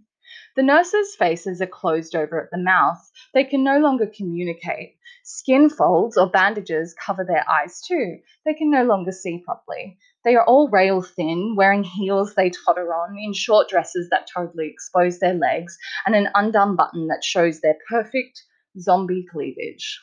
The 0.55 0.61
nurses' 0.61 1.15
faces 1.15 1.61
are 1.63 1.67
closed 1.67 2.15
over 2.15 2.39
at 2.39 2.51
the 2.51 2.59
mouth. 2.59 3.11
They 3.33 3.43
can 3.43 3.63
no 3.63 3.79
longer 3.79 4.05
communicate. 4.05 4.95
Skin 5.23 5.67
folds 5.67 6.15
or 6.15 6.29
bandages 6.29 6.93
cover 6.93 7.23
their 7.23 7.43
eyes 7.49 7.81
too. 7.81 8.19
They 8.45 8.53
can 8.53 8.69
no 8.69 8.83
longer 8.83 9.11
see 9.11 9.39
properly. 9.39 9.97
They 10.23 10.35
are 10.35 10.45
all 10.45 10.69
rail 10.69 11.01
thin, 11.01 11.55
wearing 11.55 11.83
heels 11.83 12.35
they 12.35 12.51
totter 12.51 12.93
on, 12.93 13.17
in 13.17 13.33
short 13.33 13.67
dresses 13.67 14.09
that 14.09 14.27
totally 14.31 14.67
expose 14.67 15.17
their 15.17 15.33
legs, 15.33 15.75
and 16.05 16.13
an 16.13 16.29
undone 16.35 16.75
button 16.75 17.07
that 17.07 17.23
shows 17.23 17.61
their 17.61 17.77
perfect 17.89 18.43
zombie 18.79 19.25
cleavage. 19.25 19.99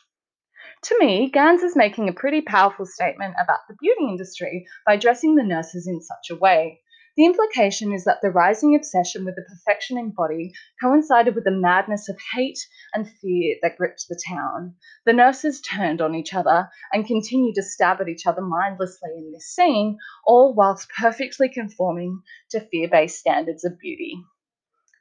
To 0.85 0.99
me, 0.99 1.31
Gans 1.31 1.63
is 1.63 1.77
making 1.77 2.09
a 2.09 2.13
pretty 2.13 2.41
powerful 2.41 2.87
statement 2.87 3.35
about 3.41 3.61
the 3.69 3.77
beauty 3.81 4.05
industry 4.09 4.67
by 4.85 4.97
dressing 4.97 5.37
the 5.37 5.45
nurses 5.45 5.87
in 5.87 6.01
such 6.01 6.31
a 6.31 6.37
way. 6.37 6.81
The 7.17 7.25
implication 7.25 7.93
is 7.93 8.05
that 8.05 8.21
the 8.23 8.31
rising 8.31 8.75
obsession 8.77 9.25
with 9.25 9.35
the 9.35 9.43
perfection 9.43 9.99
in 9.99 10.11
body 10.11 10.53
coincided 10.81 11.35
with 11.35 11.45
the 11.45 11.51
madness 11.51 12.09
of 12.09 12.17
hate 12.35 12.59
and 12.95 13.11
fear 13.21 13.57
that 13.63 13.77
gripped 13.77 14.07
the 14.09 14.21
town. 14.29 14.77
The 15.05 15.13
nurses 15.13 15.61
turned 15.61 16.01
on 16.01 16.15
each 16.15 16.35
other 16.35 16.71
and 16.93 17.07
continued 17.07 17.57
to 17.57 17.63
stab 17.63 18.01
at 18.01 18.09
each 18.09 18.27
other 18.27 18.43
mindlessly 18.43 19.11
in 19.17 19.33
this 19.33 19.47
scene, 19.47 19.99
all 20.25 20.55
whilst 20.55 20.89
perfectly 20.99 21.49
conforming 21.49 22.23
to 22.51 22.61
fear 22.61 22.89
based 22.89 23.19
standards 23.19 23.65
of 23.65 23.79
beauty. 23.79 24.23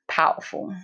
Powerful. 0.07 0.76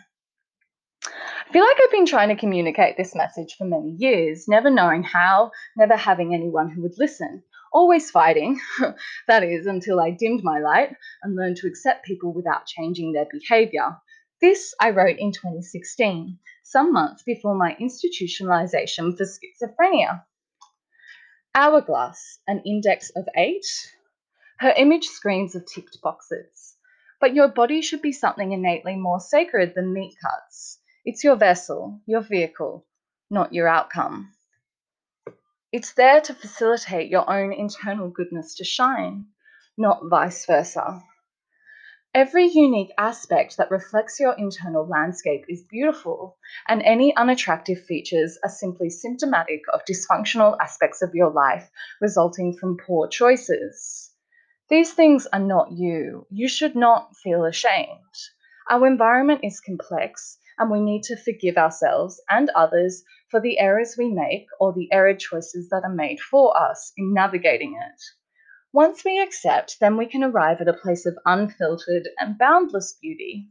I 1.05 1.51
feel 1.51 1.63
like 1.63 1.77
I've 1.83 1.91
been 1.91 2.05
trying 2.05 2.29
to 2.29 2.35
communicate 2.35 2.97
this 2.97 3.15
message 3.15 3.55
for 3.57 3.65
many 3.65 3.95
years, 3.97 4.47
never 4.47 4.69
knowing 4.69 5.03
how, 5.03 5.51
never 5.75 5.95
having 5.95 6.33
anyone 6.33 6.69
who 6.69 6.81
would 6.83 6.97
listen 6.97 7.43
always 7.75 8.09
fighting, 8.09 8.59
that 9.27 9.43
is, 9.43 9.67
until 9.67 9.99
I 9.99 10.11
dimmed 10.11 10.43
my 10.43 10.59
light 10.59 10.95
and 11.21 11.35
learned 11.35 11.57
to 11.57 11.67
accept 11.67 12.05
people 12.05 12.33
without 12.33 12.65
changing 12.65 13.11
their 13.11 13.27
behaviour. 13.29 13.97
This 14.41 14.73
I 14.79 14.91
wrote 14.91 15.17
in 15.19 15.33
2016, 15.33 16.39
some 16.63 16.93
months 16.93 17.23
before 17.23 17.55
my 17.55 17.75
institutionalization 17.75 19.17
for 19.17 19.25
schizophrenia. 19.25 20.23
Hourglass, 21.53 22.39
an 22.47 22.61
index 22.65 23.11
of 23.15 23.27
eight. 23.35 23.65
Her 24.59 24.73
image 24.77 25.05
screams 25.05 25.53
of 25.53 25.65
ticked 25.65 25.99
boxes. 26.01 26.77
But 27.19 27.35
your 27.35 27.49
body 27.49 27.81
should 27.81 28.01
be 28.01 28.13
something 28.13 28.53
innately 28.53 28.95
more 28.95 29.19
sacred 29.19 29.73
than 29.75 29.93
meat 29.93 30.15
cuts. 30.21 30.79
It's 31.03 31.23
your 31.23 31.35
vessel, 31.35 32.01
your 32.05 32.21
vehicle, 32.21 32.85
not 33.29 33.53
your 33.53 33.67
outcome. 33.67 34.34
It's 35.75 35.91
there 35.91 36.21
to 36.21 36.33
facilitate 36.33 37.09
your 37.09 37.29
own 37.29 37.51
internal 37.51 38.07
goodness 38.07 38.55
to 38.55 38.63
shine, 38.63 39.25
not 39.77 40.03
vice 40.09 40.45
versa. 40.45 41.03
Every 42.13 42.45
unique 42.45 42.93
aspect 42.97 43.57
that 43.57 43.71
reflects 43.71 44.17
your 44.17 44.35
internal 44.37 44.87
landscape 44.87 45.43
is 45.49 45.67
beautiful, 45.69 46.37
and 46.69 46.81
any 46.81 47.13
unattractive 47.17 47.83
features 47.83 48.39
are 48.41 48.49
simply 48.49 48.89
symptomatic 48.89 49.63
of 49.73 49.81
dysfunctional 49.83 50.55
aspects 50.61 51.01
of 51.01 51.13
your 51.13 51.31
life 51.31 51.69
resulting 51.99 52.55
from 52.55 52.77
poor 52.77 53.09
choices. 53.09 54.13
These 54.69 54.93
things 54.93 55.27
are 55.33 55.41
not 55.41 55.73
you. 55.73 56.25
You 56.29 56.47
should 56.47 56.77
not 56.77 57.17
feel 57.17 57.43
ashamed. 57.43 58.15
Our 58.69 58.87
environment 58.87 59.41
is 59.43 59.59
complex, 59.59 60.37
and 60.57 60.71
we 60.71 60.79
need 60.79 61.03
to 61.03 61.17
forgive 61.17 61.57
ourselves 61.57 62.21
and 62.29 62.49
others 62.51 63.03
for 63.35 63.41
the 63.41 63.59
errors 63.59 63.95
we 63.97 64.07
make 64.07 64.45
or 64.61 64.71
the 64.71 64.87
error 64.93 65.13
choices 65.13 65.67
that 65.67 65.81
are 65.83 65.93
made 65.93 66.21
for 66.21 66.57
us 66.57 66.93
in 66.95 67.13
navigating 67.13 67.73
it. 67.73 68.01
Once 68.71 69.03
we 69.03 69.21
accept, 69.21 69.75
then 69.81 69.97
we 69.97 70.05
can 70.05 70.23
arrive 70.23 70.61
at 70.61 70.69
a 70.69 70.73
place 70.73 71.05
of 71.05 71.17
unfiltered 71.25 72.07
and 72.17 72.37
boundless 72.37 72.97
beauty. 73.01 73.49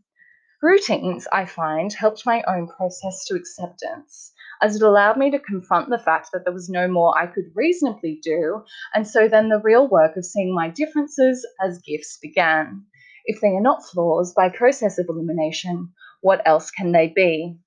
Routines, 0.62 1.28
I 1.30 1.44
find, 1.44 1.92
helped 1.92 2.24
my 2.24 2.42
own 2.48 2.66
process 2.66 3.26
to 3.26 3.34
acceptance, 3.34 4.32
as 4.62 4.74
it 4.74 4.80
allowed 4.80 5.18
me 5.18 5.30
to 5.32 5.38
confront 5.38 5.90
the 5.90 5.98
fact 5.98 6.30
that 6.32 6.44
there 6.44 6.54
was 6.54 6.70
no 6.70 6.88
more 6.88 7.12
I 7.18 7.26
could 7.26 7.52
reasonably 7.54 8.18
do, 8.22 8.62
and 8.94 9.06
so 9.06 9.28
then 9.28 9.50
the 9.50 9.60
real 9.62 9.86
work 9.86 10.16
of 10.16 10.24
seeing 10.24 10.54
my 10.54 10.70
differences 10.70 11.46
as 11.62 11.82
gifts 11.86 12.16
began. 12.22 12.86
If 13.26 13.42
they 13.42 13.48
are 13.48 13.60
not 13.60 13.84
flaws, 13.84 14.32
by 14.32 14.48
process 14.48 14.98
of 14.98 15.10
elimination, 15.10 15.92
what 16.22 16.40
else 16.46 16.70
can 16.70 16.92
they 16.92 17.08
be? 17.08 17.58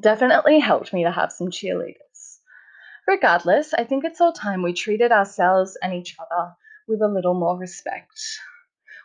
Definitely 0.00 0.58
helped 0.58 0.92
me 0.92 1.04
to 1.04 1.12
have 1.12 1.30
some 1.30 1.50
cheerleaders. 1.50 2.38
Regardless, 3.06 3.72
I 3.72 3.84
think 3.84 4.04
it's 4.04 4.20
all 4.20 4.32
time 4.32 4.62
we 4.62 4.72
treated 4.72 5.12
ourselves 5.12 5.76
and 5.80 5.94
each 5.94 6.16
other 6.18 6.56
with 6.88 7.00
a 7.00 7.06
little 7.06 7.34
more 7.34 7.56
respect. 7.56 8.20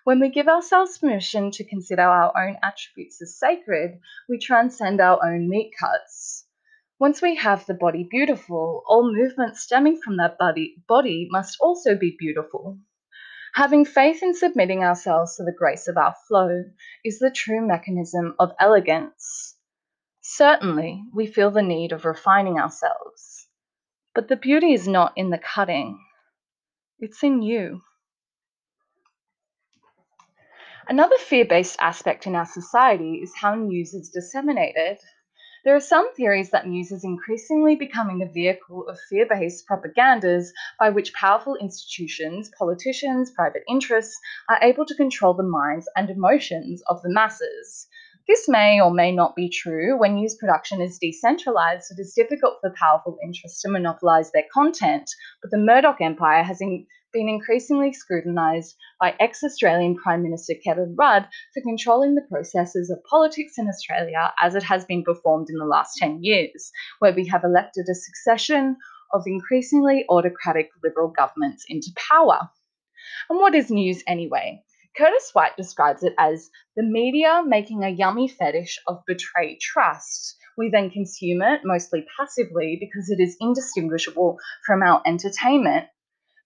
When 0.04 0.20
we 0.20 0.30
give 0.30 0.48
ourselves 0.48 0.98
permission 0.98 1.52
to 1.52 1.64
consider 1.64 2.02
our 2.02 2.36
own 2.36 2.58
attributes 2.64 3.22
as 3.22 3.38
sacred, 3.38 4.00
we 4.28 4.40
transcend 4.40 5.00
our 5.00 5.24
own 5.24 5.48
meat 5.48 5.74
cuts. 5.80 6.48
Once 6.98 7.22
we 7.22 7.36
have 7.36 7.68
the 7.68 7.76
body 7.76 8.08
beautiful, 8.10 8.82
all 8.88 9.14
movement 9.14 9.58
stemming 9.58 10.02
from 10.02 10.18
that 10.18 10.40
body, 10.40 10.84
body 10.88 11.28
must 11.30 11.58
also 11.60 11.96
be 11.96 12.16
beautiful. 12.18 12.80
Having 13.54 13.86
faith 13.86 14.24
in 14.24 14.34
submitting 14.34 14.84
ourselves 14.84 15.36
to 15.36 15.44
the 15.44 15.56
grace 15.56 15.88
of 15.88 15.98
our 15.98 16.16
flow 16.28 16.64
is 17.06 17.20
the 17.20 17.30
true 17.30 17.62
mechanism 17.62 18.34
of 18.40 18.54
elegance. 18.60 19.56
Certainly, 20.32 21.06
we 21.12 21.26
feel 21.26 21.50
the 21.50 21.64
need 21.64 21.92
of 21.92 22.06
refining 22.06 22.60
ourselves, 22.60 23.48
but 24.14 24.28
the 24.28 24.36
beauty 24.36 24.74
is 24.74 24.88
not 24.88 25.12
in 25.16 25.32
the 25.32 25.40
cutting, 25.40 26.06
it's 27.00 27.24
in 27.24 27.42
you. 27.42 27.82
Another 30.88 31.18
fear 31.18 31.46
based 31.46 31.78
aspect 31.80 32.28
in 32.28 32.36
our 32.36 32.46
society 32.46 33.16
is 33.24 33.34
how 33.36 33.56
news 33.56 33.96
is 33.96 34.12
disseminated. 34.12 35.00
There 35.66 35.76
are 35.76 35.82
some 35.82 36.14
theories 36.14 36.52
that 36.52 36.68
news 36.68 36.92
is 36.92 37.04
increasingly 37.04 37.76
becoming 37.76 38.22
a 38.22 38.32
vehicle 38.32 38.88
of 38.88 39.00
fear 39.10 39.26
based 39.26 39.66
propagandas 39.68 40.50
by 40.80 40.92
which 40.92 41.12
powerful 41.16 41.56
institutions, 41.56 42.52
politicians, 42.56 43.32
private 43.32 43.64
interests 43.68 44.16
are 44.48 44.60
able 44.62 44.86
to 44.86 44.96
control 44.96 45.34
the 45.34 45.42
minds 45.42 45.90
and 45.96 46.12
emotions 46.12 46.84
of 46.88 47.02
the 47.02 47.10
masses. 47.10 47.88
This 48.30 48.48
may 48.48 48.80
or 48.80 48.92
may 48.92 49.12
not 49.12 49.36
be 49.36 49.50
true. 49.50 49.98
When 49.98 50.14
news 50.14 50.36
production 50.36 50.82
is 50.82 51.00
decentralized, 51.00 51.92
it 51.92 52.00
is 52.00 52.14
difficult 52.14 52.60
for 52.62 52.72
powerful 52.78 53.18
interests 53.24 53.64
to 53.64 53.70
monopolize 53.70 54.32
their 54.32 54.46
content, 54.54 55.10
but 55.42 55.50
the 55.50 55.58
Murdoch 55.58 56.00
empire 56.00 56.44
has 56.44 56.62
in- 56.62 56.86
been 57.12 57.28
increasingly 57.28 57.92
scrutinised 57.92 58.76
by 59.02 59.16
ex 59.20 59.44
Australian 59.44 59.96
Prime 59.96 60.22
Minister 60.22 60.54
Kevin 60.64 60.96
Rudd 60.96 61.28
for 61.56 61.64
controlling 61.64 62.14
the 62.14 62.28
processes 62.30 62.92
of 62.92 63.04
politics 63.06 63.58
in 63.58 63.68
Australia 63.68 64.32
as 64.40 64.54
it 64.54 64.62
has 64.62 64.86
been 64.86 65.04
performed 65.04 65.48
in 65.50 65.58
the 65.58 65.66
last 65.66 65.98
10 65.98 66.20
years, 66.22 66.72
where 67.00 67.14
we 67.14 67.26
have 67.26 67.44
elected 67.44 67.88
a 67.90 67.96
succession 67.96 68.78
of 69.12 69.24
increasingly 69.26 70.06
autocratic 70.08 70.70
Liberal 70.84 71.10
governments 71.10 71.66
into 71.68 71.92
power. 71.96 72.48
And 73.28 73.40
what 73.40 73.56
is 73.56 73.72
news 73.72 74.04
anyway? 74.06 74.62
Curtis 75.00 75.30
White 75.32 75.56
describes 75.56 76.04
it 76.04 76.14
as 76.18 76.50
the 76.76 76.84
media 76.84 77.42
making 77.46 77.86
a 77.86 77.90
yummy 77.90 78.28
fetish 78.28 78.78
of 78.86 79.02
betrayed 79.08 79.62
trust. 79.62 80.36
We 80.58 80.70
then 80.70 80.90
consume 80.90 81.42
it 81.42 81.62
mostly 81.64 82.06
passively 82.18 82.78
because 82.82 83.10
it 83.10 83.22
is 83.22 83.38
indistinguishable 83.40 84.38
from 84.66 84.84
our 84.84 85.02
entertainment. 85.06 85.88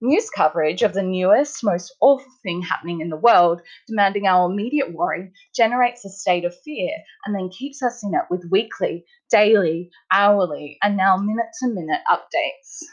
News 0.00 0.30
coverage 0.30 0.82
of 0.82 0.94
the 0.94 1.02
newest, 1.02 1.64
most 1.64 1.96
awful 2.00 2.30
thing 2.44 2.62
happening 2.62 3.00
in 3.00 3.08
the 3.08 3.16
world, 3.16 3.60
demanding 3.88 4.28
our 4.28 4.48
immediate 4.48 4.92
worry, 4.92 5.32
generates 5.52 6.04
a 6.04 6.08
state 6.08 6.44
of 6.44 6.56
fear 6.60 6.90
and 7.26 7.34
then 7.34 7.48
keeps 7.48 7.82
us 7.82 8.04
in 8.04 8.14
it 8.14 8.26
with 8.30 8.48
weekly, 8.52 9.04
daily, 9.32 9.90
hourly, 10.12 10.78
and 10.80 10.96
now 10.96 11.16
minute 11.16 11.50
to 11.60 11.68
minute 11.70 12.02
updates. 12.08 12.84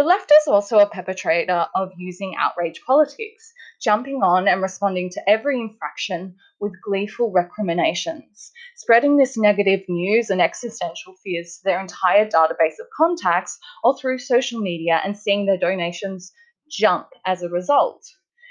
The 0.00 0.06
left 0.06 0.32
is 0.32 0.48
also 0.48 0.78
a 0.78 0.88
perpetrator 0.88 1.66
of 1.74 1.92
using 1.98 2.34
outrage 2.38 2.80
politics, 2.86 3.52
jumping 3.82 4.22
on 4.22 4.48
and 4.48 4.62
responding 4.62 5.10
to 5.10 5.28
every 5.28 5.60
infraction 5.60 6.36
with 6.58 6.80
gleeful 6.82 7.30
recriminations, 7.30 8.50
spreading 8.76 9.18
this 9.18 9.36
negative 9.36 9.80
news 9.90 10.30
and 10.30 10.40
existential 10.40 11.16
fears 11.22 11.58
to 11.58 11.64
their 11.64 11.78
entire 11.78 12.24
database 12.24 12.80
of 12.80 12.88
contacts 12.96 13.58
or 13.84 13.94
through 13.94 14.20
social 14.20 14.58
media 14.58 15.02
and 15.04 15.18
seeing 15.18 15.44
their 15.44 15.58
donations 15.58 16.32
jump 16.70 17.08
as 17.26 17.42
a 17.42 17.50
result. 17.50 18.02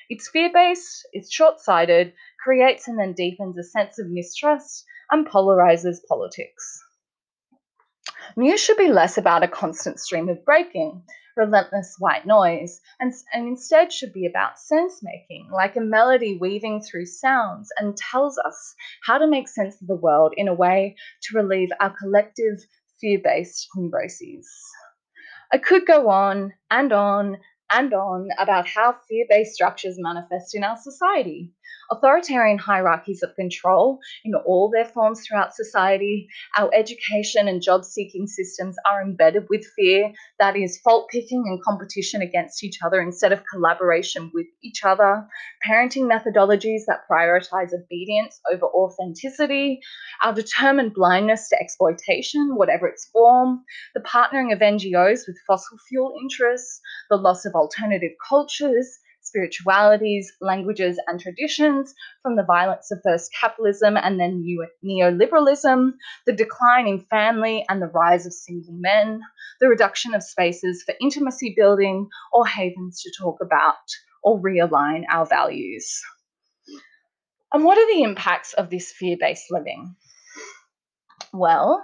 It's 0.08 0.30
fear 0.30 0.52
based, 0.54 1.08
it's 1.14 1.34
short 1.34 1.60
sighted, 1.60 2.14
creates 2.44 2.88
and 2.88 3.00
then 3.00 3.14
deepens 3.14 3.58
a 3.58 3.64
sense 3.64 3.98
of 3.98 4.08
mistrust, 4.08 4.86
and 5.10 5.26
polarizes 5.26 5.98
politics. 6.08 6.80
News 8.38 8.60
should 8.60 8.78
be 8.78 8.90
less 8.90 9.18
about 9.18 9.42
a 9.42 9.48
constant 9.48 10.00
stream 10.00 10.30
of 10.30 10.46
breaking 10.46 11.02
relentless 11.40 11.96
white 11.98 12.28
noise, 12.28 12.82
and, 13.00 13.14
and 13.34 13.48
instead 13.48 13.92
should 13.92 14.14
be 14.14 14.28
about 14.28 14.60
sense 14.60 15.00
making, 15.02 15.50
like 15.52 15.76
a 15.76 15.82
melody 15.82 16.38
weaving 16.40 16.82
through 16.82 17.06
sounds 17.06 17.70
and 17.80 17.98
tells 17.98 18.38
us 18.38 18.76
how 19.06 19.18
to 19.18 19.28
make 19.28 19.48
sense 19.48 19.82
of 19.82 19.88
the 19.88 19.96
world 19.96 20.34
in 20.38 20.48
a 20.48 20.54
way 20.54 20.96
to 21.24 21.38
relieve 21.38 21.70
our 21.80 21.96
collective 21.98 22.60
fear 23.00 23.20
based 23.24 23.68
neuroses. 23.76 24.48
I 25.52 25.58
could 25.58 25.86
go 25.86 26.10
on 26.10 26.54
and 26.70 26.92
on 26.92 27.38
and 27.72 27.94
on 27.94 28.30
about 28.38 28.68
how 28.68 28.96
fear 29.08 29.26
based 29.30 29.54
structures 29.54 29.96
manifest 29.98 30.54
in 30.54 30.64
our 30.64 30.78
society 30.78 31.54
authoritarian 31.92 32.58
hierarchies 32.58 33.24
of 33.24 33.36
control 33.36 34.00
in 34.24 34.34
all 34.36 34.70
their 34.70 34.86
forms 34.86 35.22
throughout 35.26 35.54
society. 35.56 36.28
Our 36.58 36.70
education 36.74 37.48
and 37.48 37.62
job 37.62 37.86
seeking 37.86 38.28
systems 38.28 38.76
are 38.86 39.02
embedded 39.02 39.48
with 39.50 39.66
fear 39.76 40.12
that 40.40 40.56
is 40.56 40.80
fault 40.84 41.10
picking 41.12 41.44
and 41.48 41.62
competition 41.64 42.22
against 42.22 42.64
each 42.64 42.80
other 42.84 43.02
instead 43.02 43.32
of 43.32 43.44
collaboration 43.52 44.32
with 44.34 44.48
each 44.64 44.84
other. 44.84 45.28
Parenting 45.68 46.10
methodologies 46.10 46.82
that 46.88 47.02
prioritize 47.10 47.74
obedience 47.74 48.40
over 48.52 48.66
authenticity. 48.66 49.80
Our 50.22 50.34
determined 50.34 50.94
blindness 50.94 51.50
to 51.50 51.60
exploitation, 51.60 52.56
whatever 52.56 52.88
its 52.88 53.10
form. 53.12 53.64
The 53.94 54.02
partnering 54.02 54.54
of 54.54 54.60
NGOs 54.60 55.22
with 55.28 55.38
fossil 55.48 55.78
fuel 55.88 56.16
interests. 56.22 56.80
The 57.10 57.18
loss 57.18 57.46
of 57.46 57.54
alternative 57.54 58.12
cultures 58.28 59.00
spiritualities, 59.30 60.34
languages, 60.42 61.00
and 61.08 61.20
traditions 61.20 61.94
from 62.24 62.36
the 62.36 62.44
violence 62.44 62.92
of 62.92 63.00
first 63.04 63.32
capitalism 63.40 63.96
and 63.96 64.20
then 64.20 64.44
neoliberalism, 64.84 65.92
the 66.26 66.34
decline 66.34 66.88
in 66.88 67.00
family 67.00 67.64
and 67.70 67.82
the 67.82 67.88
rise 67.88 68.26
of 68.26 68.34
single 68.34 68.74
men, 68.74 69.22
the 69.62 69.70
reduction 69.70 70.14
of 70.14 70.24
spaces 70.24 70.84
for 70.84 70.96
intimacy 71.00 71.54
building 71.56 72.10
or 72.34 72.46
havens 72.46 73.02
to 73.04 73.12
talk 73.18 73.38
about 73.42 73.76
or 74.24 74.42
realign 74.42 75.04
our 75.10 75.26
values. 75.26 76.02
And 77.54 77.64
what 77.64 77.78
are 77.78 77.94
the 77.94 78.04
impacts 78.04 78.54
of 78.54 78.70
this 78.70 78.92
fear 78.92 79.18
based 79.20 79.52
living? 79.52 79.96
Well, 81.32 81.84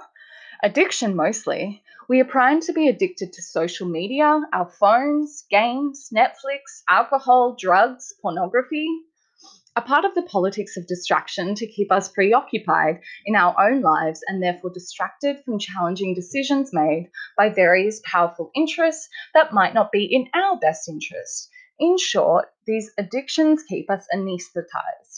addiction 0.64 1.16
mostly, 1.16 1.84
we 2.08 2.22
are 2.22 2.26
primed 2.26 2.62
to 2.64 2.74
be 2.74 2.88
addicted 2.88 3.34
to 3.34 3.42
social 3.42 3.88
media, 3.88 4.42
our 4.54 4.70
phones, 4.80 5.44
games, 5.50 6.10
Netflix, 6.14 6.84
alcohol, 6.88 7.56
drugs, 7.60 8.14
pornography. 8.22 8.88
A 9.76 9.82
part 9.82 10.06
of 10.06 10.14
the 10.14 10.22
politics 10.22 10.78
of 10.78 10.88
distraction 10.88 11.56
to 11.56 11.68
keep 11.68 11.92
us 11.92 12.08
preoccupied 12.10 13.02
in 13.26 13.36
our 13.36 13.56
own 13.60 13.82
lives 13.82 14.22
and 14.28 14.42
therefore 14.42 14.70
distracted 14.70 15.44
from 15.44 15.58
challenging 15.58 16.14
decisions 16.14 16.70
made 16.72 17.10
by 17.38 17.50
various 17.50 18.02
powerful 18.06 18.52
interests 18.56 19.10
that 19.34 19.52
might 19.52 19.74
not 19.74 19.92
be 19.92 20.06
in 20.06 20.28
our 20.34 20.60
best 20.60 20.88
interest. 20.88 21.50
In 21.80 21.98
short, 21.98 22.54
these 22.68 22.92
addictions 23.00 23.64
keep 23.64 23.90
us 23.90 24.06
anesthetized. 24.14 25.15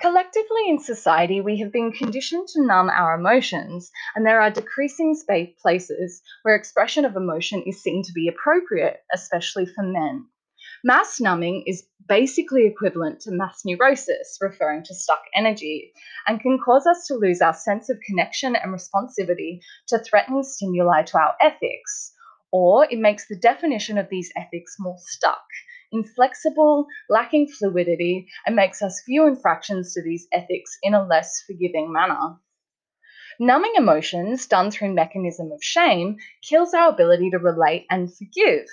Collectively 0.00 0.68
in 0.68 0.78
society, 0.78 1.40
we 1.40 1.58
have 1.58 1.72
been 1.72 1.90
conditioned 1.90 2.48
to 2.48 2.64
numb 2.64 2.90
our 2.90 3.18
emotions, 3.18 3.90
and 4.14 4.26
there 4.26 4.40
are 4.40 4.50
decreasing 4.50 5.14
space 5.14 5.54
places 5.60 6.22
where 6.42 6.54
expression 6.54 7.04
of 7.04 7.16
emotion 7.16 7.62
is 7.66 7.82
seen 7.82 8.02
to 8.02 8.12
be 8.12 8.28
appropriate, 8.28 9.02
especially 9.12 9.66
for 9.66 9.82
men. 9.82 10.26
Mass 10.84 11.20
numbing 11.20 11.64
is 11.66 11.86
basically 12.06 12.66
equivalent 12.66 13.20
to 13.20 13.30
mass 13.30 13.62
neurosis, 13.64 14.38
referring 14.40 14.84
to 14.84 14.94
stuck 14.94 15.22
energy, 15.34 15.92
and 16.26 16.40
can 16.40 16.58
cause 16.58 16.86
us 16.86 17.06
to 17.06 17.14
lose 17.14 17.40
our 17.40 17.54
sense 17.54 17.88
of 17.88 17.98
connection 18.06 18.54
and 18.54 18.72
responsivity 18.72 19.60
to 19.88 19.98
threatening 19.98 20.42
stimuli 20.42 21.02
to 21.02 21.18
our 21.18 21.34
ethics, 21.40 22.12
or 22.52 22.84
it 22.84 22.98
makes 22.98 23.26
the 23.26 23.36
definition 23.36 23.98
of 23.98 24.08
these 24.10 24.30
ethics 24.36 24.76
more 24.78 24.96
stuck 24.98 25.44
inflexible, 25.92 26.86
lacking 27.08 27.48
fluidity, 27.48 28.28
and 28.44 28.56
makes 28.56 28.82
us 28.82 29.02
view 29.06 29.26
infractions 29.26 29.94
to 29.94 30.02
these 30.02 30.26
ethics 30.32 30.78
in 30.82 30.94
a 30.94 31.06
less 31.06 31.42
forgiving 31.46 31.92
manner. 31.92 32.36
Numbing 33.38 33.74
emotions, 33.76 34.46
done 34.46 34.70
through 34.70 34.94
mechanism 34.94 35.52
of 35.52 35.62
shame, 35.62 36.16
kills 36.42 36.72
our 36.72 36.88
ability 36.88 37.30
to 37.30 37.38
relate 37.38 37.86
and 37.90 38.14
forgive. 38.16 38.66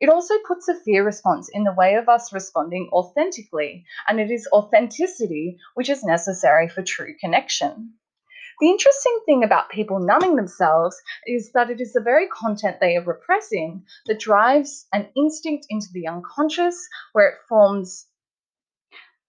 It 0.00 0.08
also 0.08 0.34
puts 0.46 0.68
a 0.68 0.74
fear 0.74 1.04
response 1.04 1.50
in 1.52 1.64
the 1.64 1.74
way 1.74 1.94
of 1.94 2.08
us 2.08 2.32
responding 2.32 2.88
authentically, 2.92 3.84
and 4.08 4.18
it 4.18 4.30
is 4.30 4.48
authenticity 4.52 5.58
which 5.74 5.90
is 5.90 6.02
necessary 6.02 6.68
for 6.68 6.82
true 6.82 7.14
connection. 7.18 7.94
The 8.60 8.70
interesting 8.70 9.20
thing 9.26 9.44
about 9.44 9.68
people 9.68 9.98
numbing 9.98 10.36
themselves 10.36 10.96
is 11.26 11.52
that 11.52 11.68
it 11.68 11.80
is 11.80 11.92
the 11.92 12.00
very 12.00 12.26
content 12.28 12.78
they 12.80 12.96
are 12.96 13.04
repressing 13.04 13.84
that 14.06 14.18
drives 14.18 14.86
an 14.92 15.08
instinct 15.14 15.66
into 15.68 15.88
the 15.92 16.08
unconscious 16.08 16.88
where 17.12 17.28
it 17.28 17.38
forms 17.48 18.06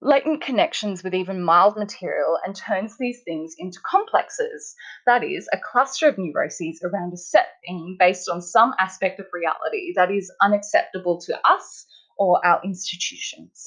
latent 0.01 0.41
connections 0.41 1.03
with 1.03 1.13
even 1.13 1.43
mild 1.43 1.75
material 1.75 2.38
and 2.45 2.55
turns 2.55 2.97
these 2.97 3.21
things 3.23 3.55
into 3.57 3.80
complexes. 3.84 4.75
That 5.05 5.23
is, 5.23 5.49
a 5.51 5.57
cluster 5.57 6.07
of 6.07 6.17
neuroses 6.17 6.82
around 6.84 7.13
a 7.13 7.17
set 7.17 7.47
theme 7.65 7.97
based 7.99 8.30
on 8.30 8.41
some 8.41 8.73
aspect 8.80 9.19
of 9.19 9.25
reality 9.34 9.93
that 9.95 10.11
is 10.11 10.32
unacceptable 10.41 11.19
to 11.21 11.38
us 11.43 11.86
or 12.17 12.45
our 12.45 12.61
institutions. 12.63 13.65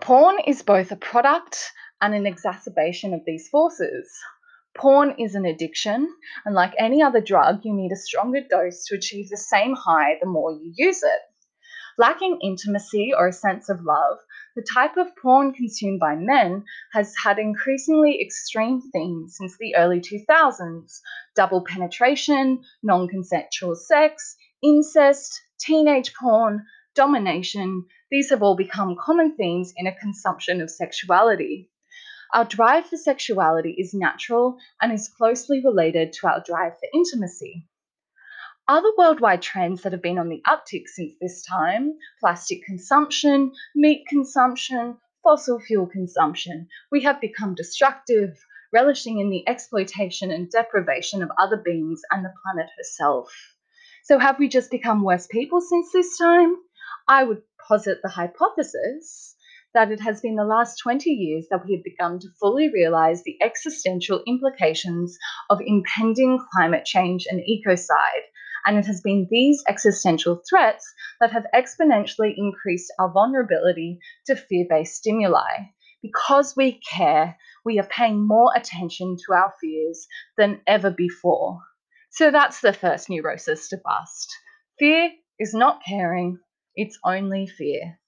Porn 0.00 0.38
is 0.46 0.62
both 0.62 0.92
a 0.92 0.96
product 0.96 1.72
and 2.00 2.14
an 2.14 2.26
exacerbation 2.26 3.14
of 3.14 3.24
these 3.24 3.48
forces. 3.48 4.10
Porn 4.76 5.14
is 5.18 5.34
an 5.34 5.46
addiction, 5.46 6.14
and 6.44 6.54
like 6.54 6.74
any 6.78 7.02
other 7.02 7.20
drug, 7.20 7.64
you 7.64 7.72
need 7.72 7.92
a 7.92 7.96
stronger 7.96 8.42
dose 8.42 8.84
to 8.84 8.94
achieve 8.94 9.30
the 9.30 9.36
same 9.36 9.74
high 9.74 10.18
the 10.20 10.26
more 10.26 10.52
you 10.52 10.72
use 10.76 11.02
it. 11.02 11.20
Lacking 11.98 12.40
intimacy 12.42 13.14
or 13.16 13.28
a 13.28 13.32
sense 13.32 13.70
of 13.70 13.80
love, 13.82 14.18
the 14.54 14.62
type 14.62 14.98
of 14.98 15.16
porn 15.16 15.54
consumed 15.54 15.98
by 15.98 16.14
men 16.14 16.64
has 16.92 17.14
had 17.16 17.38
increasingly 17.38 18.20
extreme 18.20 18.82
themes 18.82 19.36
since 19.38 19.56
the 19.56 19.74
early 19.76 20.00
2000s 20.00 21.00
double 21.34 21.64
penetration, 21.64 22.62
non 22.82 23.08
consensual 23.08 23.74
sex, 23.74 24.36
incest, 24.62 25.40
teenage 25.58 26.12
porn, 26.14 26.66
domination. 26.94 27.86
These 28.10 28.28
have 28.30 28.42
all 28.42 28.56
become 28.56 28.96
common 28.96 29.36
themes 29.36 29.72
in 29.76 29.86
a 29.86 29.98
consumption 29.98 30.60
of 30.60 30.70
sexuality. 30.70 31.70
Our 32.36 32.44
drive 32.44 32.84
for 32.84 32.98
sexuality 32.98 33.70
is 33.78 33.94
natural 33.94 34.58
and 34.82 34.92
is 34.92 35.08
closely 35.08 35.64
related 35.64 36.12
to 36.12 36.26
our 36.26 36.42
drive 36.44 36.74
for 36.78 36.86
intimacy. 36.92 37.66
Other 38.68 38.90
worldwide 38.98 39.40
trends 39.40 39.80
that 39.80 39.92
have 39.92 40.02
been 40.02 40.18
on 40.18 40.28
the 40.28 40.42
uptick 40.46 40.86
since 40.86 41.14
this 41.18 41.42
time 41.46 41.96
plastic 42.20 42.62
consumption, 42.66 43.54
meat 43.74 44.04
consumption, 44.06 44.98
fossil 45.24 45.58
fuel 45.60 45.86
consumption. 45.86 46.68
We 46.90 47.04
have 47.04 47.22
become 47.22 47.54
destructive, 47.54 48.38
relishing 48.70 49.18
in 49.18 49.30
the 49.30 49.48
exploitation 49.48 50.30
and 50.30 50.50
deprivation 50.50 51.22
of 51.22 51.30
other 51.38 51.56
beings 51.56 52.02
and 52.10 52.22
the 52.22 52.34
planet 52.42 52.70
herself. 52.76 53.32
So, 54.04 54.18
have 54.18 54.38
we 54.38 54.48
just 54.48 54.70
become 54.70 55.02
worse 55.02 55.26
people 55.26 55.62
since 55.62 55.90
this 55.90 56.18
time? 56.18 56.54
I 57.08 57.24
would 57.24 57.44
posit 57.66 58.02
the 58.02 58.10
hypothesis 58.10 59.35
that 59.76 59.92
it 59.92 60.00
has 60.00 60.22
been 60.22 60.36
the 60.36 60.44
last 60.44 60.78
20 60.78 61.10
years 61.10 61.46
that 61.50 61.62
we 61.66 61.74
have 61.74 61.84
begun 61.84 62.18
to 62.18 62.28
fully 62.40 62.72
realize 62.72 63.22
the 63.22 63.36
existential 63.42 64.22
implications 64.26 65.18
of 65.50 65.60
impending 65.60 66.38
climate 66.50 66.86
change 66.86 67.26
and 67.30 67.40
ecocide. 67.40 68.24
And 68.64 68.78
it 68.78 68.86
has 68.86 69.02
been 69.02 69.28
these 69.30 69.62
existential 69.68 70.40
threats 70.48 70.90
that 71.20 71.30
have 71.30 71.44
exponentially 71.54 72.32
increased 72.38 72.90
our 72.98 73.12
vulnerability 73.12 73.98
to 74.24 74.34
fear 74.34 74.64
based 74.66 74.94
stimuli. 74.94 75.66
Because 76.00 76.56
we 76.56 76.80
care, 76.80 77.36
we 77.62 77.78
are 77.78 77.86
paying 77.86 78.26
more 78.26 78.52
attention 78.56 79.18
to 79.26 79.34
our 79.34 79.52
fears 79.60 80.06
than 80.38 80.62
ever 80.66 80.90
before. 80.90 81.60
So 82.12 82.30
that's 82.30 82.62
the 82.62 82.72
first 82.72 83.10
neurosis 83.10 83.68
to 83.68 83.76
bust. 83.84 84.34
Fear 84.78 85.10
is 85.38 85.52
not 85.52 85.82
caring, 85.86 86.38
it's 86.74 86.98
only 87.04 87.46
fear. 87.46 87.98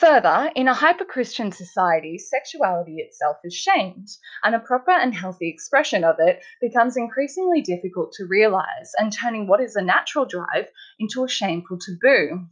Further, 0.00 0.52
in 0.54 0.68
a 0.68 0.74
hyper 0.74 1.06
Christian 1.06 1.50
society, 1.52 2.18
sexuality 2.18 2.96
itself 2.98 3.38
is 3.42 3.54
shamed, 3.54 4.08
and 4.44 4.54
a 4.54 4.58
proper 4.58 4.90
and 4.90 5.14
healthy 5.14 5.48
expression 5.48 6.04
of 6.04 6.16
it 6.18 6.44
becomes 6.60 6.98
increasingly 6.98 7.62
difficult 7.62 8.12
to 8.12 8.26
realize 8.26 8.92
and 8.98 9.10
turning 9.10 9.46
what 9.46 9.62
is 9.62 9.74
a 9.74 9.80
natural 9.80 10.26
drive 10.26 10.70
into 10.98 11.24
a 11.24 11.28
shameful 11.28 11.78
taboo. 11.78 12.46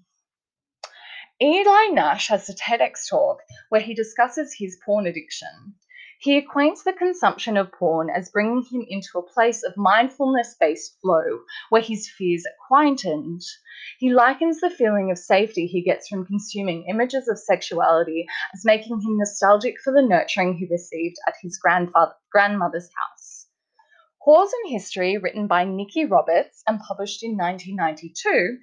Eli 1.42 1.88
Nash 1.92 2.28
has 2.28 2.48
a 2.48 2.54
TEDx 2.54 3.10
talk 3.10 3.40
where 3.68 3.82
he 3.82 3.92
discusses 3.92 4.54
his 4.56 4.78
porn 4.82 5.06
addiction. 5.06 5.74
He 6.24 6.38
acquaints 6.38 6.82
the 6.82 6.94
consumption 6.94 7.58
of 7.58 7.70
porn 7.70 8.08
as 8.08 8.30
bringing 8.30 8.62
him 8.62 8.82
into 8.88 9.18
a 9.18 9.22
place 9.22 9.62
of 9.62 9.76
mindfulness 9.76 10.56
based 10.58 10.98
flow 11.02 11.40
where 11.68 11.82
his 11.82 12.08
fears 12.08 12.46
are 12.46 12.66
quietened. 12.66 13.42
He 13.98 14.10
likens 14.10 14.58
the 14.58 14.70
feeling 14.70 15.10
of 15.10 15.18
safety 15.18 15.66
he 15.66 15.82
gets 15.82 16.08
from 16.08 16.24
consuming 16.24 16.86
images 16.88 17.28
of 17.28 17.38
sexuality 17.38 18.24
as 18.54 18.64
making 18.64 19.02
him 19.02 19.18
nostalgic 19.18 19.74
for 19.84 19.92
the 19.92 20.00
nurturing 20.00 20.54
he 20.54 20.66
received 20.70 21.16
at 21.26 21.34
his 21.42 21.58
grandfather, 21.58 22.14
grandmother's 22.32 22.88
house. 22.96 23.46
Whores 24.26 24.48
in 24.64 24.72
History, 24.72 25.18
written 25.18 25.46
by 25.46 25.66
Nickie 25.66 26.10
Roberts 26.10 26.62
and 26.66 26.80
published 26.80 27.22
in 27.22 27.36
1992, 27.36 28.60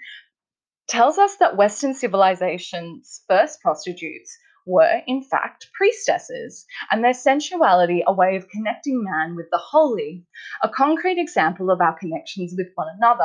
tells 0.88 1.20
us 1.20 1.36
that 1.36 1.58
Western 1.58 1.94
civilization's 1.94 3.22
first 3.28 3.62
prostitutes 3.62 4.36
were, 4.66 5.02
in 5.08 5.24
fact, 5.24 5.68
priestesses, 5.74 6.66
and 6.90 7.04
their 7.04 7.14
sensuality 7.14 8.04
a 8.06 8.14
way 8.14 8.36
of 8.36 8.50
connecting 8.50 9.04
man 9.04 9.36
with 9.36 9.48
the 9.52 9.58
holy, 9.58 10.26
a 10.64 10.70
concrete 10.70 11.18
example 11.18 11.72
of 11.72 11.82
our 11.82 11.98
connections 11.98 12.54
with 12.58 12.68
one 12.76 12.88
another. 12.98 13.24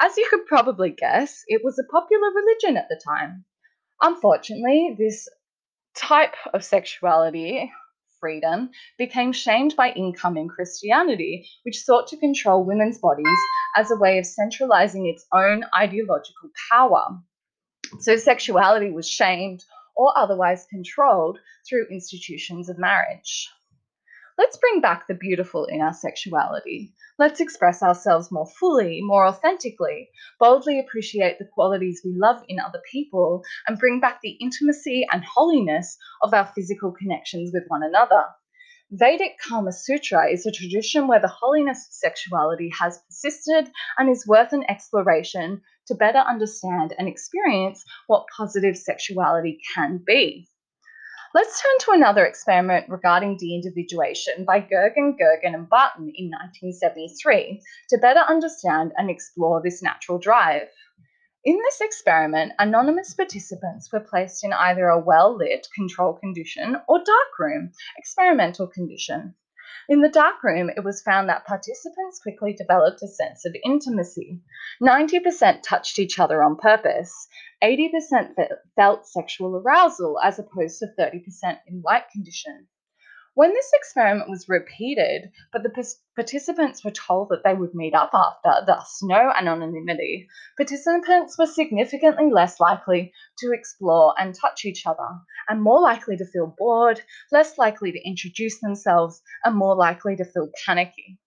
As 0.00 0.16
you 0.16 0.26
could 0.28 0.46
probably 0.46 0.90
guess, 0.90 1.42
it 1.46 1.62
was 1.64 1.78
a 1.78 1.90
popular 1.90 2.30
religion 2.34 2.76
at 2.76 2.88
the 2.88 3.00
time. 3.04 3.44
Unfortunately, 4.00 4.94
this 4.98 5.28
type 5.96 6.34
of 6.52 6.64
sexuality, 6.64 7.72
freedom, 8.20 8.70
became 8.98 9.32
shamed 9.32 9.74
by 9.76 9.90
incoming 9.90 10.48
Christianity, 10.48 11.48
which 11.64 11.82
sought 11.82 12.08
to 12.08 12.16
control 12.16 12.64
women's 12.64 12.98
bodies 12.98 13.38
as 13.76 13.90
a 13.90 13.96
way 13.96 14.18
of 14.18 14.26
centralizing 14.26 15.06
its 15.06 15.24
own 15.32 15.64
ideological 15.78 16.50
power. 16.70 17.18
So, 18.00 18.16
sexuality 18.16 18.90
was 18.90 19.08
shamed 19.08 19.64
or 19.96 20.16
otherwise 20.16 20.66
controlled 20.70 21.38
through 21.68 21.88
institutions 21.90 22.68
of 22.68 22.78
marriage. 22.78 23.48
Let's 24.38 24.58
bring 24.58 24.82
back 24.82 25.06
the 25.06 25.14
beautiful 25.14 25.64
in 25.64 25.80
our 25.80 25.94
sexuality. 25.94 26.92
Let's 27.18 27.40
express 27.40 27.82
ourselves 27.82 28.30
more 28.30 28.46
fully, 28.46 29.00
more 29.00 29.26
authentically, 29.26 30.10
boldly 30.38 30.78
appreciate 30.78 31.38
the 31.38 31.48
qualities 31.54 32.02
we 32.04 32.12
love 32.14 32.42
in 32.46 32.60
other 32.60 32.82
people, 32.92 33.42
and 33.66 33.78
bring 33.78 33.98
back 33.98 34.20
the 34.20 34.36
intimacy 34.38 35.06
and 35.10 35.24
holiness 35.24 35.96
of 36.20 36.34
our 36.34 36.44
physical 36.54 36.92
connections 36.92 37.50
with 37.54 37.64
one 37.68 37.82
another. 37.82 38.24
Vedic 38.90 39.38
Kama 39.42 39.72
Sutra 39.72 40.30
is 40.30 40.44
a 40.44 40.52
tradition 40.52 41.08
where 41.08 41.20
the 41.20 41.26
holiness 41.26 41.86
of 41.86 41.92
sexuality 41.92 42.70
has 42.78 42.98
persisted 42.98 43.72
and 43.96 44.10
is 44.10 44.26
worth 44.26 44.52
an 44.52 44.64
exploration 44.68 45.62
to 45.86 45.94
better 45.94 46.18
understand 46.18 46.94
and 46.98 47.08
experience 47.08 47.84
what 48.06 48.26
positive 48.36 48.76
sexuality 48.76 49.60
can 49.74 50.02
be. 50.06 50.48
Let's 51.34 51.60
turn 51.60 51.78
to 51.80 51.90
another 51.90 52.24
experiment 52.24 52.88
regarding 52.88 53.36
de 53.36 53.54
individuation 53.54 54.44
by 54.46 54.60
Gergen, 54.60 55.18
Gergen, 55.18 55.54
and 55.54 55.68
Barton 55.68 56.10
in 56.14 56.30
1973 56.30 57.60
to 57.90 57.98
better 57.98 58.20
understand 58.20 58.92
and 58.96 59.10
explore 59.10 59.60
this 59.60 59.82
natural 59.82 60.18
drive. 60.18 60.68
In 61.44 61.58
this 61.58 61.80
experiment, 61.80 62.54
anonymous 62.58 63.12
participants 63.14 63.92
were 63.92 64.00
placed 64.00 64.44
in 64.44 64.52
either 64.52 64.88
a 64.88 64.98
well 64.98 65.36
lit 65.36 65.68
control 65.74 66.14
condition 66.14 66.76
or 66.88 67.04
darkroom 67.04 67.70
experimental 67.98 68.66
condition. 68.66 69.34
In 69.88 70.00
the 70.00 70.08
darkroom, 70.08 70.70
it 70.70 70.84
was 70.84 71.02
found 71.02 71.28
that 71.28 71.44
participants 71.44 72.20
quickly 72.22 72.52
developed 72.52 73.02
a 73.02 73.08
sense 73.08 73.44
of 73.44 73.54
intimacy. 73.64 74.42
90% 74.80 75.62
touched 75.62 75.98
each 75.98 76.18
other 76.18 76.42
on 76.42 76.56
purpose. 76.56 77.28
80% 77.62 78.34
felt 78.74 79.06
sexual 79.06 79.56
arousal 79.56 80.18
as 80.22 80.38
opposed 80.38 80.78
to 80.78 80.86
30% 80.98 81.60
in 81.66 81.82
light 81.82 82.08
condition. 82.10 82.68
When 83.36 83.52
this 83.52 83.70
experiment 83.74 84.30
was 84.30 84.48
repeated, 84.48 85.30
but 85.52 85.62
the 85.62 85.94
participants 86.14 86.82
were 86.82 86.90
told 86.90 87.28
that 87.28 87.44
they 87.44 87.52
would 87.52 87.74
meet 87.74 87.92
up 87.92 88.08
after, 88.14 88.64
thus 88.64 89.00
no 89.02 89.30
anonymity, 89.36 90.26
participants 90.56 91.36
were 91.36 91.44
significantly 91.44 92.30
less 92.32 92.58
likely 92.60 93.12
to 93.40 93.52
explore 93.52 94.14
and 94.18 94.34
touch 94.34 94.64
each 94.64 94.86
other, 94.86 95.20
and 95.50 95.62
more 95.62 95.82
likely 95.82 96.16
to 96.16 96.24
feel 96.24 96.54
bored, 96.56 97.02
less 97.30 97.58
likely 97.58 97.92
to 97.92 98.08
introduce 98.08 98.58
themselves, 98.60 99.20
and 99.44 99.54
more 99.54 99.76
likely 99.76 100.16
to 100.16 100.24
feel 100.24 100.48
panicky. 100.64 101.18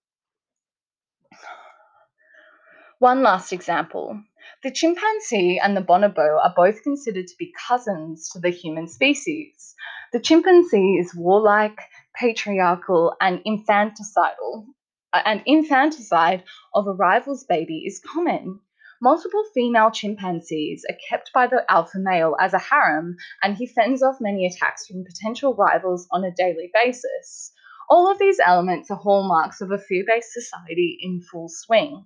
One 2.97 3.22
last 3.22 3.53
example. 3.53 4.20
The 4.64 4.72
chimpanzee 4.72 5.60
and 5.60 5.78
the 5.78 5.82
bonobo 5.82 6.39
are 6.43 6.53
both 6.55 6.82
considered 6.82 7.28
to 7.28 7.36
be 7.38 7.53
cousins 7.68 8.30
to 8.30 8.39
the 8.39 8.49
human 8.49 8.88
species. 8.88 9.76
The 10.12 10.20
chimpanzee 10.20 10.97
is 10.97 11.16
warlike, 11.16 11.80
patriarchal, 12.20 13.16
and 13.22 13.42
infanticidal. 13.46 14.66
Uh, 15.12 15.22
and 15.26 15.42
infanticide 15.46 16.44
of 16.76 16.86
a 16.86 16.92
rival's 16.92 17.44
baby 17.46 17.84
is 17.86 18.02
common. 18.06 18.60
Multiple 19.02 19.44
female 19.54 19.90
chimpanzees 19.90 20.84
are 20.90 20.98
kept 21.10 21.32
by 21.34 21.48
the 21.48 21.64
alpha 21.72 21.98
male 21.98 22.36
as 22.40 22.54
a 22.54 22.60
harem, 22.60 23.16
and 23.42 23.56
he 23.56 23.66
fends 23.66 24.04
off 24.04 24.18
many 24.20 24.46
attacks 24.46 24.86
from 24.86 25.06
potential 25.06 25.56
rivals 25.56 26.08
on 26.12 26.24
a 26.24 26.32
daily 26.32 26.70
basis. 26.74 27.54
All 27.90 28.12
of 28.12 28.20
these 28.20 28.40
elements 28.46 28.92
are 28.92 28.98
hallmarks 28.98 29.62
of 29.62 29.72
a 29.72 29.80
fear 29.80 30.04
based 30.06 30.34
society 30.34 30.98
in 31.02 31.22
full 31.22 31.50
swing. 31.50 32.06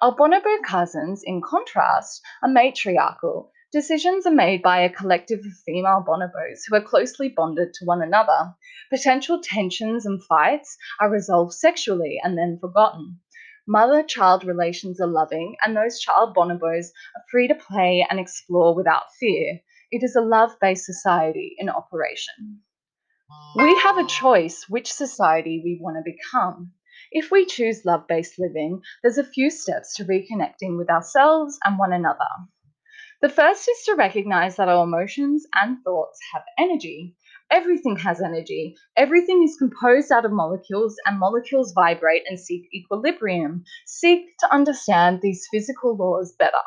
Our 0.00 0.16
bonobo 0.16 0.62
cousins, 0.64 1.22
in 1.22 1.42
contrast, 1.42 2.22
are 2.42 2.48
matriarchal 2.48 3.51
Decisions 3.72 4.26
are 4.26 4.30
made 4.30 4.60
by 4.60 4.82
a 4.82 4.90
collective 4.90 5.38
of 5.38 5.52
female 5.64 6.04
bonobos 6.06 6.60
who 6.68 6.76
are 6.76 6.82
closely 6.82 7.30
bonded 7.30 7.72
to 7.72 7.86
one 7.86 8.02
another. 8.02 8.54
Potential 8.90 9.40
tensions 9.40 10.04
and 10.04 10.22
fights 10.22 10.76
are 11.00 11.08
resolved 11.08 11.54
sexually 11.54 12.20
and 12.22 12.36
then 12.36 12.58
forgotten. 12.60 13.20
Mother 13.66 14.02
child 14.02 14.44
relations 14.44 15.00
are 15.00 15.06
loving, 15.06 15.56
and 15.64 15.74
those 15.74 15.98
child 15.98 16.36
bonobos 16.36 16.88
are 17.16 17.24
free 17.30 17.48
to 17.48 17.54
play 17.54 18.06
and 18.10 18.20
explore 18.20 18.74
without 18.74 19.10
fear. 19.18 19.60
It 19.90 20.02
is 20.02 20.16
a 20.16 20.20
love 20.20 20.50
based 20.60 20.84
society 20.84 21.56
in 21.56 21.70
operation. 21.70 22.60
We 23.56 23.74
have 23.78 23.96
a 23.96 24.06
choice 24.06 24.68
which 24.68 24.92
society 24.92 25.62
we 25.64 25.78
want 25.80 25.96
to 25.96 26.02
become. 26.04 26.74
If 27.10 27.30
we 27.30 27.46
choose 27.46 27.86
love 27.86 28.06
based 28.06 28.38
living, 28.38 28.82
there's 29.02 29.16
a 29.16 29.24
few 29.24 29.48
steps 29.48 29.94
to 29.94 30.04
reconnecting 30.04 30.76
with 30.76 30.90
ourselves 30.90 31.58
and 31.64 31.78
one 31.78 31.94
another. 31.94 32.28
The 33.22 33.28
first 33.28 33.68
is 33.68 33.84
to 33.84 33.94
recognize 33.94 34.56
that 34.56 34.68
our 34.68 34.82
emotions 34.82 35.46
and 35.54 35.78
thoughts 35.84 36.18
have 36.34 36.42
energy. 36.58 37.14
Everything 37.52 37.94
has 37.98 38.20
energy. 38.20 38.74
Everything 38.96 39.44
is 39.44 39.56
composed 39.56 40.10
out 40.10 40.24
of 40.24 40.32
molecules, 40.32 40.96
and 41.06 41.20
molecules 41.20 41.72
vibrate 41.72 42.24
and 42.28 42.40
seek 42.40 42.68
equilibrium. 42.74 43.62
Seek 43.86 44.36
to 44.40 44.52
understand 44.52 45.20
these 45.22 45.46
physical 45.52 45.96
laws 45.96 46.34
better. 46.36 46.64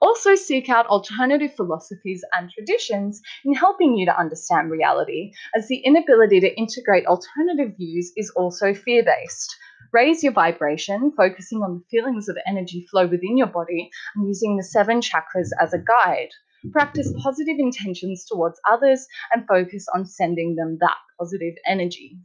Also, 0.00 0.36
seek 0.36 0.68
out 0.68 0.86
alternative 0.86 1.56
philosophies 1.56 2.22
and 2.38 2.48
traditions 2.48 3.20
in 3.44 3.52
helping 3.52 3.96
you 3.96 4.06
to 4.06 4.16
understand 4.16 4.70
reality, 4.70 5.32
as 5.56 5.66
the 5.66 5.78
inability 5.78 6.38
to 6.38 6.56
integrate 6.56 7.06
alternative 7.06 7.76
views 7.76 8.12
is 8.16 8.30
also 8.36 8.72
fear 8.72 9.02
based. 9.02 9.56
Raise 9.92 10.22
your 10.22 10.32
vibration, 10.32 11.12
focusing 11.16 11.62
on 11.62 11.74
the 11.74 11.84
feelings 11.90 12.28
of 12.28 12.36
energy 12.46 12.86
flow 12.90 13.06
within 13.06 13.36
your 13.36 13.46
body 13.46 13.90
and 14.14 14.26
using 14.26 14.56
the 14.56 14.62
seven 14.64 15.00
chakras 15.00 15.50
as 15.60 15.72
a 15.72 15.78
guide. 15.78 16.30
Practice 16.72 17.12
positive 17.22 17.56
intentions 17.58 18.24
towards 18.24 18.60
others 18.68 19.06
and 19.32 19.46
focus 19.46 19.86
on 19.94 20.06
sending 20.06 20.56
them 20.56 20.78
that 20.80 20.96
positive 21.18 21.54
energy. 21.66 22.18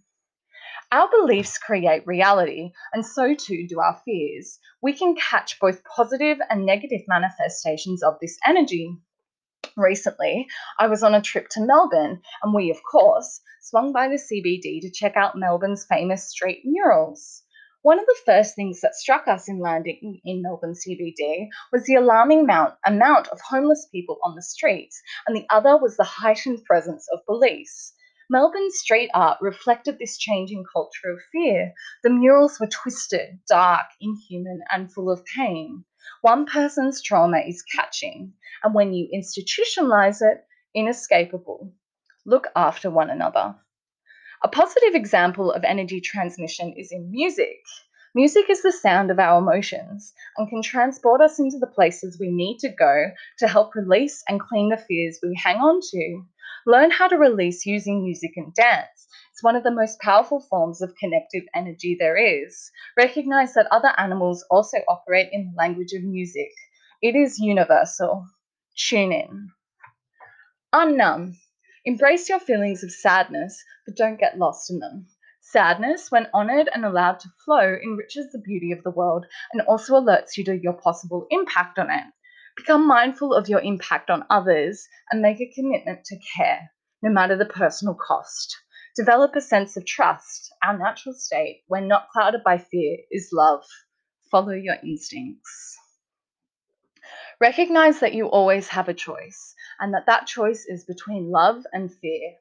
Our 0.92 1.10
beliefs 1.10 1.58
create 1.58 2.06
reality, 2.08 2.72
and 2.92 3.06
so 3.06 3.34
too 3.34 3.68
do 3.68 3.80
our 3.80 4.02
fears. 4.04 4.60
We 4.82 4.94
can 4.94 5.16
catch 5.16 5.60
both 5.60 5.84
positive 5.84 6.40
and 6.50 6.66
negative 6.66 7.02
manifestations 7.08 8.04
of 8.04 8.18
this 8.20 8.38
energy. 8.46 8.98
Recently, 9.78 10.48
I 10.80 10.88
was 10.88 11.04
on 11.04 11.14
a 11.14 11.22
trip 11.22 11.48
to 11.52 11.62
Melbourne, 11.62 12.22
and 12.44 12.54
we, 12.54 12.72
of 12.72 12.82
course, 12.84 13.40
swung 13.62 13.94
by 13.94 14.10
the 14.10 14.16
CBD 14.16 14.82
to 14.82 14.92
check 14.92 15.16
out 15.16 15.38
Melbourne's 15.38 15.86
famous 15.86 16.28
street 16.28 16.64
murals. 16.66 17.44
One 17.84 17.98
of 17.98 18.06
the 18.06 18.20
first 18.28 18.56
things 18.56 18.82
that 18.82 18.94
struck 18.94 19.28
us 19.28 19.50
in 19.50 19.58
landing 19.58 20.22
in 20.24 20.44
Melbourne 20.44 20.76
CBD 20.76 21.48
was 21.72 21.84
the 21.84 21.96
alarming 21.96 22.42
amount, 22.42 22.76
amount 22.86 23.28
of 23.30 23.42
homeless 23.42 23.88
people 23.92 24.20
on 24.24 24.36
the 24.36 24.44
streets, 24.44 25.02
and 25.26 25.36
the 25.36 25.48
other 25.50 25.78
was 25.78 25.98
the 25.98 26.04
heightened 26.04 26.64
presence 26.64 27.08
of 27.12 27.26
police. 27.26 27.94
Melbourne's 28.30 28.78
street 28.78 29.10
art 29.16 29.40
reflected 29.42 29.98
this 29.98 30.20
changing 30.20 30.64
culture 30.72 31.10
of 31.10 31.24
fear. 31.32 31.74
The 32.04 32.12
murals 32.12 32.60
were 32.60 32.68
twisted, 32.68 33.40
dark, 33.48 33.88
inhuman, 34.00 34.62
and 34.70 34.94
full 34.94 35.10
of 35.10 35.26
pain. 35.26 35.84
One 36.22 36.46
person's 36.46 37.02
trauma 37.02 37.40
is 37.40 37.64
catching, 37.64 38.34
and 38.64 38.76
when 38.76 38.94
you 38.94 39.10
institutionalize 39.12 40.22
it, 40.22 40.46
inescapable. 40.76 41.74
Look 42.28 42.46
after 42.56 42.92
one 42.92 43.10
another. 43.10 43.56
A 44.44 44.48
positive 44.48 44.96
example 44.96 45.52
of 45.52 45.64
energy 45.64 46.02
transmission 46.02 46.74
is 46.76 46.92
in 46.92 47.12
music. 47.12 47.62
Music 48.16 48.50
is 48.50 48.64
the 48.64 48.72
sound 48.72 49.12
of 49.12 49.20
our 49.20 49.38
emotions 49.38 50.16
and 50.36 50.50
can 50.50 50.64
transport 50.64 51.22
us 51.22 51.38
into 51.38 51.60
the 51.60 51.68
places 51.68 52.18
we 52.20 52.32
need 52.32 52.58
to 52.58 52.70
go 52.70 53.12
to 53.38 53.48
help 53.48 53.76
release 53.76 54.24
and 54.28 54.42
clean 54.42 54.70
the 54.70 54.78
fears 54.78 55.20
we 55.22 55.40
hang 55.42 55.58
on 55.58 55.80
to. 55.92 56.24
Learn 56.66 56.90
how 56.90 57.08
to 57.08 57.18
release 57.18 57.68
using 57.68 58.04
music 58.04 58.32
and 58.36 58.52
dance. 58.56 59.08
It's 59.32 59.44
one 59.44 59.56
of 59.56 59.64
the 59.64 59.70
most 59.70 60.00
powerful 60.00 60.40
forms 60.40 60.82
of 60.82 60.96
connective 61.00 61.44
energy 61.54 61.96
there 62.00 62.18
is. 62.18 62.72
Recognize 62.98 63.54
that 63.54 63.68
other 63.70 63.94
animals 63.96 64.44
also 64.50 64.78
operate 64.88 65.30
in 65.32 65.52
the 65.52 65.56
language 65.56 65.94
of 65.94 66.04
music. 66.04 66.50
It 67.00 67.16
is 67.16 67.38
universal. 67.38 68.26
Tune 68.76 69.12
in. 69.12 69.52
Unnumb. 70.74 71.36
Embrace 71.84 72.30
your 72.30 72.40
feelings 72.40 72.84
of 72.84 72.92
sadness, 72.92 73.64
but 73.88 73.96
don't 73.96 74.20
get 74.20 74.38
lost 74.38 74.70
in 74.70 74.78
them. 74.78 75.08
Sadness, 75.40 76.12
when 76.12 76.28
honored 76.32 76.70
and 76.72 76.86
allowed 76.86 77.20
to 77.22 77.30
flow, 77.44 77.76
enriches 77.84 78.32
the 78.32 78.38
beauty 78.38 78.72
of 78.72 78.84
the 78.84 78.92
world 78.92 79.26
and 79.52 79.64
also 79.64 79.96
alerts 79.96 80.38
you 80.38 80.44
to 80.44 80.56
your 80.56 80.74
possible 80.74 81.26
impact 81.32 81.80
on 81.80 81.90
it. 81.90 82.04
Become 82.56 82.88
mindful 82.88 83.34
of 83.34 83.50
your 83.50 83.62
impact 83.62 84.12
on 84.12 84.28
others 84.30 84.88
and 85.10 85.24
make 85.24 85.42
a 85.42 85.52
commitment 85.56 86.06
to 86.06 86.20
care, 86.38 86.70
no 87.02 87.10
matter 87.10 87.36
the 87.36 87.46
personal 87.46 87.96
cost. 87.96 88.56
Develop 88.96 89.36
a 89.36 89.42
sense 89.42 89.76
of 89.76 89.84
trust. 89.84 90.54
Our 90.64 90.78
natural 90.78 91.16
state, 91.16 91.64
when 91.68 91.88
not 91.88 92.10
clouded 92.10 92.44
by 92.44 92.60
fear, 92.60 92.98
is 93.10 93.32
love. 93.34 93.66
Follow 94.30 94.54
your 94.54 94.76
instincts. 94.84 95.78
Recognize 97.40 98.02
that 98.02 98.14
you 98.14 98.28
always 98.28 98.68
have 98.68 98.88
a 98.88 98.94
choice 98.94 99.56
and 99.82 99.94
that 99.94 100.06
that 100.06 100.28
choice 100.28 100.66
is 100.66 100.86
between 100.86 101.32
love 101.32 101.66
and 101.74 101.92
fear. 101.92 102.36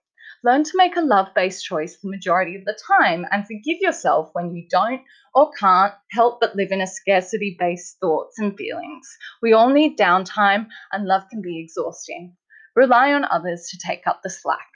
Learn 0.44 0.62
to 0.62 0.76
make 0.76 0.96
a 0.96 1.00
love 1.00 1.34
based 1.34 1.64
choice 1.64 1.96
the 1.96 2.08
majority 2.08 2.54
of 2.54 2.64
the 2.64 2.78
time 2.86 3.26
and 3.32 3.46
forgive 3.46 3.80
yourself 3.80 4.30
when 4.32 4.54
you 4.54 4.68
don't 4.70 5.02
or 5.34 5.50
can't 5.52 5.94
help 6.12 6.40
but 6.40 6.54
live 6.54 6.70
in 6.70 6.80
a 6.80 6.86
scarcity 6.86 7.56
based 7.58 7.98
thoughts 8.00 8.38
and 8.38 8.56
feelings. 8.56 9.08
We 9.42 9.52
all 9.52 9.70
need 9.70 9.98
downtime, 9.98 10.68
and 10.92 11.06
love 11.06 11.24
can 11.30 11.42
be 11.42 11.58
exhausting. 11.58 12.36
Rely 12.76 13.12
on 13.12 13.24
others 13.24 13.68
to 13.70 13.78
take 13.78 14.06
up 14.06 14.22
the 14.22 14.30
slack. 14.30 14.68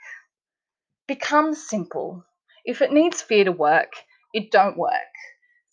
Become 1.07 1.53
simple. 1.53 2.25
If 2.65 2.81
it 2.81 2.91
needs 2.91 3.21
fear 3.21 3.45
to 3.45 3.51
work, 3.51 3.93
it 4.33 4.51
don't 4.51 4.77
work. 4.77 4.91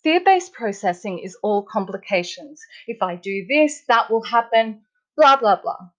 Fear 0.03 0.21
based 0.25 0.53
processing 0.53 1.19
is 1.19 1.37
all 1.43 1.63
complications. 1.63 2.61
If 2.87 3.01
I 3.01 3.15
do 3.15 3.45
this, 3.47 3.83
that 3.87 4.09
will 4.09 4.23
happen, 4.23 4.81
blah, 5.15 5.37
blah, 5.37 5.61
blah. 5.61 5.89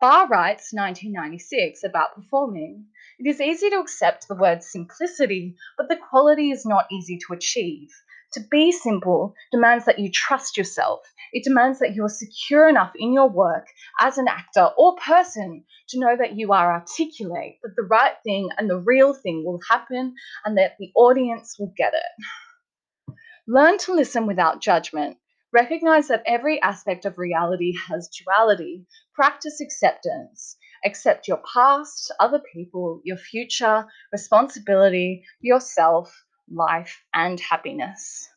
Barr 0.00 0.28
writes 0.28 0.72
1996 0.72 1.84
about 1.84 2.14
performing. 2.14 2.86
It 3.18 3.28
is 3.28 3.38
easy 3.38 3.68
to 3.68 3.80
accept 3.80 4.28
the 4.28 4.34
word 4.34 4.62
simplicity, 4.62 5.56
but 5.76 5.90
the 5.90 5.98
quality 6.08 6.50
is 6.50 6.64
not 6.64 6.86
easy 6.90 7.18
to 7.18 7.34
achieve. 7.34 7.90
To 8.32 8.40
be 8.50 8.72
simple 8.72 9.34
demands 9.52 9.84
that 9.84 9.98
you 9.98 10.10
trust 10.10 10.56
yourself. 10.56 11.00
It 11.34 11.44
demands 11.44 11.80
that 11.80 11.94
you 11.94 12.04
are 12.04 12.08
secure 12.08 12.66
enough 12.66 12.92
in 12.96 13.12
your 13.12 13.28
work 13.28 13.66
as 14.00 14.16
an 14.16 14.26
actor 14.26 14.70
or 14.78 14.96
person 14.96 15.64
to 15.90 16.00
know 16.00 16.16
that 16.16 16.34
you 16.34 16.54
are 16.54 16.72
articulate, 16.72 17.58
that 17.62 17.76
the 17.76 17.82
right 17.82 18.14
thing 18.24 18.48
and 18.56 18.70
the 18.70 18.78
real 18.78 19.12
thing 19.12 19.44
will 19.44 19.60
happen, 19.68 20.14
and 20.46 20.56
that 20.56 20.76
the 20.78 20.90
audience 20.94 21.56
will 21.58 21.74
get 21.76 21.92
it. 21.92 23.14
Learn 23.46 23.76
to 23.78 23.92
listen 23.92 24.26
without 24.26 24.62
judgment. 24.62 25.18
Recognize 25.52 26.06
that 26.08 26.22
every 26.26 26.62
aspect 26.62 27.04
of 27.04 27.18
reality 27.18 27.72
has 27.88 28.08
duality. 28.08 28.86
Practice 29.14 29.60
acceptance. 29.60 30.56
Accept 30.84 31.26
your 31.26 31.42
past, 31.52 32.12
other 32.20 32.40
people, 32.54 33.00
your 33.04 33.16
future, 33.16 33.86
responsibility, 34.12 35.24
yourself, 35.40 36.24
life, 36.48 37.02
and 37.12 37.40
happiness. 37.40 38.28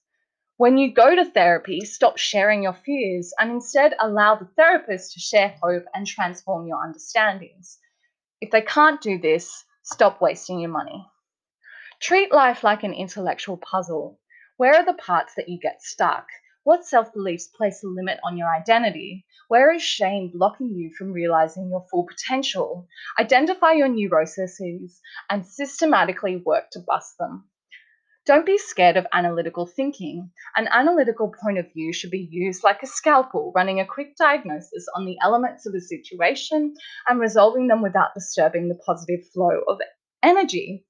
When 0.57 0.77
you 0.77 0.91
go 0.91 1.15
to 1.15 1.29
therapy, 1.29 1.81
stop 1.81 2.17
sharing 2.17 2.63
your 2.63 2.73
fears 2.73 3.31
and 3.39 3.51
instead 3.51 3.93
allow 3.99 4.35
the 4.35 4.49
therapist 4.55 5.13
to 5.13 5.19
share 5.19 5.55
hope 5.61 5.85
and 5.93 6.07
transform 6.07 6.67
your 6.67 6.83
understandings. 6.83 7.77
If 8.41 8.49
they 8.49 8.61
can't 8.61 9.01
do 9.01 9.19
this, 9.19 9.63
stop 9.83 10.19
wasting 10.19 10.59
your 10.59 10.71
money. 10.71 11.05
Treat 12.01 12.31
life 12.31 12.63
like 12.63 12.83
an 12.83 12.93
intellectual 12.93 13.57
puzzle. 13.57 14.19
Where 14.57 14.75
are 14.75 14.85
the 14.85 14.93
parts 14.93 15.35
that 15.35 15.47
you 15.47 15.59
get 15.59 15.81
stuck? 15.83 16.27
What 16.65 16.85
self 16.85 17.11
beliefs 17.11 17.47
place 17.47 17.83
a 17.83 17.87
limit 17.87 18.21
on 18.23 18.37
your 18.37 18.47
identity? 18.47 19.25
Where 19.49 19.73
is 19.73 19.83
shame 19.83 20.31
blocking 20.33 20.73
you 20.73 20.91
from 20.97 21.11
realizing 21.11 21.69
your 21.69 21.85
full 21.91 22.05
potential? 22.05 22.87
Identify 23.19 23.73
your 23.73 23.89
neuroses 23.89 25.01
and 25.29 25.45
systematically 25.45 26.37
work 26.37 26.69
to 26.71 26.79
bust 26.79 27.17
them. 27.17 27.49
Don't 28.25 28.45
be 28.45 28.57
scared 28.57 28.95
of 28.95 29.05
analytical 29.11 29.65
thinking. 29.65 30.31
An 30.55 30.69
analytical 30.69 31.33
point 31.43 31.57
of 31.57 31.73
view 31.73 31.91
should 31.91 32.11
be 32.11 32.29
used 32.31 32.63
like 32.63 32.81
a 32.81 32.87
scalpel, 32.87 33.51
running 33.53 33.81
a 33.81 33.85
quick 33.85 34.15
diagnosis 34.15 34.85
on 34.95 35.05
the 35.05 35.17
elements 35.21 35.65
of 35.65 35.75
a 35.75 35.81
situation 35.81 36.75
and 37.09 37.19
resolving 37.19 37.67
them 37.67 37.81
without 37.81 38.13
disturbing 38.13 38.69
the 38.69 38.79
positive 38.85 39.27
flow 39.33 39.63
of 39.67 39.81
energy. 40.23 40.85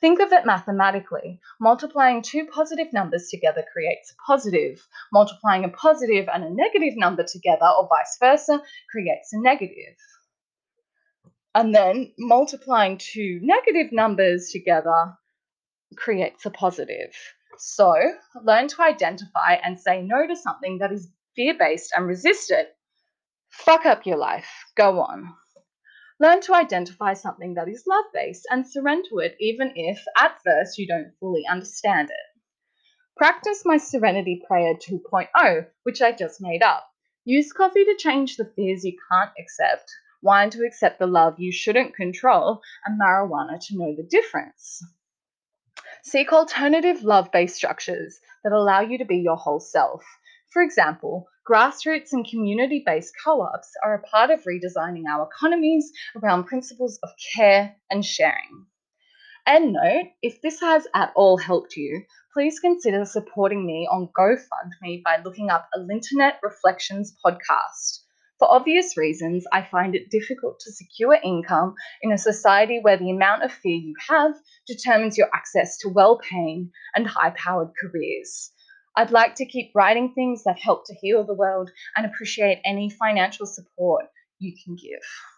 Think 0.00 0.20
of 0.20 0.32
it 0.32 0.46
mathematically. 0.46 1.40
Multiplying 1.60 2.22
two 2.22 2.46
positive 2.46 2.92
numbers 2.92 3.28
together 3.28 3.64
creates 3.72 4.12
a 4.12 4.14
positive. 4.26 4.86
Multiplying 5.12 5.64
a 5.64 5.68
positive 5.68 6.28
and 6.32 6.44
a 6.44 6.50
negative 6.50 6.96
number 6.96 7.24
together, 7.24 7.66
or 7.66 7.88
vice 7.88 8.16
versa, 8.20 8.62
creates 8.90 9.32
a 9.32 9.40
negative. 9.40 9.96
And 11.54 11.74
then 11.74 12.12
multiplying 12.18 12.98
two 12.98 13.40
negative 13.42 13.92
numbers 13.92 14.50
together 14.50 15.14
creates 15.96 16.46
a 16.46 16.50
positive. 16.50 17.12
So 17.58 17.94
learn 18.44 18.68
to 18.68 18.82
identify 18.82 19.54
and 19.54 19.80
say 19.80 20.02
no 20.02 20.26
to 20.26 20.36
something 20.36 20.78
that 20.78 20.92
is 20.92 21.08
fear 21.34 21.54
based 21.58 21.92
and 21.96 22.06
resist 22.06 22.50
it. 22.50 22.68
Fuck 23.50 23.86
up 23.86 24.06
your 24.06 24.18
life. 24.18 24.48
Go 24.76 25.00
on. 25.00 25.34
Learn 26.20 26.40
to 26.40 26.54
identify 26.54 27.14
something 27.14 27.54
that 27.54 27.68
is 27.68 27.86
love 27.86 28.06
based 28.12 28.46
and 28.50 28.66
surrender 28.66 29.20
it, 29.20 29.36
even 29.38 29.72
if 29.76 30.02
at 30.16 30.42
first 30.44 30.76
you 30.76 30.86
don't 30.86 31.12
fully 31.20 31.44
understand 31.48 32.10
it. 32.10 32.40
Practice 33.16 33.62
my 33.64 33.76
Serenity 33.76 34.42
Prayer 34.46 34.74
2.0, 34.74 35.66
which 35.84 36.02
I 36.02 36.12
just 36.12 36.40
made 36.40 36.62
up. 36.62 36.88
Use 37.24 37.52
coffee 37.52 37.84
to 37.84 37.96
change 37.96 38.36
the 38.36 38.44
fears 38.56 38.84
you 38.84 38.96
can't 39.10 39.30
accept, 39.38 39.92
wine 40.22 40.50
to 40.50 40.64
accept 40.66 40.98
the 40.98 41.06
love 41.06 41.38
you 41.38 41.52
shouldn't 41.52 41.94
control, 41.94 42.62
and 42.84 43.00
marijuana 43.00 43.60
to 43.66 43.76
know 43.76 43.94
the 43.94 44.02
difference. 44.02 44.82
Seek 46.02 46.32
alternative 46.32 47.02
love 47.02 47.30
based 47.30 47.56
structures 47.56 48.18
that 48.42 48.52
allow 48.52 48.80
you 48.80 48.98
to 48.98 49.04
be 49.04 49.18
your 49.18 49.36
whole 49.36 49.60
self. 49.60 50.04
For 50.50 50.62
example, 50.62 51.28
grassroots 51.48 52.12
and 52.12 52.28
community 52.28 52.82
based 52.84 53.14
co 53.24 53.40
ops 53.40 53.70
are 53.82 53.94
a 53.94 54.02
part 54.02 54.30
of 54.30 54.44
redesigning 54.44 55.04
our 55.08 55.26
economies 55.26 55.90
around 56.22 56.44
principles 56.44 56.98
of 57.02 57.08
care 57.34 57.74
and 57.90 58.04
sharing. 58.04 58.66
And 59.46 59.72
note, 59.72 60.08
if 60.20 60.42
this 60.42 60.60
has 60.60 60.86
at 60.94 61.10
all 61.16 61.38
helped 61.38 61.74
you, 61.74 62.02
please 62.34 62.60
consider 62.60 63.06
supporting 63.06 63.64
me 63.64 63.88
on 63.90 64.10
GoFundMe 64.18 65.02
by 65.02 65.22
looking 65.24 65.48
up 65.48 65.68
a 65.74 65.78
Linternet 65.78 66.34
Reflections 66.42 67.16
podcast. 67.24 68.00
For 68.38 68.50
obvious 68.50 68.98
reasons, 68.98 69.46
I 69.50 69.62
find 69.62 69.94
it 69.94 70.10
difficult 70.10 70.60
to 70.60 70.72
secure 70.72 71.18
income 71.24 71.74
in 72.02 72.12
a 72.12 72.18
society 72.18 72.78
where 72.82 72.98
the 72.98 73.10
amount 73.10 73.42
of 73.42 73.50
fear 73.50 73.74
you 73.74 73.94
have 74.10 74.34
determines 74.66 75.16
your 75.16 75.30
access 75.34 75.78
to 75.78 75.88
well 75.88 76.18
paying 76.18 76.70
and 76.94 77.06
high 77.06 77.30
powered 77.30 77.70
careers. 77.80 78.52
I'd 78.98 79.12
like 79.12 79.36
to 79.36 79.46
keep 79.46 79.70
writing 79.76 80.12
things 80.12 80.42
that 80.42 80.58
help 80.58 80.84
to 80.86 80.94
heal 81.00 81.22
the 81.22 81.32
world 81.32 81.70
and 81.96 82.04
appreciate 82.04 82.60
any 82.64 82.90
financial 82.90 83.46
support 83.46 84.06
you 84.40 84.52
can 84.64 84.74
give. 84.74 85.37